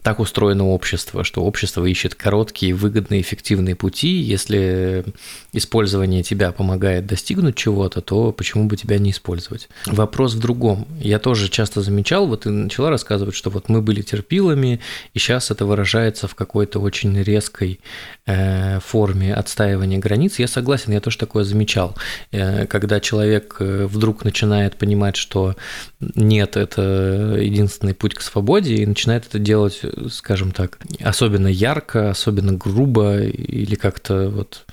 так 0.06 0.20
устроено 0.20 0.68
общество, 0.68 1.24
что 1.24 1.42
общество 1.42 1.84
ищет 1.84 2.14
короткие, 2.14 2.74
выгодные, 2.74 3.22
эффективные 3.22 3.74
пути. 3.74 4.20
Если 4.20 5.04
использование 5.52 6.22
тебя 6.22 6.52
помогает 6.52 7.06
достигнуть 7.06 7.56
чего-то, 7.56 8.00
то 8.00 8.30
почему 8.30 8.66
бы 8.66 8.76
тебя 8.76 9.00
не 9.00 9.10
использовать? 9.10 9.68
Вопрос 9.84 10.34
в 10.34 10.38
другом. 10.38 10.86
Я 11.00 11.18
тоже 11.18 11.48
часто 11.48 11.82
замечал, 11.82 12.28
вот 12.28 12.42
ты 12.42 12.50
начала 12.50 12.90
рассказывать, 12.90 13.34
что 13.34 13.50
вот 13.50 13.68
мы 13.68 13.82
были 13.82 14.00
терпилами, 14.00 14.78
и 15.12 15.18
сейчас 15.18 15.50
это 15.50 15.66
выражается 15.66 16.28
в 16.28 16.36
какой-то 16.36 16.78
очень 16.78 17.20
резкой 17.20 17.80
э, 18.26 18.78
форме 18.78 19.34
отстаивания 19.34 19.98
границ. 19.98 20.38
Я 20.38 20.46
согласен, 20.46 20.92
я 20.92 21.00
тоже 21.00 21.18
такое 21.18 21.42
замечал. 21.42 21.96
Э, 22.30 22.66
когда 22.66 23.00
человек 23.00 23.56
э, 23.58 23.86
вдруг 23.86 24.24
начинает 24.24 24.76
понимать, 24.76 25.16
что 25.16 25.56
нет, 25.98 26.56
это 26.56 27.38
единственный 27.40 27.94
путь 27.94 28.14
к 28.14 28.20
свободе, 28.20 28.76
и 28.76 28.86
начинает 28.86 29.26
это 29.26 29.40
делать 29.40 29.80
скажем 30.10 30.52
так, 30.52 30.78
особенно 31.00 31.48
ярко, 31.48 32.10
особенно 32.10 32.52
грубо 32.52 33.18
или 33.18 33.74
как-то 33.74 34.28
вот 34.28 34.66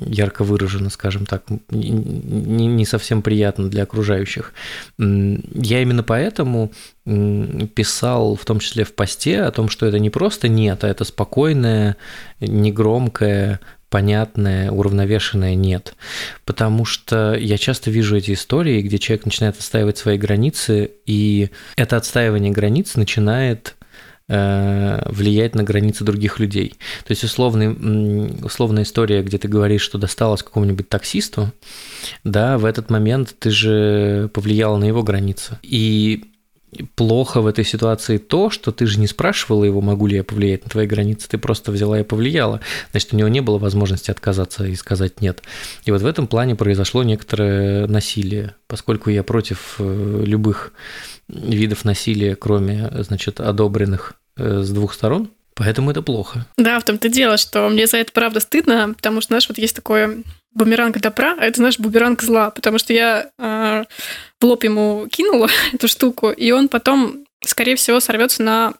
ярко 0.00 0.44
выражено, 0.44 0.90
скажем 0.90 1.26
так, 1.26 1.44
не, 1.70 2.84
совсем 2.84 3.22
приятно 3.22 3.68
для 3.68 3.84
окружающих. 3.84 4.52
Я 4.98 5.82
именно 5.82 6.02
поэтому 6.02 6.72
писал, 7.04 8.36
в 8.36 8.44
том 8.44 8.60
числе 8.60 8.84
в 8.84 8.94
посте, 8.94 9.42
о 9.42 9.50
том, 9.50 9.68
что 9.68 9.86
это 9.86 9.98
не 9.98 10.10
просто 10.10 10.48
нет, 10.48 10.84
а 10.84 10.88
это 10.88 11.04
спокойное, 11.04 11.96
негромкое, 12.40 13.60
понятное, 13.94 14.70
уравновешенное 14.72 15.54
нет. 15.54 15.94
Потому 16.44 16.84
что 16.84 17.34
я 17.34 17.56
часто 17.56 17.92
вижу 17.92 18.16
эти 18.16 18.32
истории, 18.32 18.82
где 18.82 18.98
человек 18.98 19.24
начинает 19.24 19.56
отстаивать 19.56 19.98
свои 19.98 20.18
границы, 20.18 20.90
и 21.06 21.50
это 21.76 21.96
отстаивание 21.96 22.50
границ 22.50 22.96
начинает 22.96 23.76
влиять 24.26 25.54
на 25.54 25.62
границы 25.64 26.02
других 26.04 26.38
людей. 26.40 26.74
То 27.04 27.10
есть 27.10 27.24
условный, 27.24 28.44
условная 28.44 28.84
история, 28.84 29.22
где 29.22 29.38
ты 29.38 29.48
говоришь, 29.48 29.82
что 29.82 29.98
досталось 29.98 30.42
какому-нибудь 30.42 30.88
таксисту, 30.88 31.52
да, 32.24 32.56
в 32.56 32.64
этот 32.64 32.90
момент 32.90 33.34
ты 33.38 33.50
же 33.50 34.30
повлиял 34.32 34.78
на 34.78 34.84
его 34.84 35.02
границы. 35.02 35.58
И 35.62 36.33
плохо 36.94 37.40
в 37.40 37.46
этой 37.46 37.64
ситуации 37.64 38.18
то, 38.18 38.50
что 38.50 38.72
ты 38.72 38.86
же 38.86 38.98
не 39.00 39.06
спрашивала 39.06 39.64
его, 39.64 39.80
могу 39.80 40.06
ли 40.06 40.16
я 40.16 40.24
повлиять 40.24 40.64
на 40.64 40.70
твои 40.70 40.86
границы, 40.86 41.28
ты 41.28 41.38
просто 41.38 41.72
взяла 41.72 42.00
и 42.00 42.04
повлияла. 42.04 42.60
Значит, 42.90 43.12
у 43.12 43.16
него 43.16 43.28
не 43.28 43.40
было 43.40 43.58
возможности 43.58 44.10
отказаться 44.10 44.64
и 44.64 44.74
сказать 44.74 45.20
нет. 45.20 45.42
И 45.84 45.90
вот 45.90 46.02
в 46.02 46.06
этом 46.06 46.26
плане 46.26 46.54
произошло 46.54 47.02
некоторое 47.02 47.86
насилие, 47.86 48.54
поскольку 48.66 49.10
я 49.10 49.22
против 49.22 49.76
э, 49.78 50.22
любых 50.24 50.72
видов 51.28 51.84
насилия, 51.84 52.36
кроме, 52.36 52.90
значит, 53.00 53.40
одобренных 53.40 54.14
э, 54.36 54.62
с 54.62 54.70
двух 54.70 54.94
сторон, 54.94 55.30
Поэтому 55.56 55.90
это 55.92 56.02
плохо. 56.02 56.46
Да, 56.58 56.80
в 56.80 56.84
том-то 56.84 57.08
дело, 57.08 57.36
что 57.36 57.68
мне 57.68 57.86
за 57.86 57.98
это 57.98 58.12
правда 58.12 58.40
стыдно, 58.40 58.92
потому 58.94 59.20
что, 59.20 59.28
знаешь, 59.28 59.48
вот 59.48 59.56
есть 59.56 59.76
такое 59.76 60.24
бумеранг 60.52 60.98
добра, 61.00 61.36
а 61.38 61.44
это, 61.44 61.58
знаешь, 61.58 61.78
бумеранг 61.78 62.22
зла, 62.22 62.50
потому 62.50 62.78
что 62.78 62.92
я 62.92 63.30
э, 63.38 63.84
в 64.44 64.46
лоб 64.46 64.62
ему 64.62 65.08
кинула 65.10 65.48
эту 65.72 65.88
штуку, 65.88 66.30
и 66.30 66.50
он 66.50 66.68
потом, 66.68 67.24
скорее 67.44 67.76
всего, 67.76 67.98
сорвется 68.00 68.42
на 68.42 68.74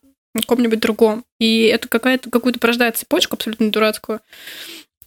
ком-нибудь 0.47 0.81
другом. 0.81 1.25
И 1.39 1.65
это 1.65 1.89
какая-то, 1.89 2.29
какую-то 2.31 2.59
порождает 2.59 2.97
цепочку 2.97 3.37
абсолютно 3.37 3.71
дурацкую. 3.71 4.21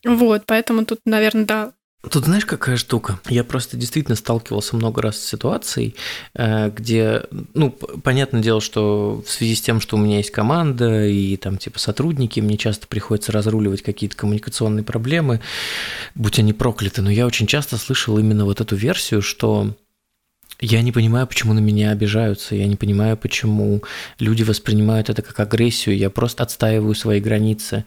Вот, 0.04 0.44
поэтому 0.46 0.86
тут, 0.86 1.02
наверное, 1.06 1.46
да, 1.46 1.72
Тут 2.12 2.26
знаешь, 2.26 2.46
какая 2.46 2.78
штука? 2.78 3.20
Я 3.28 3.44
просто 3.44 3.76
действительно 3.76 4.16
сталкивался 4.16 4.76
много 4.76 5.02
раз 5.02 5.18
с 5.18 5.28
ситуацией, 5.28 5.96
э, 6.36 6.70
где, 6.70 7.24
ну, 7.54 7.72
понятное 7.72 8.42
дело, 8.42 8.62
что 8.62 9.24
в 9.26 9.30
связи 9.30 9.56
с 9.56 9.62
тем, 9.62 9.82
что 9.82 9.98
у 9.98 10.00
меня 10.00 10.18
есть 10.18 10.32
команда 10.32 11.06
и 11.06 11.36
там 11.38 11.58
типа 11.58 11.80
сотрудники, 11.80 12.40
мне 12.40 12.56
часто 12.56 12.88
приходится 12.88 13.32
разруливать 13.32 13.82
какие-то 13.82 14.16
коммуникационные 14.16 14.84
проблемы, 14.84 15.42
будь 16.14 16.40
они 16.40 16.54
прокляты, 16.54 17.02
но 17.02 17.10
я 17.10 17.26
очень 17.26 17.48
часто 17.48 17.78
слышал 17.78 18.18
именно 18.20 18.46
вот 18.46 18.62
эту 18.62 18.76
версию, 18.76 19.22
что 19.22 19.74
я 20.60 20.82
не 20.82 20.92
понимаю, 20.92 21.28
почему 21.28 21.54
на 21.54 21.60
меня 21.60 21.92
обижаются, 21.92 22.56
я 22.56 22.68
не 22.68 22.76
понимаю, 22.76 23.18
почему 23.18 23.84
люди 24.20 24.44
воспринимают 24.44 25.10
это 25.10 25.22
как 25.22 25.40
агрессию, 25.40 25.98
я 25.98 26.10
просто 26.10 26.44
отстаиваю 26.44 26.96
свои 26.96 27.20
границы 27.20 27.86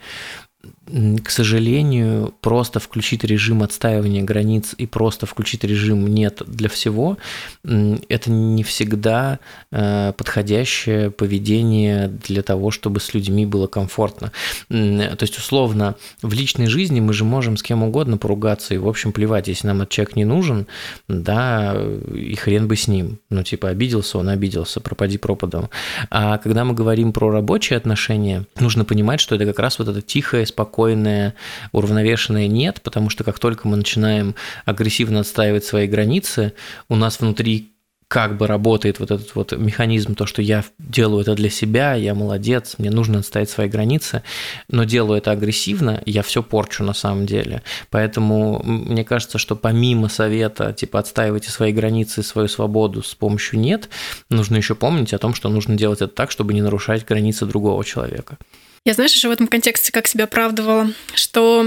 к 1.25 1.31
сожалению, 1.31 2.35
просто 2.41 2.81
включить 2.81 3.23
режим 3.25 3.63
отстаивания 3.63 4.23
границ 4.23 4.75
и 4.77 4.87
просто 4.87 5.25
включить 5.25 5.63
режим 5.65 6.07
нет 6.07 6.43
для 6.47 6.69
всего, 6.69 7.17
это 7.63 8.31
не 8.31 8.65
всегда 8.65 9.39
э, 9.71 10.13
подходящее 10.17 11.11
поведение 11.11 12.09
для 12.09 12.43
того, 12.43 12.71
чтобы 12.71 13.01
с 13.01 13.15
людьми 13.15 13.47
было 13.47 13.69
комфортно. 13.69 14.33
То 14.69 15.19
есть, 15.21 15.39
условно, 15.39 15.95
в 16.23 16.33
личной 16.33 16.67
жизни 16.67 17.01
мы 17.01 17.13
же 17.13 17.25
можем 17.25 17.57
с 17.57 17.63
кем 17.63 17.83
угодно 17.83 18.17
поругаться 18.19 18.75
и, 18.75 18.79
в 18.79 18.89
общем, 18.89 19.13
плевать, 19.13 19.49
если 19.49 19.69
нам 19.69 19.83
этот 19.83 19.91
человек 19.91 20.17
не 20.17 20.25
нужен, 20.25 20.67
да, 21.09 21.77
и 22.13 22.35
хрен 22.35 22.67
бы 22.67 22.77
с 22.77 22.89
ним. 22.89 23.19
Ну, 23.31 23.45
типа, 23.45 23.69
обиделся, 23.69 24.19
он 24.19 24.29
обиделся, 24.29 24.81
пропади 24.81 25.19
пропадом. 25.19 25.71
А 26.11 26.39
когда 26.39 26.65
мы 26.65 26.75
говорим 26.75 27.13
про 27.13 27.31
рабочие 27.31 27.77
отношения, 27.77 28.47
нужно 28.59 28.85
понимать, 28.85 29.21
что 29.21 29.37
это 29.37 29.47
как 29.47 29.59
раз 29.61 29.79
вот 29.79 29.89
это 29.89 30.03
тихое, 30.03 30.47
спокойное, 30.51 31.35
уравновешенное 31.73 32.47
нет, 32.47 32.81
потому 32.83 33.11
что 33.11 33.25
как 33.25 33.39
только 33.39 33.67
мы 33.67 33.77
начинаем 33.77 34.35
агрессивно 34.65 35.21
отстаивать 35.21 35.65
свои 35.65 35.87
границы, 35.87 36.53
у 36.89 36.97
нас 36.97 37.21
внутри 37.21 37.71
как 38.11 38.37
бы 38.37 38.49
работает 38.49 38.99
вот 38.99 39.13
этот 39.13 39.37
вот 39.37 39.53
механизм, 39.53 40.17
то, 40.17 40.27
что 40.27 40.43
я 40.43 40.65
делаю 40.81 41.23
это 41.23 41.37
для 41.37 41.49
себя, 41.49 41.95
я 41.95 42.13
молодец, 42.17 42.75
мне 42.79 42.91
нужно 42.91 43.21
отстоять 43.21 43.51
свои 43.51 43.69
границы, 43.69 44.25
но 44.69 44.83
делаю 44.83 45.19
это 45.19 45.31
агрессивно, 45.31 46.03
я 46.07 46.25
все 46.25 46.43
порчу 46.43 46.83
на 46.83 46.93
самом 46.93 47.25
деле. 47.25 47.63
Поэтому 47.89 48.61
мне 48.65 49.05
кажется, 49.05 49.39
что 49.39 49.55
помимо 49.55 50.09
совета, 50.09 50.73
типа, 50.73 50.99
отстаивайте 50.99 51.53
свои 51.53 51.73
границы, 51.73 52.25
свою 52.25 52.49
свободу 52.49 53.05
с 53.05 53.15
помощью 53.15 53.61
«нет», 53.61 53.89
нужно 54.29 54.57
еще 54.57 54.75
помнить 54.75 55.15
о 55.15 55.19
том, 55.19 55.33
что 55.33 55.49
нужно 55.49 55.77
делать 55.77 56.03
это 56.03 56.13
так, 56.13 56.33
чтобы 56.33 56.53
не 56.53 56.63
нарушать 56.63 57.07
границы 57.07 57.47
другого 57.47 57.85
человека. 57.85 58.39
Я, 58.85 58.95
знаешь, 58.95 59.13
еще 59.13 59.29
в 59.29 59.33
этом 59.33 59.47
контексте 59.47 59.93
как 59.93 60.07
себя 60.07 60.25
оправдывала, 60.25 60.91
что 61.15 61.67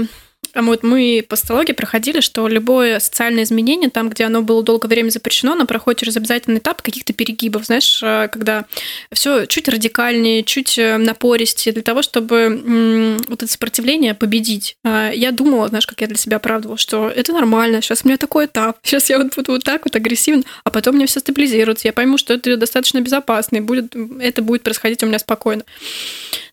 а 0.54 0.62
вот 0.62 0.82
мы 0.82 1.24
по 1.28 1.36
стологии 1.36 1.72
проходили, 1.72 2.20
что 2.20 2.46
любое 2.48 3.00
социальное 3.00 3.42
изменение, 3.42 3.90
там, 3.90 4.08
где 4.08 4.24
оно 4.24 4.42
было 4.42 4.62
долгое 4.62 4.88
время 4.88 5.10
запрещено, 5.10 5.52
оно 5.52 5.66
проходит 5.66 6.00
через 6.00 6.16
обязательный 6.16 6.58
этап 6.58 6.80
каких-то 6.80 7.12
перегибов, 7.12 7.66
знаешь, 7.66 8.00
э, 8.02 8.28
когда 8.32 8.64
все 9.12 9.46
чуть 9.46 9.68
радикальнее, 9.68 10.44
чуть 10.44 10.78
э, 10.78 10.96
напористее, 10.96 11.72
для 11.72 11.82
того, 11.82 12.02
чтобы 12.02 13.18
вот 13.28 13.42
это 13.42 13.50
сопротивление 13.50 14.14
победить. 14.14 14.76
А 14.84 15.10
я 15.10 15.32
думала, 15.32 15.68
знаешь, 15.68 15.86
как 15.86 16.00
я 16.00 16.06
для 16.06 16.16
себя 16.16 16.36
оправдывала, 16.36 16.78
что 16.78 17.08
это 17.08 17.32
нормально, 17.32 17.82
сейчас 17.82 18.02
у 18.04 18.08
меня 18.08 18.16
такой 18.16 18.46
этап, 18.46 18.78
сейчас 18.82 19.10
я 19.10 19.18
вот 19.18 19.34
буду 19.34 19.52
вот 19.52 19.64
так 19.64 19.84
вот 19.84 19.96
агрессивно, 19.96 20.44
а 20.62 20.70
потом 20.70 20.96
мне 20.96 21.06
все 21.06 21.20
стабилизируется, 21.20 21.88
я 21.88 21.92
пойму, 21.92 22.16
что 22.16 22.34
это 22.34 22.56
достаточно 22.56 23.00
безопасно, 23.00 23.56
и 23.56 23.60
будет, 23.60 23.94
это 24.20 24.42
будет 24.42 24.62
происходить 24.62 25.02
у 25.02 25.06
меня 25.06 25.18
спокойно. 25.18 25.64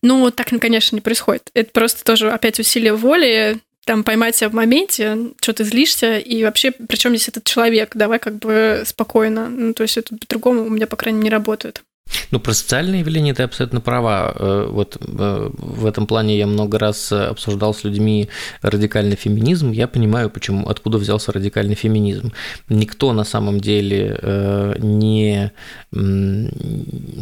Но 0.02 0.32
так, 0.32 0.48
конечно, 0.60 0.96
не 0.96 1.02
происходит. 1.02 1.50
Это 1.54 1.72
просто 1.72 2.04
тоже 2.04 2.32
опять 2.32 2.60
усилие 2.60 2.94
воли, 2.94 3.60
там 3.86 4.04
поймать 4.04 4.36
себя 4.36 4.50
в 4.50 4.54
моменте, 4.54 5.18
что 5.42 5.54
ты 5.54 5.64
злишься, 5.64 6.18
и 6.18 6.44
вообще, 6.44 6.72
причем 6.72 7.12
здесь 7.12 7.30
этот 7.30 7.44
человек, 7.44 7.96
давай 7.96 8.20
как 8.20 8.38
бы 8.38 8.84
спокойно. 8.86 9.50
Ну, 9.50 9.74
то 9.74 9.84
есть 9.84 9.98
это 9.98 10.16
по-другому 10.16 10.64
у 10.64 10.70
меня, 10.70 10.88
по 10.88 10.96
крайней 10.96 11.18
мере, 11.20 11.30
не 11.30 11.32
работает. 11.32 11.84
Ну, 12.32 12.40
про 12.40 12.54
социальные 12.54 13.02
явления 13.02 13.34
ты 13.34 13.44
абсолютно 13.44 13.82
права. 13.82 14.34
Э, 14.36 14.68
вот 14.70 14.98
э, 15.00 15.50
в 15.54 15.86
этом 15.86 16.08
плане 16.08 16.38
я 16.38 16.48
много 16.48 16.80
раз 16.80 17.12
обсуждал 17.12 17.74
с 17.74 17.84
людьми 17.84 18.30
радикальный 18.62 19.18
феминизм. 19.18 19.72
Я 19.72 19.88
понимаю, 19.88 20.30
почему, 20.30 20.68
откуда 20.68 20.98
взялся 20.98 21.32
радикальный 21.34 21.76
феминизм. 21.76 22.32
Никто 22.70 23.12
на 23.12 23.26
самом 23.26 23.60
деле 23.60 24.18
э, 24.22 24.76
не, 24.80 25.52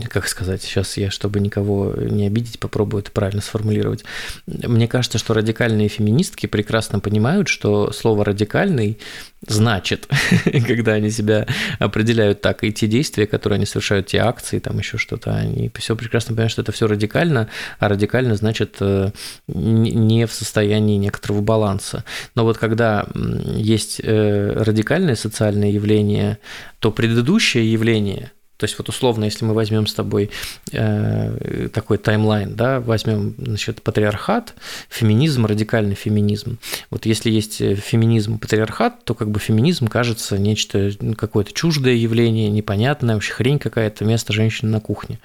как 0.09 0.27
сказать, 0.27 0.61
сейчас 0.61 0.97
я, 0.97 1.09
чтобы 1.09 1.39
никого 1.39 1.93
не 1.97 2.27
обидеть, 2.27 2.59
попробую 2.59 3.01
это 3.01 3.11
правильно 3.11 3.41
сформулировать. 3.41 4.03
Мне 4.45 4.87
кажется, 4.87 5.17
что 5.17 5.33
радикальные 5.33 5.87
феминистки 5.87 6.45
прекрасно 6.45 6.99
понимают, 6.99 7.47
что 7.47 7.91
слово 7.91 8.25
«радикальный» 8.25 8.99
значит, 9.47 10.07
когда 10.67 10.93
они 10.93 11.09
себя 11.09 11.47
определяют 11.79 12.41
так, 12.41 12.63
и 12.63 12.73
те 12.73 12.87
действия, 12.87 13.27
которые 13.27 13.57
они 13.57 13.65
совершают, 13.65 14.07
те 14.07 14.19
акции, 14.19 14.59
там 14.59 14.77
еще 14.77 14.97
что-то, 14.97 15.35
они 15.35 15.71
все 15.75 15.95
прекрасно 15.95 16.33
понимают, 16.33 16.51
что 16.51 16.61
это 16.61 16.71
все 16.71 16.87
радикально, 16.87 17.49
а 17.79 17.89
радикально 17.89 18.35
значит 18.35 18.77
э, 18.79 19.11
не 19.47 20.25
в 20.25 20.33
состоянии 20.33 20.97
некоторого 20.97 21.41
баланса. 21.41 22.03
Но 22.35 22.43
вот 22.43 22.57
когда 22.57 23.07
есть 23.55 24.01
э, 24.03 24.53
радикальные 24.55 25.15
социальные 25.15 25.73
явления, 25.73 26.39
то 26.79 26.91
предыдущее 26.91 27.71
явление– 27.71 28.31
то 28.59 28.65
есть 28.65 28.77
вот 28.77 28.89
условно, 28.89 29.23
если 29.23 29.45
мы 29.45 29.53
возьмем 29.53 29.87
с 29.87 29.93
тобой 29.93 30.31
э, 30.73 31.69
такой 31.73 31.97
таймлайн, 31.97 32.55
да, 32.55 32.81
возьмем 32.81 33.33
значит, 33.37 33.81
патриархат, 33.81 34.53
феминизм, 34.89 35.45
радикальный 35.45 35.95
феминизм. 35.95 36.59
Вот 36.89 37.05
если 37.05 37.31
есть 37.31 37.59
феминизм, 37.59 38.37
патриархат, 38.37 39.05
то 39.05 39.13
как 39.13 39.31
бы 39.31 39.39
феминизм 39.39 39.87
кажется 39.87 40.37
нечто, 40.37 40.91
какое-то 41.17 41.53
чуждое 41.53 41.93
явление, 41.93 42.49
непонятное, 42.49 43.15
вообще 43.15 43.31
хрень 43.31 43.59
какая-то, 43.59 44.03
место 44.03 44.33
женщины 44.33 44.69
на 44.69 44.81
кухне. 44.81 45.19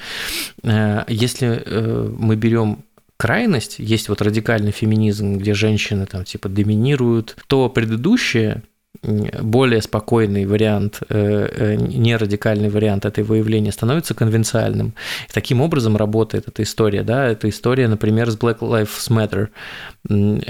Э, 0.62 1.02
если 1.08 1.60
э, 1.66 2.14
мы 2.16 2.36
берем 2.36 2.84
крайность, 3.16 3.80
есть 3.80 4.08
вот 4.08 4.22
радикальный 4.22 4.70
феминизм, 4.70 5.38
где 5.38 5.54
женщины 5.54 6.06
там 6.06 6.22
типа 6.22 6.48
доминируют, 6.48 7.36
то 7.48 7.68
предыдущее 7.68 8.62
более 9.02 9.82
спокойный 9.82 10.46
вариант, 10.46 11.00
э, 11.08 11.48
э, 11.50 11.74
не 11.76 12.16
радикальный 12.16 12.68
вариант 12.68 13.04
этой 13.04 13.24
выявления 13.24 13.72
становится 13.72 14.14
конвенциальным. 14.14 14.94
И 15.28 15.32
таким 15.32 15.60
образом 15.60 15.96
работает 15.96 16.48
эта 16.48 16.62
история. 16.62 17.02
Да? 17.02 17.26
Эта 17.26 17.48
история, 17.48 17.88
например, 17.88 18.30
с 18.30 18.38
Black 18.38 18.60
Lives 18.60 19.10
Matter, 19.10 19.48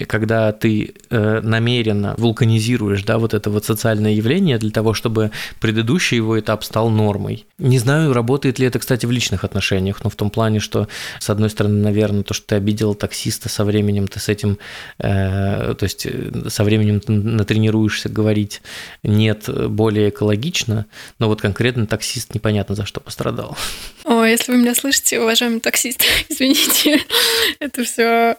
когда 0.07 0.53
ты 0.53 0.95
э, 1.11 1.41
намеренно 1.43 2.15
вулканизируешь 2.19 3.03
да, 3.05 3.19
вот 3.19 3.35
это 3.35 3.51
вот 3.51 3.65
социальное 3.65 4.13
явление 4.13 4.59
для 4.59 4.71
того, 4.71 4.95
чтобы 4.95 5.31
предыдущий 5.61 6.17
его 6.17 6.39
этап 6.39 6.65
стал 6.65 6.91
нормой. 6.91 7.47
Не 7.59 7.79
знаю, 7.79 8.13
работает 8.13 8.59
ли 8.59 8.67
это, 8.67 8.79
кстати, 8.79 9.07
в 9.07 9.11
личных 9.11 9.45
отношениях, 9.45 10.05
но 10.05 10.11
в 10.11 10.17
том 10.17 10.31
плане, 10.31 10.61
что, 10.61 10.89
с 11.19 11.31
одной 11.31 11.51
стороны, 11.51 11.83
наверное, 11.83 12.23
то, 12.23 12.35
что 12.35 12.47
ты 12.49 12.55
обидел 12.57 12.95
таксиста, 12.95 13.49
со 13.49 13.65
временем 13.65 14.07
ты 14.07 14.21
с 14.21 14.29
этим, 14.29 14.59
то 14.99 15.77
есть 15.81 16.07
со 16.49 16.65
временем 16.65 17.01
ты 17.01 17.13
натренируешься 17.13 18.09
говорить 18.09 18.34
говорить 18.35 18.63
нет 19.03 19.49
более 19.71 20.09
экологично, 20.09 20.87
но 21.19 21.29
вот 21.29 21.41
конкретно 21.41 21.87
таксист 21.87 22.35
непонятно 22.35 22.75
за 22.75 22.85
что 22.85 23.01
пострадал. 23.01 23.57
О, 24.05 24.25
если 24.25 24.53
вы 24.53 24.59
меня 24.59 24.75
слышите, 24.75 25.21
уважаемый 25.21 25.61
таксист, 25.61 26.03
извините, 26.29 27.01
это 27.61 27.85
все 27.85 28.37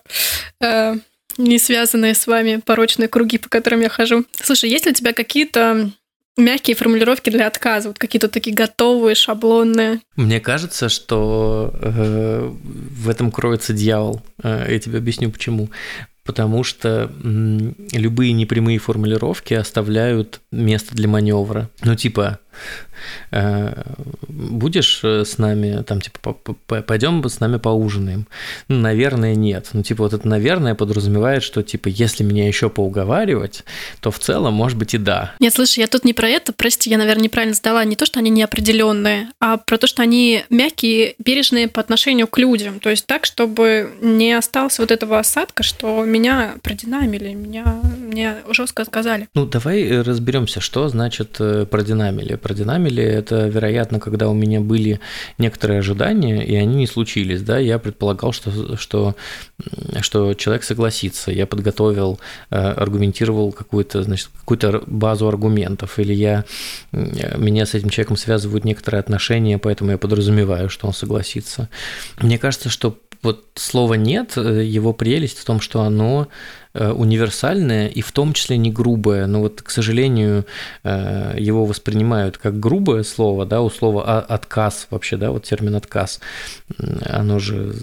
э, 0.62 0.96
не 1.38 1.60
связанные 1.60 2.14
с 2.14 2.28
вами 2.28 2.62
порочные 2.64 3.08
круги, 3.08 3.38
по 3.38 3.48
которым 3.48 3.82
я 3.82 3.90
хожу. 3.90 4.26
Слушай, 4.42 4.70
есть 4.70 4.86
ли 4.86 4.92
у 4.92 4.96
тебя 4.96 5.14
какие-то 5.14 5.92
мягкие 6.38 6.76
формулировки 6.76 7.30
для 7.30 7.48
отказа, 7.48 7.88
вот 7.88 7.98
какие-то 7.98 8.28
такие 8.28 8.54
готовые, 8.54 9.16
шаблонные. 9.16 10.02
Мне 10.18 10.42
кажется, 10.42 10.90
что 10.90 11.72
э, 11.74 12.52
в 12.52 13.10
этом 13.10 13.32
кроется 13.32 13.72
дьявол. 13.72 14.22
Э, 14.44 14.68
я 14.70 14.80
тебе 14.80 14.98
объясню 14.98 15.32
почему 15.32 15.70
потому 16.26 16.64
что 16.64 17.12
любые 17.22 18.34
непрямые 18.34 18.80
формулировки 18.80 19.54
оставляют 19.54 20.42
место 20.52 20.96
для 20.96 21.08
маневра. 21.08 21.70
Ну, 21.84 21.96
типа, 21.96 22.40
будешь 24.28 25.02
э, 25.04 25.26
с 25.26 25.38
нами, 25.38 25.84
там, 25.84 26.02
типа, 26.02 26.34
пойдем 26.34 27.24
с 27.28 27.40
нами 27.40 27.58
поужинаем? 27.58 28.28
Ну, 28.68 28.80
наверное, 28.80 29.36
нет. 29.36 29.70
Ну, 29.74 29.84
типа, 29.84 30.04
вот 30.04 30.14
это, 30.14 30.28
наверное, 30.28 30.76
подразумевает, 30.76 31.44
что, 31.44 31.64
типа, 31.64 31.88
если 31.88 32.24
меня 32.24 32.48
еще 32.48 32.70
поуговаривать, 32.70 33.64
то 34.00 34.12
в 34.12 34.20
целом, 34.20 34.54
может 34.54 34.78
быть, 34.78 34.94
и 34.94 34.98
да. 34.98 35.34
Нет, 35.40 35.54
слушай, 35.54 35.80
я 35.80 35.88
тут 35.88 36.06
не 36.06 36.14
про 36.14 36.30
это, 36.30 36.54
прости, 36.54 36.90
я, 36.90 36.98
наверное, 36.98 37.24
неправильно 37.24 37.56
сдала. 37.56 37.84
Не 37.84 37.96
то, 37.96 38.06
что 38.06 38.20
они 38.20 38.30
неопределенные, 38.30 39.30
а 39.40 39.58
про 39.58 39.78
то, 39.78 39.88
что 39.88 40.02
они 40.02 40.44
мягкие, 40.50 41.16
бережные 41.20 41.68
по 41.68 41.82
отношению 41.82 42.28
к 42.28 42.38
людям. 42.38 42.80
То 42.80 42.90
есть 42.90 43.06
так, 43.06 43.26
чтобы 43.26 43.92
не 44.02 44.34
осталось 44.34 44.80
вот 44.80 44.92
этого 44.92 45.20
осадка, 45.20 45.64
что 45.64 46.04
меня 46.06 46.56
продинамили, 46.64 47.34
меня 47.34 47.82
мне 48.06 48.38
жестко 48.52 48.86
сказали. 48.86 49.28
Ну, 49.34 49.46
давай 49.46 49.84
э, 49.84 50.02
разберемся, 50.02 50.60
что 50.60 50.88
значит 50.90 51.40
продинамили. 51.70 52.36
Продинамили 52.36 52.96
деле 52.96 53.20
это, 53.20 53.48
вероятно, 53.48 54.00
когда 54.00 54.30
у 54.30 54.34
меня 54.34 54.60
были 54.62 55.00
некоторые 55.38 55.80
ожидания, 55.80 56.46
и 56.46 56.56
они 56.56 56.76
не 56.76 56.88
случились, 56.88 57.42
да, 57.42 57.58
я 57.58 57.80
предполагал, 57.80 58.32
что, 58.32 58.78
что, 58.78 59.16
что 60.02 60.34
человек 60.34 60.64
согласится, 60.64 61.32
я 61.32 61.46
подготовил, 61.46 62.20
э, 62.50 62.56
аргументировал 62.56 63.52
какую-то, 63.52 64.04
значит, 64.04 64.30
какую-то 64.40 64.84
базу 64.88 65.28
аргументов, 65.28 66.00
или 66.00 66.14
я, 66.14 66.46
меня 66.92 67.66
с 67.66 67.74
этим 67.74 67.90
человеком 67.90 68.18
связывают 68.18 68.66
некоторые 68.66 69.00
отношения, 69.00 69.58
поэтому 69.58 69.92
я 69.92 69.98
подразумеваю, 69.98 70.70
что 70.70 70.88
он 70.88 70.94
согласится. 70.94 71.70
Мне 72.22 72.38
кажется, 72.38 72.70
что 72.70 72.98
вот 73.26 73.46
слово 73.56 73.96
«нет», 73.96 74.34
э, 74.38 74.64
его 74.64 74.94
прелесть 74.94 75.40
в 75.40 75.46
том, 75.46 75.60
что 75.60 75.82
оно 75.82 76.28
э, 76.74 76.92
универсальное 76.92 77.88
и 77.88 78.02
в 78.02 78.12
том 78.12 78.34
числе 78.34 78.58
не 78.58 78.72
грубое. 78.72 79.28
Но 79.28 79.42
вот, 79.42 79.62
к 79.62 79.70
сожалению, 79.70 80.46
э, 80.84 81.36
его 81.38 81.66
воспринимают 81.66 82.38
как 82.38 82.60
грубое 82.60 83.04
слово, 83.04 83.46
да, 83.46 83.62
у 83.62 83.70
слова 83.70 84.22
«отказ» 84.22 84.88
вообще, 84.90 85.18
да, 85.18 85.32
вот 85.32 85.44
термин 85.44 85.76
«отказ», 85.76 86.22
оно 87.06 87.40
же, 87.40 87.76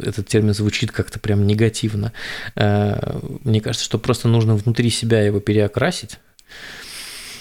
этот 0.00 0.26
термин 0.26 0.54
звучит 0.54 0.90
как-то 0.90 1.20
прям 1.20 1.46
негативно. 1.46 2.12
Мне 2.56 3.60
кажется, 3.60 3.84
что 3.84 3.98
просто 3.98 4.28
нужно 4.28 4.56
внутри 4.56 4.90
себя 4.90 5.20
его 5.20 5.40
переокрасить, 5.40 6.18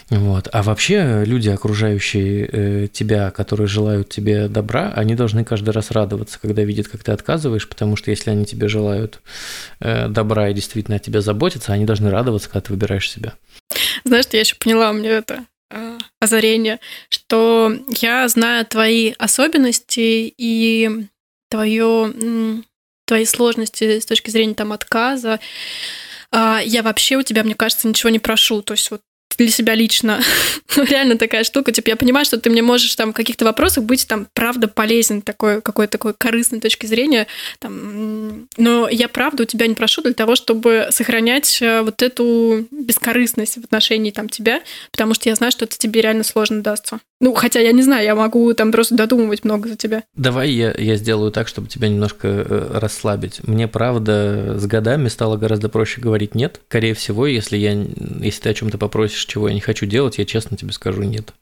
вот. 0.10 0.48
А 0.54 0.64
вообще 0.64 1.24
люди, 1.26 1.50
окружающие 1.50 2.50
э, 2.50 2.88
тебя, 2.88 3.30
которые 3.32 3.68
желают 3.68 4.08
тебе 4.08 4.48
добра, 4.48 4.94
они 4.96 5.16
должны 5.16 5.44
каждый 5.44 5.72
раз 5.72 5.92
радоваться, 5.92 6.40
когда 6.40 6.64
видят, 6.64 6.88
как 6.88 7.04
ты 7.04 7.12
отказываешь, 7.12 7.68
потому 7.68 7.98
что 7.98 8.10
если 8.10 8.30
они 8.30 8.46
тебе 8.46 8.70
желают 8.70 9.20
э, 9.82 10.08
добра 10.08 10.50
и 10.50 10.54
действительно 10.54 10.96
о 10.96 11.00
тебе 11.00 11.20
заботятся, 11.20 11.74
они 11.74 11.84
должны 11.84 12.10
радоваться, 12.10 12.48
когда 12.48 12.62
ты 12.62 12.74
выбираешь 12.74 13.10
себя. 13.10 13.34
Знаешь, 14.06 14.26
я 14.32 14.40
еще 14.40 14.56
поняла, 14.56 14.92
у 14.92 14.94
меня 14.94 15.12
это 15.12 15.46
э, 15.72 15.98
озарение, 16.22 16.80
что 17.10 17.74
я 18.00 18.28
знаю 18.30 18.66
твои 18.66 19.14
особенности 19.18 20.34
и 20.38 21.08
твое, 21.50 22.64
твои 23.06 23.26
сложности 23.26 24.00
с 24.00 24.06
точки 24.06 24.30
зрения 24.30 24.54
там 24.54 24.72
отказа. 24.72 25.42
А, 26.32 26.62
я 26.64 26.82
вообще 26.84 27.18
у 27.18 27.24
тебя, 27.24 27.44
мне 27.44 27.56
кажется, 27.56 27.88
ничего 27.88 28.10
не 28.10 28.20
прошу. 28.20 28.62
То 28.62 28.74
есть 28.74 28.90
вот 28.92 29.02
для 29.38 29.50
себя 29.50 29.76
лично. 29.76 30.22
ну, 30.76 30.84
реально 30.84 31.18
такая 31.18 31.44
штука. 31.44 31.72
Типа, 31.72 31.90
я 31.90 31.96
понимаю, 31.96 32.26
что 32.26 32.40
ты 32.40 32.50
мне 32.50 32.62
можешь 32.62 32.96
там 32.96 33.12
в 33.12 33.16
каких-то 33.16 33.46
вопросах 33.46 33.84
быть 33.84 34.08
там 34.08 34.28
правда 34.34 34.68
полезен 34.68 35.22
такой, 35.22 35.62
какой-то 35.62 35.92
такой 35.92 36.14
корыстной 36.14 36.60
точки 36.60 36.86
зрения. 36.86 37.28
Там, 37.60 38.48
но 38.58 38.90
я 38.90 39.08
правда 39.08 39.44
у 39.44 39.46
тебя 39.46 39.68
не 39.68 39.76
прошу 39.76 40.02
для 40.02 40.14
того, 40.14 40.36
чтобы 40.36 40.88
сохранять 40.92 41.62
э, 41.62 41.82
вот 41.82 42.02
эту 42.02 42.68
бескорыстность 42.72 43.56
в 43.56 43.64
отношении 43.64 44.12
там 44.12 44.30
тебя, 44.30 44.62
потому 44.92 45.14
что 45.14 45.30
я 45.30 45.36
знаю, 45.36 45.52
что 45.52 45.66
это 45.66 45.78
тебе 45.78 46.02
реально 46.02 46.24
сложно 46.24 46.62
дастся. 46.62 47.00
Ну, 47.20 47.34
хотя 47.34 47.60
я 47.60 47.72
не 47.72 47.82
знаю, 47.82 48.06
я 48.06 48.14
могу 48.14 48.54
там 48.54 48.72
просто 48.72 48.94
додумывать 48.94 49.44
много 49.44 49.70
за 49.70 49.76
тебя. 49.76 50.04
Давай 50.16 50.52
я, 50.52 50.72
я 50.78 50.98
сделаю 50.98 51.32
так, 51.32 51.48
чтобы 51.48 51.68
тебя 51.68 51.90
немножко 51.90 52.28
э, 52.28 52.80
расслабить. 52.80 53.42
Мне, 53.48 53.68
правда, 53.68 54.56
с 54.58 54.66
годами 54.68 55.08
стало 55.08 55.36
гораздо 55.38 55.68
проще 55.68 56.00
говорить 56.00 56.36
«нет». 56.36 56.62
Скорее 56.70 56.94
всего, 56.94 57.26
если, 57.26 57.58
я, 57.58 57.72
если 57.72 58.42
ты 58.42 58.50
о 58.50 58.54
чем 58.54 58.70
то 58.70 58.78
попросишь, 59.28 59.34
чего 59.34 59.48
я 59.48 59.54
не 59.54 59.60
хочу 59.60 59.86
делать, 59.86 60.18
я 60.18 60.26
честно 60.26 60.58
тебе 60.58 60.72
скажу 60.72 61.04
«нет». 61.04 61.34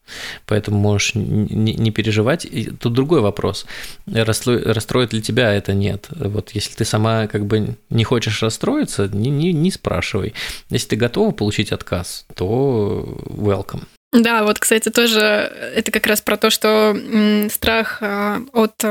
Поэтому 0.46 0.78
можешь 0.78 1.16
не, 1.16 1.74
не 1.74 1.92
переживать. 1.92 2.46
И 2.46 2.72
тут 2.72 2.94
другой 2.94 3.22
вопрос. 3.22 3.66
Расстроит 4.08 5.14
ли 5.14 5.22
тебя 5.22 5.54
это 5.54 5.74
«нет»? 5.74 6.08
Вот 6.10 6.52
если 6.56 6.76
ты 6.76 6.86
сама 6.86 7.28
как 7.28 7.46
бы 7.46 7.76
не 7.90 8.04
хочешь 8.04 8.44
расстроиться, 8.44 9.08
не, 9.08 9.30
не, 9.30 9.54
не 9.54 9.72
спрашивай. 9.72 10.34
Если 10.72 10.90
ты 10.90 10.96
готова 10.96 11.32
получить 11.32 11.72
отказ, 11.72 12.26
то 12.36 13.04
welcome. 13.28 13.84
Да, 14.16 14.44
вот, 14.44 14.60
кстати, 14.60 14.90
тоже 14.90 15.20
это 15.76 15.92
как 15.92 16.08
раз 16.08 16.22
про 16.22 16.38
то, 16.38 16.50
что 16.50 16.96
страх 17.50 17.98
а, 18.02 18.42
от 18.54 18.84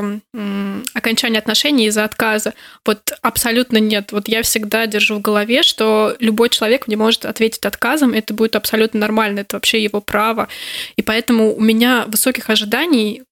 окончания 0.94 1.38
отношений 1.38 1.86
из-за 1.86 2.04
отказа. 2.04 2.52
Вот 2.84 3.16
абсолютно 3.22 3.78
нет. 3.78 4.12
Вот 4.12 4.28
я 4.28 4.42
всегда 4.42 4.86
держу 4.86 5.16
в 5.16 5.22
голове, 5.22 5.62
что 5.62 6.14
любой 6.18 6.50
человек 6.50 6.88
не 6.88 6.96
может 6.96 7.24
ответить 7.24 7.64
отказом, 7.64 8.12
это 8.12 8.34
будет 8.34 8.56
абсолютно 8.56 9.00
нормально, 9.00 9.40
это 9.40 9.56
вообще 9.56 9.82
его 9.82 10.00
право. 10.00 10.48
И 10.96 11.02
поэтому 11.02 11.54
у 11.54 11.60
меня 11.60 12.04
высоких 12.06 12.50
ожиданий 12.50 13.22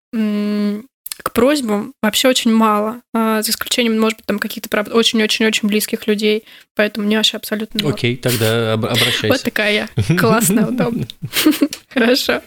к 1.22 1.32
просьбам 1.32 1.94
вообще 2.02 2.28
очень 2.28 2.52
мало, 2.52 3.00
а, 3.14 3.42
за 3.42 3.50
исключением, 3.50 3.98
может 3.98 4.18
быть, 4.18 4.26
там 4.26 4.38
каких-то, 4.38 4.68
правда, 4.68 4.94
очень-очень-очень 4.94 5.68
близких 5.68 6.06
людей, 6.06 6.44
поэтому 6.74 7.06
мне 7.06 7.16
вообще 7.16 7.36
абсолютно... 7.36 7.88
Окей, 7.88 8.16
тогда 8.16 8.74
обращайся. 8.74 9.28
Вот 9.28 9.42
такая 9.42 9.88
я. 10.06 10.16
Классная, 10.16 10.66
удобная. 10.66 11.08
Хорошо. 11.88 12.42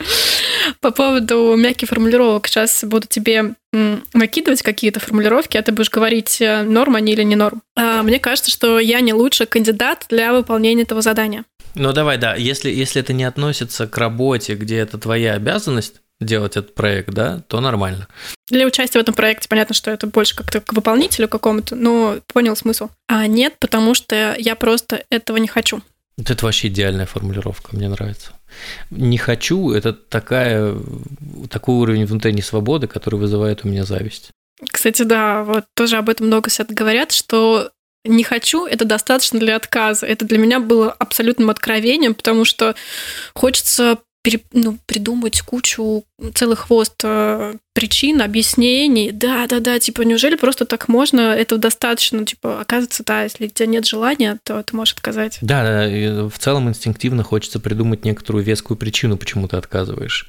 По 0.82 0.92
поводу 0.92 1.56
мягких 1.56 1.90
формулировок, 1.90 2.48
сейчас 2.48 2.84
буду 2.84 3.08
тебе 3.08 3.56
накидывать 4.14 4.62
какие-то 4.62 5.00
формулировки, 5.00 5.58
а 5.58 5.62
ты 5.62 5.74
будешь 5.74 5.90
говорить, 5.90 6.40
э, 6.40 6.64
норм 6.64 6.96
они 6.96 7.12
или 7.12 7.24
не 7.24 7.36
норм. 7.36 7.62
А, 7.76 8.04
мне 8.04 8.20
кажется, 8.20 8.50
что 8.50 8.80
я 8.80 9.02
не 9.02 9.12
лучший 9.12 9.48
кандидат 9.48 10.06
для 10.10 10.32
выполнения 10.32 10.84
этого 10.84 11.02
задания. 11.02 11.44
Ну 11.76 11.92
давай, 11.92 12.18
да, 12.18 12.36
если, 12.36 12.72
если 12.72 13.02
это 13.02 13.12
не 13.12 13.26
относится 13.26 13.86
к 13.86 13.98
работе, 13.98 14.56
где 14.56 14.78
это 14.78 14.98
твоя 14.98 15.34
обязанность, 15.34 16.02
делать 16.22 16.58
этот 16.58 16.76
проект, 16.76 17.10
да, 17.10 17.42
то 17.48 17.60
нормально. 17.60 18.08
Для 18.48 18.66
участия 18.66 19.00
в 19.00 19.02
этом 19.02 19.14
проекте 19.14 19.50
понятно, 19.50 19.76
что 19.76 19.92
это 19.92 20.08
больше 20.08 20.36
как-то 20.36 20.62
к 20.62 20.74
выполнителю 20.74 21.28
какому-то, 21.28 21.76
но 21.76 22.20
понял 22.34 22.56
смысл. 22.56 22.90
А 23.08 23.28
нет, 23.28 23.56
потому 23.60 23.94
что 23.96 24.36
я 24.38 24.56
просто 24.56 25.04
этого 25.10 25.38
не 25.38 25.48
хочу. 25.48 25.82
Вот 26.18 26.30
это 26.30 26.46
вообще 26.46 26.70
идеальная 26.70 27.06
формулировка, 27.06 27.76
мне 27.76 27.90
нравится. 27.90 28.32
Не 28.90 29.18
хочу– 29.18 29.72
это 29.74 29.92
такая, 29.92 30.76
такой 31.50 31.76
уровень 31.76 32.06
внутренней 32.06 32.42
свободы, 32.42 32.88
который 32.88 33.20
вызывает 33.20 33.66
у 33.66 33.68
меня 33.68 33.84
зависть. 33.84 34.32
Кстати, 34.72 35.04
да, 35.04 35.44
вот 35.44 35.66
тоже 35.76 35.98
об 35.98 36.08
этом 36.08 36.28
много 36.28 36.50
сейчас 36.50 36.68
говорят, 36.68 37.12
что 37.12 37.72
не 38.06 38.24
хочу, 38.24 38.66
это 38.66 38.86
достаточно 38.86 39.40
для 39.40 39.56
отказа. 39.56 40.06
Это 40.06 40.26
для 40.26 40.38
меня 40.38 40.60
было 40.60 40.92
абсолютным 40.92 41.50
откровением, 41.50 42.14
потому 42.14 42.46
что 42.46 42.76
хочется 43.34 43.98
пере, 44.26 44.40
ну, 44.54 44.80
придумать 44.88 45.40
кучу, 45.42 46.04
целый 46.34 46.56
хвост 46.56 47.00
э, 47.04 47.54
причин, 47.74 48.24
объяснений. 48.24 49.12
Да, 49.12 49.46
да, 49.46 49.60
да, 49.60 49.78
типа, 49.78 50.02
неужели 50.02 50.36
просто 50.36 50.66
так 50.66 50.88
можно? 50.88 51.22
Этого 51.22 51.62
достаточно, 51.62 52.26
типа, 52.26 52.60
оказывается, 52.60 53.04
да, 53.06 53.22
если 53.22 53.46
у 53.46 53.50
тебя 53.50 53.68
нет 53.68 53.86
желания, 53.86 54.40
то 54.44 54.64
ты 54.64 54.76
можешь 54.76 54.96
отказать. 54.96 55.38
Да, 55.42 55.64
да, 55.64 56.28
в 56.28 56.40
целом 56.40 56.70
инстинктивно 56.70 57.22
хочется 57.22 57.60
придумать 57.60 58.04
некоторую 58.04 58.44
вескую 58.44 58.78
причину, 58.78 59.16
почему 59.16 59.48
ты 59.48 59.58
отказываешь. 59.58 60.28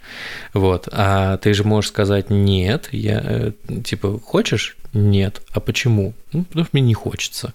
Вот. 0.53 0.91
А 0.93 1.39
ты 1.39 1.55
же 1.55 1.65
можешь 1.65 1.89
сказать, 1.89 2.29
нет, 2.29 2.91
я, 2.93 3.23
э, 3.25 3.53
типа, 3.83 4.21
хочешь? 4.23 4.77
Нет. 4.93 5.43
А 5.53 5.61
почему? 5.61 6.15
Ну, 6.33 6.45
потому 6.45 6.65
что 6.65 6.71
мне 6.77 6.83
не 6.83 6.95
хочется. 6.95 7.55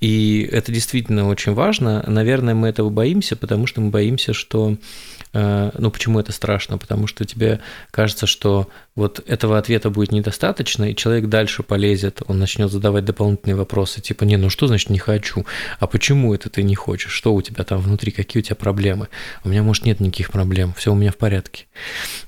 И 0.00 0.48
это 0.50 0.72
действительно 0.72 1.28
очень 1.28 1.52
важно. 1.52 2.02
Наверное, 2.06 2.54
мы 2.54 2.68
этого 2.68 2.88
боимся, 2.88 3.36
потому 3.36 3.66
что 3.66 3.80
мы 3.80 3.90
боимся, 3.90 4.32
что 4.32 4.76
ну, 5.32 5.90
почему 5.90 6.20
это 6.20 6.32
страшно? 6.32 6.78
Потому 6.78 7.06
что 7.06 7.24
тебе 7.24 7.60
кажется, 7.90 8.26
что 8.26 8.68
вот 8.94 9.22
этого 9.26 9.58
ответа 9.58 9.90
будет 9.90 10.10
недостаточно, 10.10 10.90
и 10.90 10.96
человек 10.96 11.26
дальше 11.26 11.62
полезет, 11.62 12.22
он 12.26 12.38
начнет 12.38 12.70
задавать 12.70 13.04
дополнительные 13.04 13.54
вопросы, 13.54 14.00
типа, 14.00 14.24
не, 14.24 14.36
ну 14.36 14.50
что 14.50 14.66
значит 14.66 14.90
не 14.90 14.98
хочу? 14.98 15.46
А 15.78 15.86
почему 15.86 16.34
это 16.34 16.50
ты 16.50 16.62
не 16.62 16.74
хочешь? 16.74 17.12
Что 17.12 17.32
у 17.34 17.40
тебя 17.40 17.64
там 17.64 17.80
внутри? 17.80 18.10
Какие 18.10 18.42
у 18.42 18.44
тебя 18.44 18.56
проблемы? 18.56 19.08
У 19.44 19.48
меня, 19.48 19.62
может, 19.62 19.84
нет 19.84 20.00
никаких 20.00 20.32
проблем, 20.32 20.74
все 20.76 20.92
у 20.92 20.96
меня 20.96 21.12
в 21.12 21.16
порядке. 21.16 21.66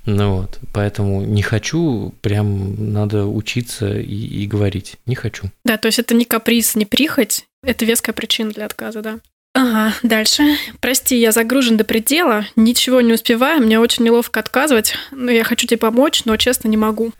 Ну 0.07 0.36
вот, 0.36 0.61
поэтому 0.72 1.22
не 1.22 1.42
хочу, 1.42 2.14
прям 2.20 2.92
надо 2.92 3.26
учиться 3.26 3.98
и, 3.98 4.42
и 4.42 4.46
говорить, 4.46 4.96
не 5.07 5.16
хочу. 5.16 5.51
Да, 5.64 5.76
то 5.76 5.86
есть 5.86 5.98
это 5.98 6.14
не 6.14 6.24
каприз, 6.24 6.76
не 6.76 6.86
прихоть, 6.86 7.46
это 7.62 7.84
веская 7.84 8.14
причина 8.14 8.53
для 8.53 8.66
отказа, 8.66 9.03
да? 9.03 9.18
Ага, 9.53 9.94
дальше. 10.05 10.57
Прости, 10.80 11.18
я 11.18 11.32
загружен 11.32 11.76
до 11.76 11.82
предела, 11.82 12.46
ничего 12.55 13.01
не 13.01 13.12
успеваю, 13.12 13.61
мне 13.61 13.80
очень 13.80 14.05
неловко 14.05 14.38
отказывать. 14.38 14.94
Ну, 15.11 15.28
я 15.28 15.42
хочу 15.42 15.66
тебе 15.66 15.78
помочь, 15.78 16.24
но 16.24 16.36
честно 16.36 16.68
не 16.68 16.76
могу. 16.76 17.12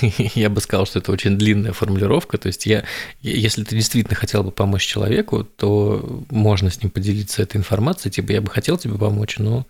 Я 0.34 0.48
бы 0.48 0.62
сказал, 0.62 0.86
что 0.86 1.00
это 1.00 1.12
очень 1.12 1.36
длинная 1.36 1.74
формулировка. 1.74 2.38
То 2.38 2.46
есть 2.46 2.64
я, 2.64 2.84
если 3.20 3.62
ты 3.62 3.76
действительно 3.76 4.16
хотел 4.16 4.42
бы 4.42 4.52
помочь 4.52 4.86
человеку, 4.86 5.44
то 5.44 6.24
можно 6.30 6.70
с 6.70 6.82
ним 6.82 6.90
поделиться 6.90 7.42
этой 7.42 7.58
информацией. 7.58 8.10
Типа, 8.10 8.32
я 8.32 8.40
бы 8.40 8.50
хотел 8.50 8.78
тебе 8.78 8.94
помочь, 8.94 9.36
но 9.38 9.66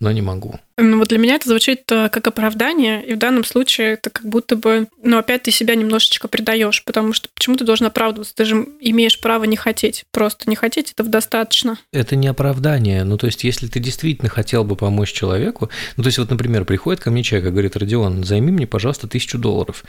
но 0.00 0.10
не 0.12 0.22
могу. 0.22 0.58
Ну 0.78 0.98
вот 0.98 1.08
для 1.08 1.18
меня 1.18 1.34
это 1.34 1.48
звучит 1.48 1.82
э, 1.92 2.08
как 2.08 2.26
оправдание, 2.26 3.04
и 3.04 3.14
в 3.14 3.18
данном 3.18 3.44
случае 3.44 3.92
это 3.92 4.08
как 4.08 4.24
будто 4.24 4.56
бы, 4.56 4.88
ну 5.02 5.18
опять 5.18 5.42
ты 5.42 5.50
себя 5.50 5.74
немножечко 5.74 6.26
предаешь, 6.26 6.82
потому 6.84 7.12
что 7.12 7.28
почему 7.34 7.56
ты 7.56 7.64
должен 7.64 7.86
оправдываться? 7.86 8.34
Ты 8.34 8.46
же 8.46 8.66
имеешь 8.80 9.20
право 9.20 9.44
не 9.44 9.56
хотеть, 9.56 10.04
просто 10.10 10.48
не 10.48 10.56
хотеть 10.56 10.92
этого 10.92 11.10
достаточно. 11.10 11.78
Это 11.92 12.16
не 12.16 12.28
оправдание, 12.28 13.04
ну 13.04 13.18
то 13.18 13.26
есть 13.26 13.44
если 13.44 13.66
ты 13.66 13.78
действительно 13.78 14.30
хотел 14.30 14.64
бы 14.64 14.74
помочь 14.74 15.12
человеку, 15.12 15.68
ну 15.96 16.02
то 16.02 16.08
есть 16.08 16.18
вот, 16.18 16.30
например, 16.30 16.64
приходит 16.64 17.02
ко 17.02 17.10
мне 17.10 17.22
человек 17.22 17.48
и 17.48 17.52
говорит, 17.52 17.76
Родион, 17.76 18.24
займи 18.24 18.50
мне, 18.50 18.66
пожалуйста, 18.66 19.06
тысячу 19.06 19.36
долларов 19.38 19.84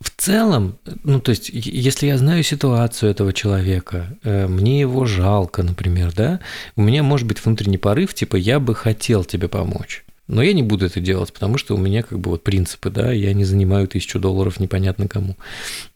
в 0.00 0.10
целом, 0.10 0.78
ну, 1.04 1.20
то 1.20 1.30
есть, 1.30 1.48
если 1.52 2.06
я 2.06 2.18
знаю 2.18 2.42
ситуацию 2.42 3.10
этого 3.10 3.32
человека, 3.32 4.18
э, 4.22 4.46
мне 4.46 4.80
его 4.80 5.06
жалко, 5.06 5.62
например, 5.62 6.12
да, 6.14 6.40
у 6.76 6.82
меня 6.82 7.02
может 7.02 7.26
быть 7.26 7.42
внутренний 7.44 7.78
порыв, 7.78 8.12
типа, 8.12 8.36
я 8.36 8.60
бы 8.60 8.74
хотел 8.74 9.24
тебе 9.24 9.48
помочь. 9.48 10.04
Но 10.28 10.42
я 10.42 10.52
не 10.52 10.62
буду 10.62 10.86
это 10.86 11.00
делать, 11.00 11.32
потому 11.32 11.56
что 11.56 11.74
у 11.74 11.78
меня 11.78 12.02
как 12.02 12.18
бы 12.18 12.30
вот 12.30 12.42
принципы, 12.42 12.90
да, 12.90 13.12
я 13.12 13.32
не 13.32 13.44
занимаю 13.44 13.86
тысячу 13.86 14.18
долларов 14.18 14.58
непонятно 14.58 15.06
кому. 15.06 15.36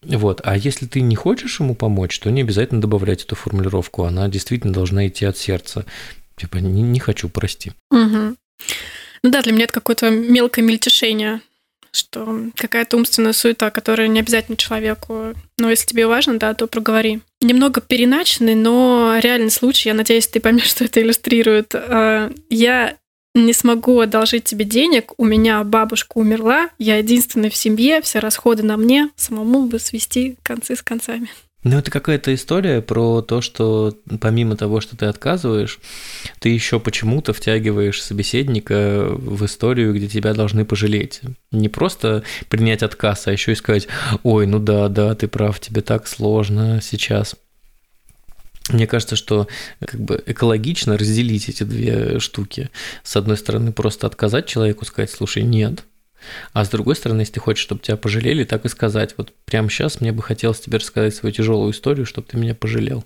Вот, 0.02 0.40
а 0.44 0.56
если 0.56 0.86
ты 0.86 1.00
не 1.00 1.16
хочешь 1.16 1.58
ему 1.58 1.74
помочь, 1.74 2.18
то 2.20 2.30
не 2.30 2.42
обязательно 2.42 2.80
добавлять 2.80 3.24
эту 3.24 3.34
формулировку, 3.34 4.04
она 4.04 4.28
действительно 4.28 4.72
должна 4.72 5.08
идти 5.08 5.24
от 5.24 5.36
сердца. 5.36 5.84
Типа, 6.36 6.58
не, 6.58 6.82
не 6.82 7.00
хочу, 7.00 7.28
прости. 7.28 7.72
Угу. 7.90 8.36
Ну 9.22 9.30
да, 9.30 9.42
для 9.42 9.52
меня 9.52 9.64
это 9.64 9.74
какое-то 9.74 10.10
мелкое 10.10 10.64
мельтешение 10.64 11.40
что 11.92 12.46
какая-то 12.56 12.96
умственная 12.96 13.32
суета, 13.32 13.70
которая 13.70 14.08
не 14.08 14.20
обязательно 14.20 14.56
человеку. 14.56 15.34
Но 15.58 15.70
если 15.70 15.86
тебе 15.86 16.06
важно, 16.06 16.38
да, 16.38 16.54
то 16.54 16.66
проговори. 16.66 17.20
Немного 17.40 17.80
переначенный, 17.80 18.54
но 18.54 19.18
реальный 19.20 19.50
случай. 19.50 19.88
Я 19.88 19.94
надеюсь, 19.94 20.28
ты 20.28 20.40
поймешь, 20.40 20.70
что 20.70 20.84
это 20.84 21.00
иллюстрирует. 21.00 21.74
А, 21.74 22.32
я 22.48 22.96
не 23.34 23.52
смогу 23.52 24.00
одолжить 24.00 24.44
тебе 24.44 24.64
денег, 24.64 25.12
у 25.16 25.24
меня 25.24 25.62
бабушка 25.62 26.18
умерла, 26.18 26.70
я 26.78 26.96
единственный 26.96 27.50
в 27.50 27.56
семье, 27.56 28.00
все 28.02 28.18
расходы 28.18 28.64
на 28.64 28.76
мне, 28.76 29.10
самому 29.14 29.66
бы 29.66 29.78
свести 29.78 30.36
концы 30.42 30.74
с 30.74 30.82
концами. 30.82 31.30
Ну, 31.62 31.76
это 31.76 31.90
какая-то 31.90 32.34
история 32.34 32.80
про 32.80 33.20
то, 33.20 33.42
что 33.42 33.94
помимо 34.20 34.56
того, 34.56 34.80
что 34.80 34.96
ты 34.96 35.06
отказываешь, 35.06 35.78
ты 36.38 36.48
еще 36.48 36.80
почему-то 36.80 37.34
втягиваешь 37.34 38.02
собеседника 38.02 39.08
в 39.10 39.44
историю, 39.44 39.92
где 39.94 40.08
тебя 40.08 40.32
должны 40.32 40.64
пожалеть. 40.64 41.20
Не 41.52 41.68
просто 41.68 42.22
принять 42.48 42.82
отказ, 42.82 43.26
а 43.26 43.32
еще 43.32 43.52
и 43.52 43.56
сказать, 43.56 43.88
ой, 44.22 44.46
ну 44.46 44.58
да, 44.58 44.88
да, 44.88 45.14
ты 45.14 45.28
прав, 45.28 45.60
тебе 45.60 45.82
так 45.82 46.08
сложно 46.08 46.80
сейчас. 46.82 47.36
Мне 48.70 48.86
кажется, 48.86 49.16
что 49.16 49.46
как 49.84 50.00
бы 50.00 50.22
экологично 50.26 50.96
разделить 50.96 51.48
эти 51.50 51.64
две 51.64 52.20
штуки. 52.20 52.70
С 53.02 53.16
одной 53.16 53.36
стороны, 53.36 53.72
просто 53.72 54.06
отказать 54.06 54.46
человеку, 54.46 54.86
сказать, 54.86 55.10
слушай, 55.10 55.42
нет, 55.42 55.84
а 56.52 56.64
с 56.64 56.68
другой 56.68 56.96
стороны, 56.96 57.22
если 57.22 57.34
ты 57.34 57.40
хочешь, 57.40 57.62
чтобы 57.62 57.80
тебя 57.80 57.96
пожалели, 57.96 58.44
так 58.44 58.64
и 58.64 58.68
сказать. 58.68 59.14
Вот 59.16 59.32
прямо 59.44 59.70
сейчас 59.70 60.00
мне 60.00 60.12
бы 60.12 60.22
хотелось 60.22 60.60
тебе 60.60 60.78
рассказать 60.78 61.14
свою 61.14 61.34
тяжелую 61.34 61.72
историю, 61.72 62.06
чтобы 62.06 62.26
ты 62.26 62.36
меня 62.36 62.54
пожалел. 62.54 63.04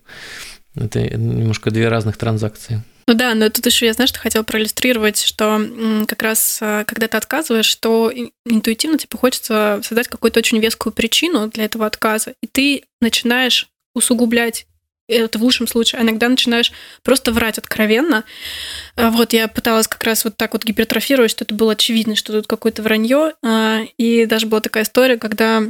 Это 0.76 1.00
немножко 1.00 1.70
две 1.70 1.88
разных 1.88 2.16
транзакции. 2.16 2.82
Ну 3.06 3.14
да, 3.14 3.34
но 3.34 3.50
тут 3.50 3.66
еще 3.66 3.86
я, 3.86 3.92
знаешь, 3.92 4.08
что 4.08 4.18
хотела 4.18 4.44
проиллюстрировать, 4.44 5.20
что 5.20 5.60
как 6.06 6.22
раз 6.22 6.58
а, 6.62 6.84
когда 6.84 7.06
ты 7.06 7.16
отказываешь, 7.18 7.74
то 7.76 8.10
интуитивно 8.46 8.96
тебе 8.96 9.18
хочется 9.18 9.80
создать 9.84 10.08
какую-то 10.08 10.38
очень 10.38 10.58
вескую 10.58 10.92
причину 10.92 11.48
для 11.48 11.64
этого 11.64 11.86
отказа, 11.86 12.34
и 12.42 12.46
ты 12.46 12.84
начинаешь 13.00 13.68
усугублять 13.94 14.66
это 15.08 15.38
в 15.38 15.42
лучшем 15.42 15.66
случае, 15.66 16.00
а 16.00 16.02
иногда 16.02 16.28
начинаешь 16.28 16.72
просто 17.02 17.32
врать 17.32 17.58
откровенно. 17.58 18.24
А 18.96 19.10
вот 19.10 19.32
я 19.32 19.48
пыталась 19.48 19.88
как 19.88 20.02
раз 20.04 20.24
вот 20.24 20.36
так 20.36 20.52
вот 20.52 20.64
гипертрофировать, 20.64 21.30
что 21.30 21.44
это 21.44 21.54
было 21.54 21.72
очевидно, 21.72 22.16
что 22.16 22.32
тут 22.32 22.46
какое-то 22.46 22.82
вранье. 22.82 23.34
А, 23.42 23.82
и 23.98 24.26
даже 24.26 24.46
была 24.46 24.60
такая 24.60 24.84
история, 24.84 25.16
когда 25.18 25.62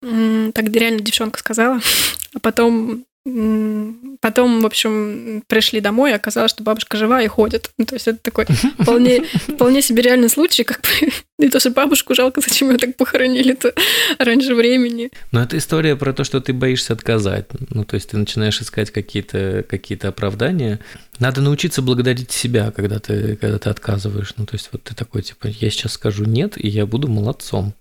так 0.00 0.68
реально 0.68 1.00
девчонка 1.00 1.38
сказала, 1.38 1.80
а 2.34 2.40
потом 2.40 3.04
Потом, 3.24 4.62
в 4.62 4.66
общем, 4.66 5.44
пришли 5.46 5.80
домой, 5.80 6.10
и 6.10 6.14
оказалось, 6.14 6.50
что 6.50 6.64
бабушка 6.64 6.96
жива 6.96 7.22
и 7.22 7.28
ходит. 7.28 7.70
Ну, 7.78 7.84
то 7.84 7.94
есть 7.94 8.08
это 8.08 8.18
такой 8.18 8.46
вполне, 8.80 9.22
вполне 9.24 9.80
себе 9.80 10.02
реальный 10.02 10.28
случай, 10.28 10.64
как 10.64 10.80
бы 10.80 11.12
не 11.38 11.48
то, 11.48 11.60
что 11.60 11.70
бабушку 11.70 12.14
жалко, 12.14 12.40
зачем 12.40 12.70
ее 12.70 12.78
так 12.78 12.96
похоронили-то 12.96 13.74
раньше 14.18 14.54
времени. 14.54 15.10
Но 15.30 15.42
это 15.42 15.56
история 15.56 15.94
про 15.94 16.12
то, 16.12 16.24
что 16.24 16.40
ты 16.40 16.52
боишься 16.52 16.94
отказать. 16.94 17.46
Ну, 17.70 17.84
то 17.84 17.94
есть 17.94 18.10
ты 18.10 18.16
начинаешь 18.16 18.60
искать 18.60 18.90
какие-то 18.90 19.64
какие 19.68 20.04
оправдания. 20.04 20.80
Надо 21.20 21.40
научиться 21.40 21.80
благодарить 21.80 22.32
себя, 22.32 22.72
когда 22.72 22.98
ты, 22.98 23.36
когда 23.36 23.58
ты 23.58 23.70
отказываешь. 23.70 24.34
Ну, 24.36 24.46
то 24.46 24.54
есть 24.54 24.68
вот 24.72 24.82
ты 24.82 24.96
такой, 24.96 25.22
типа, 25.22 25.46
я 25.46 25.70
сейчас 25.70 25.92
скажу 25.92 26.24
нет, 26.24 26.54
и 26.56 26.66
я 26.68 26.86
буду 26.86 27.06
молодцом. 27.06 27.74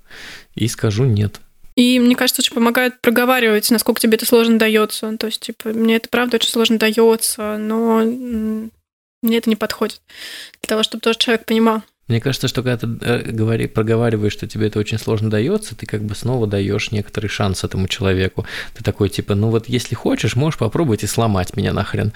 И 0.53 0.67
скажу 0.67 1.05
нет. 1.05 1.39
И 1.75 1.99
мне 1.99 2.15
кажется, 2.15 2.41
очень 2.41 2.53
помогает 2.53 3.01
проговаривать, 3.01 3.69
насколько 3.71 4.01
тебе 4.01 4.15
это 4.15 4.25
сложно 4.25 4.59
дается. 4.59 5.17
То 5.17 5.27
есть, 5.27 5.41
типа, 5.41 5.69
мне 5.69 5.95
это 5.95 6.09
правда 6.09 6.35
очень 6.35 6.49
сложно 6.49 6.77
дается, 6.77 7.57
но 7.57 8.01
мне 8.03 9.37
это 9.37 9.49
не 9.49 9.55
подходит. 9.55 10.01
Для 10.61 10.67
того, 10.67 10.83
чтобы 10.83 11.01
тоже 11.01 11.17
человек 11.19 11.45
понимал. 11.45 11.83
Мне 12.11 12.19
кажется, 12.19 12.49
что 12.49 12.61
когда 12.61 12.75
ты 12.75 12.87
э, 13.05 13.31
говори, 13.31 13.67
проговариваешь, 13.67 14.33
что 14.33 14.45
тебе 14.45 14.67
это 14.67 14.79
очень 14.79 14.99
сложно 14.99 15.29
дается, 15.29 15.77
ты 15.77 15.85
как 15.85 16.03
бы 16.03 16.13
снова 16.13 16.45
даешь 16.45 16.91
некоторый 16.91 17.27
шанс 17.27 17.63
этому 17.63 17.87
человеку. 17.87 18.45
Ты 18.73 18.83
такой 18.83 19.07
типа, 19.07 19.33
ну 19.33 19.49
вот 19.49 19.69
если 19.69 19.95
хочешь, 19.95 20.35
можешь 20.35 20.57
попробовать 20.57 21.03
и 21.03 21.07
сломать 21.07 21.55
меня 21.55 21.71
нахрен. 21.71 22.11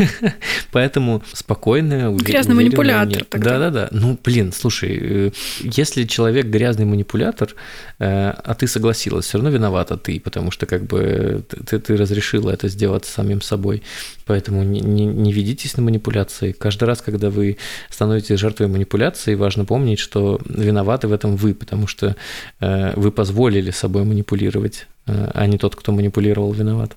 Поэтому 0.72 1.22
спокойно. 1.32 2.12
Грязный 2.16 2.56
манипулятор. 2.56 3.24
Да-да-да. 3.30 3.86
Ну, 3.92 4.18
блин, 4.24 4.52
слушай, 4.52 4.98
э, 5.00 5.30
если 5.60 6.02
человек 6.06 6.46
грязный 6.46 6.84
манипулятор, 6.84 7.54
э, 8.00 8.30
а 8.30 8.54
ты 8.54 8.66
согласилась, 8.66 9.26
все 9.26 9.38
равно 9.38 9.50
виновата 9.50 9.96
ты, 9.96 10.18
потому 10.18 10.50
что 10.50 10.66
как 10.66 10.86
бы 10.86 11.44
ты, 11.66 11.78
ты 11.78 11.96
разрешила 11.96 12.50
это 12.50 12.66
сделать 12.66 13.04
самим 13.04 13.40
собой. 13.42 13.84
Поэтому 14.26 14.64
не, 14.64 14.80
не, 14.80 15.06
не 15.06 15.32
ведитесь 15.32 15.76
на 15.76 15.84
манипуляции. 15.84 16.50
Каждый 16.50 16.84
раз, 16.84 17.00
когда 17.00 17.30
вы 17.30 17.58
становитесь 17.90 18.40
жертвой 18.40 18.66
манипуляции, 18.66 19.35
важно 19.36 19.64
помнить, 19.64 19.98
что 19.98 20.40
виноваты 20.44 21.08
в 21.08 21.12
этом 21.12 21.36
вы, 21.36 21.54
потому 21.54 21.86
что 21.86 22.16
э, 22.60 22.92
вы 22.96 23.10
позволили 23.10 23.70
собой 23.70 24.04
манипулировать, 24.04 24.86
э, 25.06 25.30
а 25.34 25.46
не 25.46 25.58
тот, 25.58 25.76
кто 25.76 25.92
манипулировал, 25.92 26.52
виноват. 26.52 26.96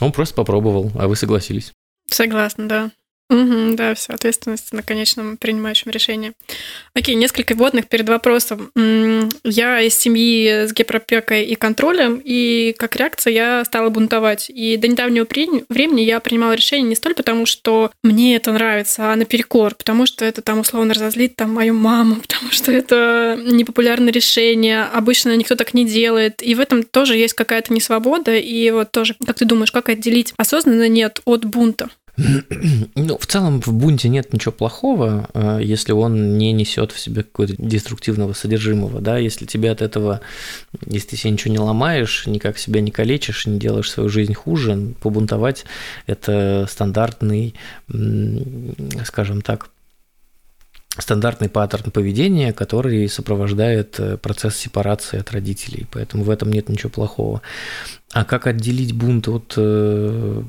Он 0.00 0.12
просто 0.12 0.34
попробовал, 0.34 0.90
а 0.94 1.08
вы 1.08 1.16
согласились. 1.16 1.72
Согласна, 2.10 2.68
да. 2.68 2.90
Угу, 3.30 3.76
да, 3.76 3.94
все, 3.94 4.12
ответственность 4.12 4.72
на 4.72 4.82
конечном 4.82 5.36
принимающем 5.36 5.92
решении. 5.92 6.32
Окей, 6.94 7.14
несколько 7.14 7.54
вводных 7.54 7.86
перед 7.86 8.08
вопросом. 8.08 8.72
Я 9.44 9.80
из 9.80 9.94
семьи 9.96 10.66
с 10.66 10.72
гиперопекой 10.72 11.44
и 11.44 11.54
контролем, 11.54 12.20
и 12.22 12.74
как 12.76 12.96
реакция 12.96 13.32
я 13.32 13.64
стала 13.64 13.88
бунтовать. 13.88 14.50
И 14.50 14.76
до 14.76 14.88
недавнего 14.88 15.28
времени 15.68 16.00
я 16.00 16.18
принимала 16.18 16.54
решение 16.54 16.88
не 16.88 16.96
столь 16.96 17.14
потому, 17.14 17.46
что 17.46 17.92
мне 18.02 18.34
это 18.34 18.50
нравится, 18.52 19.12
а 19.12 19.16
наперекор, 19.16 19.76
потому 19.76 20.06
что 20.06 20.24
это 20.24 20.42
там 20.42 20.58
условно 20.58 20.92
разозлит 20.92 21.36
там 21.36 21.54
мою 21.54 21.74
маму, 21.74 22.16
потому 22.22 22.50
что 22.50 22.72
это 22.72 23.38
непопулярное 23.40 24.12
решение, 24.12 24.82
обычно 24.82 25.36
никто 25.36 25.54
так 25.54 25.72
не 25.72 25.86
делает. 25.86 26.42
И 26.42 26.56
в 26.56 26.60
этом 26.60 26.82
тоже 26.82 27.16
есть 27.16 27.34
какая-то 27.34 27.72
несвобода. 27.72 28.34
И 28.34 28.70
вот 28.72 28.90
тоже, 28.90 29.14
как 29.24 29.38
ты 29.38 29.44
думаешь, 29.44 29.70
как 29.70 29.88
отделить 29.88 30.34
осознанно 30.36 30.88
нет 30.88 31.20
от 31.24 31.44
бунта? 31.44 31.90
Ну, 32.94 33.18
в 33.18 33.26
целом 33.26 33.60
в 33.60 33.72
бунте 33.72 34.08
нет 34.08 34.32
ничего 34.32 34.52
плохого, 34.52 35.28
э, 35.34 35.60
если 35.62 35.92
он 35.92 36.38
не 36.38 36.52
несет 36.52 36.92
в 36.92 36.98
себе 36.98 37.22
какого-то 37.22 37.54
деструктивного 37.58 38.32
содержимого, 38.32 39.00
да, 39.00 39.18
если 39.18 39.46
тебе 39.46 39.70
от 39.70 39.82
этого, 39.82 40.20
если 40.86 41.10
ты 41.10 41.16
себе 41.16 41.32
ничего 41.32 41.52
не 41.52 41.58
ломаешь, 41.58 42.26
никак 42.26 42.58
себя 42.58 42.80
не 42.80 42.90
калечишь, 42.90 43.46
не 43.46 43.58
делаешь 43.58 43.90
свою 43.90 44.08
жизнь 44.08 44.34
хуже, 44.34 44.94
побунтовать– 45.00 45.64
это 46.06 46.66
стандартный, 46.70 47.54
скажем 49.04 49.42
так, 49.42 49.70
стандартный 50.98 51.48
паттерн 51.48 51.90
поведения, 51.90 52.52
который 52.52 53.08
сопровождает 53.08 53.98
э, 53.98 54.16
процесс 54.16 54.56
сепарации 54.56 55.20
от 55.20 55.30
родителей, 55.30 55.86
поэтому 55.90 56.24
в 56.24 56.30
этом 56.30 56.52
нет 56.52 56.68
ничего 56.68 56.90
плохого. 56.90 57.42
А 58.12 58.24
как 58.24 58.48
отделить 58.48 58.92
бунт 58.92 59.28
от 59.28 59.54
э, 59.56 60.42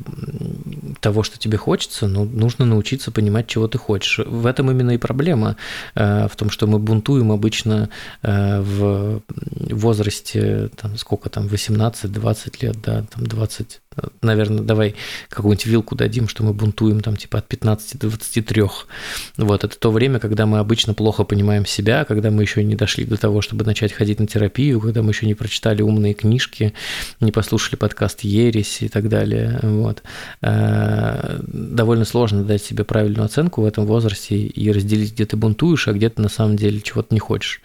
того, 1.00 1.22
что 1.22 1.38
тебе 1.38 1.58
хочется? 1.58 2.08
Ну, 2.08 2.26
нужно 2.26 2.66
научиться 2.66 3.12
понимать, 3.12 3.46
чего 3.46 3.68
ты 3.68 3.78
хочешь. 3.78 4.20
В 4.26 4.48
этом 4.48 4.72
именно 4.72 4.92
и 4.92 4.98
проблема, 4.98 5.58
э, 5.94 6.28
в 6.28 6.36
том, 6.36 6.50
что 6.50 6.66
мы 6.66 6.80
бунтуем 6.80 7.32
обычно 7.32 7.90
э, 8.24 8.62
в 8.62 9.22
возрасте, 9.70 10.72
там, 10.76 10.98
сколько 10.98 11.30
там, 11.30 11.46
18-20 11.46 12.56
лет, 12.62 12.82
да, 12.82 13.04
там 13.04 13.28
20, 13.28 13.82
наверное, 14.24 14.64
давай 14.64 14.96
какую-нибудь 15.30 15.66
вилку 15.68 15.96
дадим, 15.96 16.28
что 16.28 16.44
мы 16.44 16.54
бунтуем 16.54 17.02
там 17.02 17.16
типа 17.16 17.40
от 17.40 17.48
15 17.48 18.00
до 18.00 18.08
23. 18.08 18.64
Вот, 19.38 19.64
это 19.64 19.78
то 19.78 19.92
время, 19.92 20.18
когда 20.18 20.48
мы 20.48 20.58
обычно 20.58 20.96
плохо 20.96 21.26
понимаем 21.26 21.68
себя, 21.68 22.06
когда 22.06 22.32
мы 22.32 22.42
еще 22.42 22.64
не 22.64 22.76
дошли 22.76 23.06
до 23.06 23.18
того, 23.18 23.42
чтобы 23.42 23.66
начать 23.66 23.94
ходить 23.94 24.20
на 24.20 24.26
терапию, 24.26 24.82
когда 24.82 25.04
мы 25.04 25.12
еще 25.12 25.28
не 25.28 25.36
прочитали 25.36 25.84
умные 25.84 26.16
книжки, 26.16 26.74
не 27.20 27.32
послушали 27.32 27.51
слушали 27.52 27.76
подкаст 27.76 28.22
«Ересь» 28.22 28.82
и 28.82 28.88
так 28.88 29.10
далее. 29.10 29.60
Вот. 29.62 30.04
Э, 30.42 31.42
довольно 31.44 32.06
сложно 32.06 32.46
дать 32.46 32.64
себе 32.64 32.86
правильную 32.86 33.26
оценку 33.26 33.62
в 33.62 33.66
этом 33.66 33.86
возрасте 33.86 34.38
и 34.38 34.72
разделить, 34.72 35.12
где 35.12 35.26
ты 35.26 35.36
бунтуешь, 35.36 35.90
а 35.90 35.92
где 35.92 36.10
ты 36.10 36.22
на 36.22 36.30
самом 36.30 36.56
деле 36.56 36.80
чего-то 36.80 37.14
не 37.14 37.20
хочешь. 37.20 37.62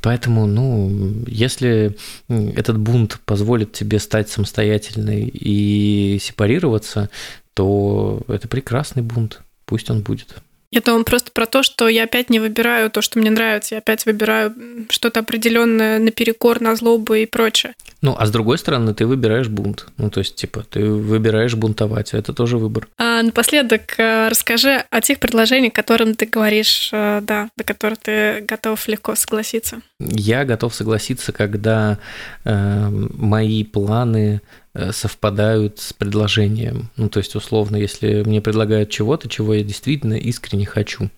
Поэтому, 0.00 0.46
ну, 0.46 0.90
если 1.26 1.94
этот 2.28 2.78
бунт 2.78 3.20
позволит 3.26 3.72
тебе 3.72 3.98
стать 3.98 4.30
самостоятельной 4.30 5.28
и 5.28 6.18
сепарироваться, 6.22 7.10
то 7.52 8.22
это 8.28 8.48
прекрасный 8.48 9.02
бунт. 9.02 9.42
Пусть 9.66 9.90
он 9.90 10.00
будет. 10.00 10.36
Это 10.72 10.94
он 10.94 11.04
просто 11.04 11.32
про 11.32 11.44
то, 11.44 11.62
что 11.62 11.86
я 11.88 12.04
опять 12.04 12.30
не 12.30 12.40
выбираю 12.40 12.90
то, 12.90 13.02
что 13.02 13.18
мне 13.18 13.30
нравится, 13.30 13.74
я 13.74 13.78
опять 13.80 14.06
выбираю 14.06 14.54
что-то 14.88 15.20
определенное 15.20 15.98
наперекор, 15.98 16.62
на 16.62 16.76
злобу 16.76 17.12
и 17.12 17.26
прочее. 17.26 17.74
Ну, 18.00 18.14
а 18.16 18.26
с 18.26 18.30
другой 18.30 18.58
стороны, 18.58 18.94
ты 18.94 19.06
выбираешь 19.06 19.48
бунт. 19.48 19.86
Ну, 19.96 20.08
то 20.08 20.20
есть, 20.20 20.36
типа, 20.36 20.64
ты 20.68 20.88
выбираешь 20.88 21.54
бунтовать, 21.54 22.14
это 22.14 22.32
тоже 22.32 22.56
выбор. 22.56 22.88
А 22.96 23.22
напоследок 23.22 23.98
э, 23.98 24.28
расскажи 24.28 24.84
о 24.90 25.00
тех 25.00 25.18
предложениях, 25.18 25.72
которым 25.72 26.14
ты 26.14 26.26
говоришь, 26.26 26.90
э, 26.92 27.20
да, 27.22 27.48
до 27.56 27.64
которых 27.64 27.98
ты 27.98 28.40
готов 28.46 28.86
легко 28.86 29.16
согласиться. 29.16 29.80
Я 29.98 30.44
готов 30.44 30.74
согласиться, 30.74 31.32
когда 31.32 31.98
э, 32.44 32.88
мои 32.90 33.64
планы 33.64 34.42
Э, 34.78 34.92
совпадают 34.92 35.80
с 35.80 35.92
предложением. 35.92 36.90
Ну, 36.96 37.08
то 37.08 37.18
есть, 37.18 37.34
условно, 37.34 37.74
если 37.76 38.22
мне 38.24 38.40
предлагают 38.40 38.90
чего-то, 38.90 39.28
чего 39.28 39.54
я 39.54 39.64
действительно 39.64 40.14
искренне 40.14 40.66
хочу. 40.66 41.10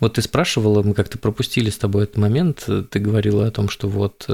Вот 0.00 0.14
ты 0.14 0.22
спрашивала, 0.22 0.82
мы 0.82 0.92
как-то 0.92 1.16
пропустили 1.16 1.70
с 1.70 1.78
тобой 1.78 2.04
этот 2.04 2.18
момент, 2.18 2.68
ты 2.90 2.98
говорила 2.98 3.46
о 3.46 3.50
том, 3.50 3.70
что 3.70 3.88
вот 3.88 4.26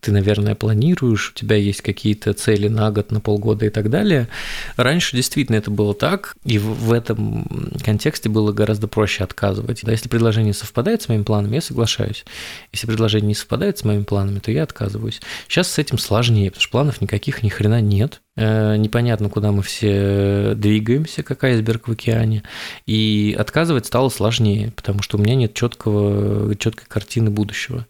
ты, 0.00 0.12
наверное, 0.12 0.54
планируешь, 0.54 1.30
у 1.30 1.34
тебя 1.34 1.56
есть 1.56 1.82
какие-то 1.82 2.32
цели 2.32 2.68
на 2.68 2.90
год, 2.90 3.10
на 3.10 3.20
полгода 3.20 3.66
и 3.66 3.70
так 3.70 3.90
далее. 3.90 4.28
Раньше 4.76 5.16
действительно 5.16 5.56
это 5.56 5.70
было 5.70 5.92
так, 5.92 6.36
и 6.44 6.58
в 6.58 6.92
этом 6.92 7.72
контексте 7.84 8.28
было 8.28 8.52
гораздо 8.52 8.86
проще 8.86 9.24
отказывать. 9.24 9.80
Да, 9.82 9.92
если 9.92 10.08
предложение 10.08 10.54
совпадает 10.54 11.02
с 11.02 11.08
моими 11.08 11.24
планами, 11.24 11.56
я 11.56 11.60
соглашаюсь. 11.60 12.24
Если 12.72 12.86
предложение 12.86 13.28
не 13.28 13.34
совпадает 13.34 13.78
с 13.78 13.84
моими 13.84 14.04
планами, 14.04 14.38
то 14.38 14.52
я 14.52 14.62
отказываюсь. 14.62 15.20
Сейчас 15.48 15.68
с 15.68 15.78
этим 15.78 15.98
сложнее, 15.98 16.50
потому 16.50 16.62
что 16.62 16.70
планов 16.70 17.00
никаких 17.00 17.42
ни 17.42 17.48
хрена 17.48 17.80
нет. 17.80 18.20
Э, 18.36 18.76
непонятно, 18.76 19.28
куда 19.28 19.50
мы 19.50 19.62
все 19.62 20.52
двигаемся, 20.54 21.24
как 21.24 21.42
айсберг 21.42 21.88
в 21.88 21.92
океане. 21.92 22.44
И 22.86 23.34
отказывать 23.36 23.86
стало 23.86 24.10
сложнее, 24.10 24.72
потому 24.76 25.02
что 25.02 25.18
у 25.18 25.20
меня 25.20 25.34
нет 25.34 25.54
четкого, 25.54 26.54
четкой 26.54 26.86
картины 26.86 27.30
будущего. 27.30 27.84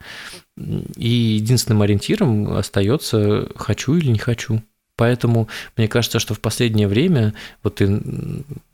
И 0.97 1.09
единственным 1.09 1.83
ориентиром 1.83 2.57
остается 2.57 3.49
хочу 3.57 3.95
или 3.95 4.11
не 4.11 4.19
хочу. 4.19 4.63
Поэтому 4.97 5.49
мне 5.77 5.87
кажется, 5.87 6.19
что 6.19 6.35
в 6.35 6.41
последнее 6.41 6.89
время 6.89 7.33
вот 7.63 7.77
ты 7.77 8.03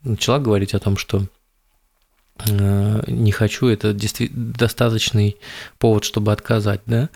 начала 0.03 0.39
говорить 0.39 0.73
о 0.73 0.79
том, 0.79 0.97
что 0.97 1.25
э, 2.49 3.03
не 3.07 3.31
хочу, 3.31 3.67
это 3.67 3.95
достаточный 4.31 5.37
повод, 5.77 6.03
чтобы 6.03 6.31
отказать, 6.31 6.81
да? 6.87 7.09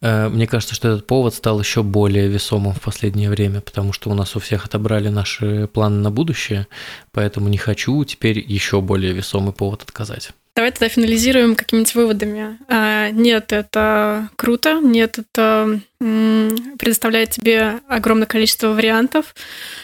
Э, 0.00 0.28
мне 0.28 0.46
кажется, 0.46 0.76
что 0.76 0.88
этот 0.88 1.08
повод 1.08 1.34
стал 1.34 1.58
еще 1.58 1.82
более 1.82 2.28
весомым 2.28 2.72
в 2.72 2.80
последнее 2.80 3.30
время, 3.30 3.60
потому 3.60 3.92
что 3.92 4.10
у 4.10 4.14
нас 4.14 4.36
у 4.36 4.38
всех 4.38 4.66
отобрали 4.66 5.08
наши 5.08 5.66
планы 5.66 6.00
на 6.00 6.12
будущее, 6.12 6.68
поэтому 7.10 7.48
не 7.48 7.58
хочу, 7.58 8.04
теперь 8.04 8.38
еще 8.38 8.80
более 8.80 9.12
весомый 9.12 9.52
повод 9.52 9.82
отказать. 9.82 10.30
Давай 10.56 10.70
тогда 10.70 10.88
финализируем 10.88 11.54
какими-нибудь 11.54 11.94
выводами. 11.94 12.58
А, 12.66 13.10
нет, 13.10 13.52
это 13.52 14.30
круто, 14.36 14.80
нет, 14.80 15.18
это 15.18 15.80
предоставляет 15.98 17.30
тебе 17.30 17.80
огромное 17.88 18.26
количество 18.26 18.68
вариантов 18.68 19.34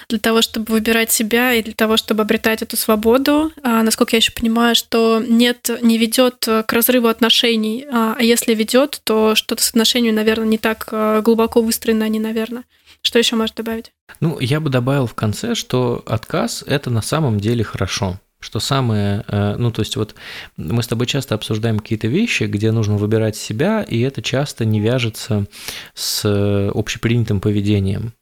для 0.08 0.18
того, 0.18 0.40
чтобы 0.40 0.72
выбирать 0.72 1.10
себя 1.10 1.52
и 1.52 1.62
для 1.62 1.74
того, 1.74 1.98
чтобы 1.98 2.22
обретать 2.22 2.62
эту 2.62 2.78
свободу. 2.78 3.52
А, 3.62 3.82
насколько 3.82 4.16
я 4.16 4.18
еще 4.18 4.32
понимаю, 4.32 4.74
что 4.74 5.22
нет, 5.26 5.68
не 5.82 5.98
ведет 5.98 6.46
к 6.46 6.72
разрыву 6.72 7.08
отношений, 7.08 7.86
а, 7.92 8.16
а 8.18 8.22
если 8.22 8.54
ведет, 8.54 9.02
то 9.04 9.34
что-то 9.34 9.62
с 9.62 9.68
отношениями, 9.68 10.16
наверное, 10.16 10.46
не 10.46 10.58
так 10.58 10.88
глубоко 11.22 11.60
выстроено 11.60 12.06
они, 12.06 12.18
наверное. 12.18 12.64
Что 13.02 13.18
еще 13.18 13.36
можешь 13.36 13.54
добавить? 13.54 13.92
Ну, 14.20 14.38
я 14.40 14.58
бы 14.58 14.70
добавил 14.70 15.06
в 15.06 15.14
конце, 15.14 15.54
что 15.54 16.02
отказ 16.06 16.64
это 16.66 16.88
на 16.88 17.02
самом 17.02 17.40
деле 17.40 17.62
хорошо 17.62 18.18
что 18.42 18.60
самое, 18.60 19.24
э, 19.28 19.56
ну 19.56 19.70
то 19.70 19.80
есть 19.80 19.96
вот 19.96 20.14
мы 20.56 20.82
с 20.82 20.88
тобой 20.88 21.06
часто 21.06 21.34
обсуждаем 21.34 21.78
какие-то 21.78 22.08
вещи, 22.08 22.44
где 22.44 22.72
нужно 22.72 22.96
выбирать 22.96 23.36
себя, 23.36 23.82
и 23.82 24.00
это 24.00 24.20
часто 24.20 24.64
не 24.64 24.80
вяжется 24.80 25.46
с 25.94 26.70
общепринятым 26.74 27.40
поведением. 27.40 28.12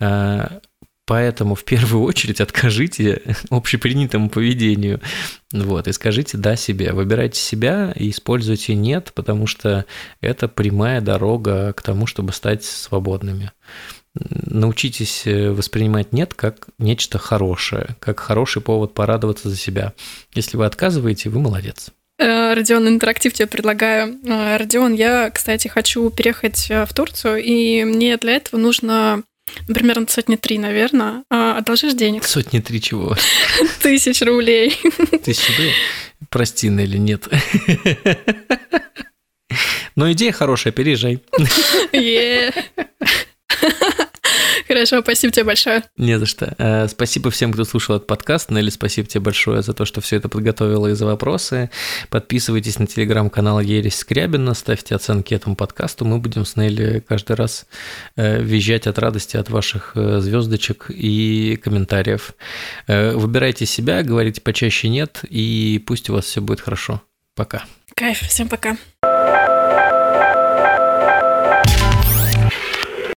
Э, 0.00 0.60
поэтому 1.06 1.54
в 1.54 1.64
первую 1.64 2.04
очередь 2.04 2.40
откажите 2.40 3.22
общепринятому 3.50 4.28
поведению. 4.28 5.00
Вот, 5.52 5.88
и 5.88 5.92
скажите 5.92 6.36
«да» 6.36 6.56
себе. 6.56 6.92
Выбирайте 6.92 7.40
себя 7.40 7.92
и 7.96 8.10
используйте 8.10 8.74
«нет», 8.74 9.12
потому 9.14 9.46
что 9.46 9.86
это 10.20 10.46
прямая 10.48 11.00
дорога 11.00 11.72
к 11.72 11.82
тому, 11.82 12.06
чтобы 12.06 12.32
стать 12.32 12.64
свободными 12.64 13.52
научитесь 14.14 15.26
э, 15.26 15.50
воспринимать 15.50 16.12
нет 16.12 16.34
как 16.34 16.68
нечто 16.78 17.18
хорошее, 17.18 17.96
как 18.00 18.20
хороший 18.20 18.62
повод 18.62 18.94
порадоваться 18.94 19.48
за 19.48 19.56
себя. 19.56 19.92
Если 20.34 20.56
вы 20.56 20.66
отказываете, 20.66 21.30
вы 21.30 21.40
молодец. 21.40 21.90
Э, 22.18 22.54
Родион, 22.54 22.88
интерактив 22.88 23.32
тебе 23.32 23.46
предлагаю. 23.46 24.18
Э, 24.24 24.56
Родион, 24.56 24.94
я, 24.94 25.30
кстати, 25.30 25.68
хочу 25.68 26.10
переехать 26.10 26.68
в 26.68 26.94
Турцию, 26.94 27.42
и 27.42 27.84
мне 27.84 28.16
для 28.16 28.32
этого 28.36 28.60
нужно 28.60 29.24
ну, 29.68 29.74
примерно 29.74 30.06
сотни 30.08 30.36
три, 30.36 30.58
наверное. 30.58 31.24
А, 31.30 31.58
одолжишь 31.58 31.94
денег? 31.94 32.24
Сотни 32.24 32.60
три 32.60 32.80
чего? 32.80 33.16
Тысяч 33.82 34.22
рублей. 34.22 34.76
Тысяч 35.24 35.48
рублей? 35.50 35.72
Прости, 36.28 36.68
или 36.68 36.98
нет? 36.98 37.28
Но 39.96 40.10
идея 40.12 40.32
хорошая, 40.32 40.72
переезжай. 40.72 41.22
Yeah. 41.92 42.52
Хорошо, 44.68 45.02
спасибо 45.02 45.32
тебе 45.32 45.44
большое. 45.44 45.84
Не 45.96 46.18
за 46.18 46.26
что. 46.26 46.54
Э, 46.58 46.88
спасибо 46.88 47.30
всем, 47.30 47.52
кто 47.52 47.64
слушал 47.64 47.96
этот 47.96 48.06
подкаст. 48.06 48.50
Нелли, 48.50 48.70
спасибо 48.70 49.06
тебе 49.06 49.20
большое 49.20 49.62
за 49.62 49.72
то, 49.74 49.84
что 49.84 50.00
все 50.00 50.16
это 50.16 50.28
подготовила 50.28 50.86
и 50.86 50.94
за 50.94 51.06
вопросы. 51.06 51.70
Подписывайтесь 52.08 52.78
на 52.78 52.86
телеграм-канал 52.86 53.60
Ересь 53.60 53.96
Скрябина, 53.96 54.54
ставьте 54.54 54.94
оценки 54.94 55.34
этому 55.34 55.56
подкасту. 55.56 56.04
Мы 56.04 56.18
будем 56.18 56.44
с 56.44 56.56
Нелли 56.56 57.04
каждый 57.06 57.36
раз 57.36 57.66
э, 58.16 58.42
визжать 58.42 58.86
от 58.86 58.98
радости 58.98 59.36
от 59.36 59.50
ваших 59.50 59.92
э, 59.94 60.20
звездочек 60.20 60.86
и 60.88 61.58
комментариев. 61.62 62.32
Выбирайте 62.86 63.66
себя, 63.66 64.02
говорите 64.02 64.40
почаще 64.40 64.88
нет, 64.88 65.20
и 65.28 65.82
пусть 65.86 66.10
у 66.10 66.14
вас 66.14 66.24
все 66.24 66.40
будет 66.40 66.60
хорошо. 66.60 67.02
Пока. 67.34 67.64
Кайф, 67.94 68.20
всем 68.20 68.48
пока. 68.48 68.76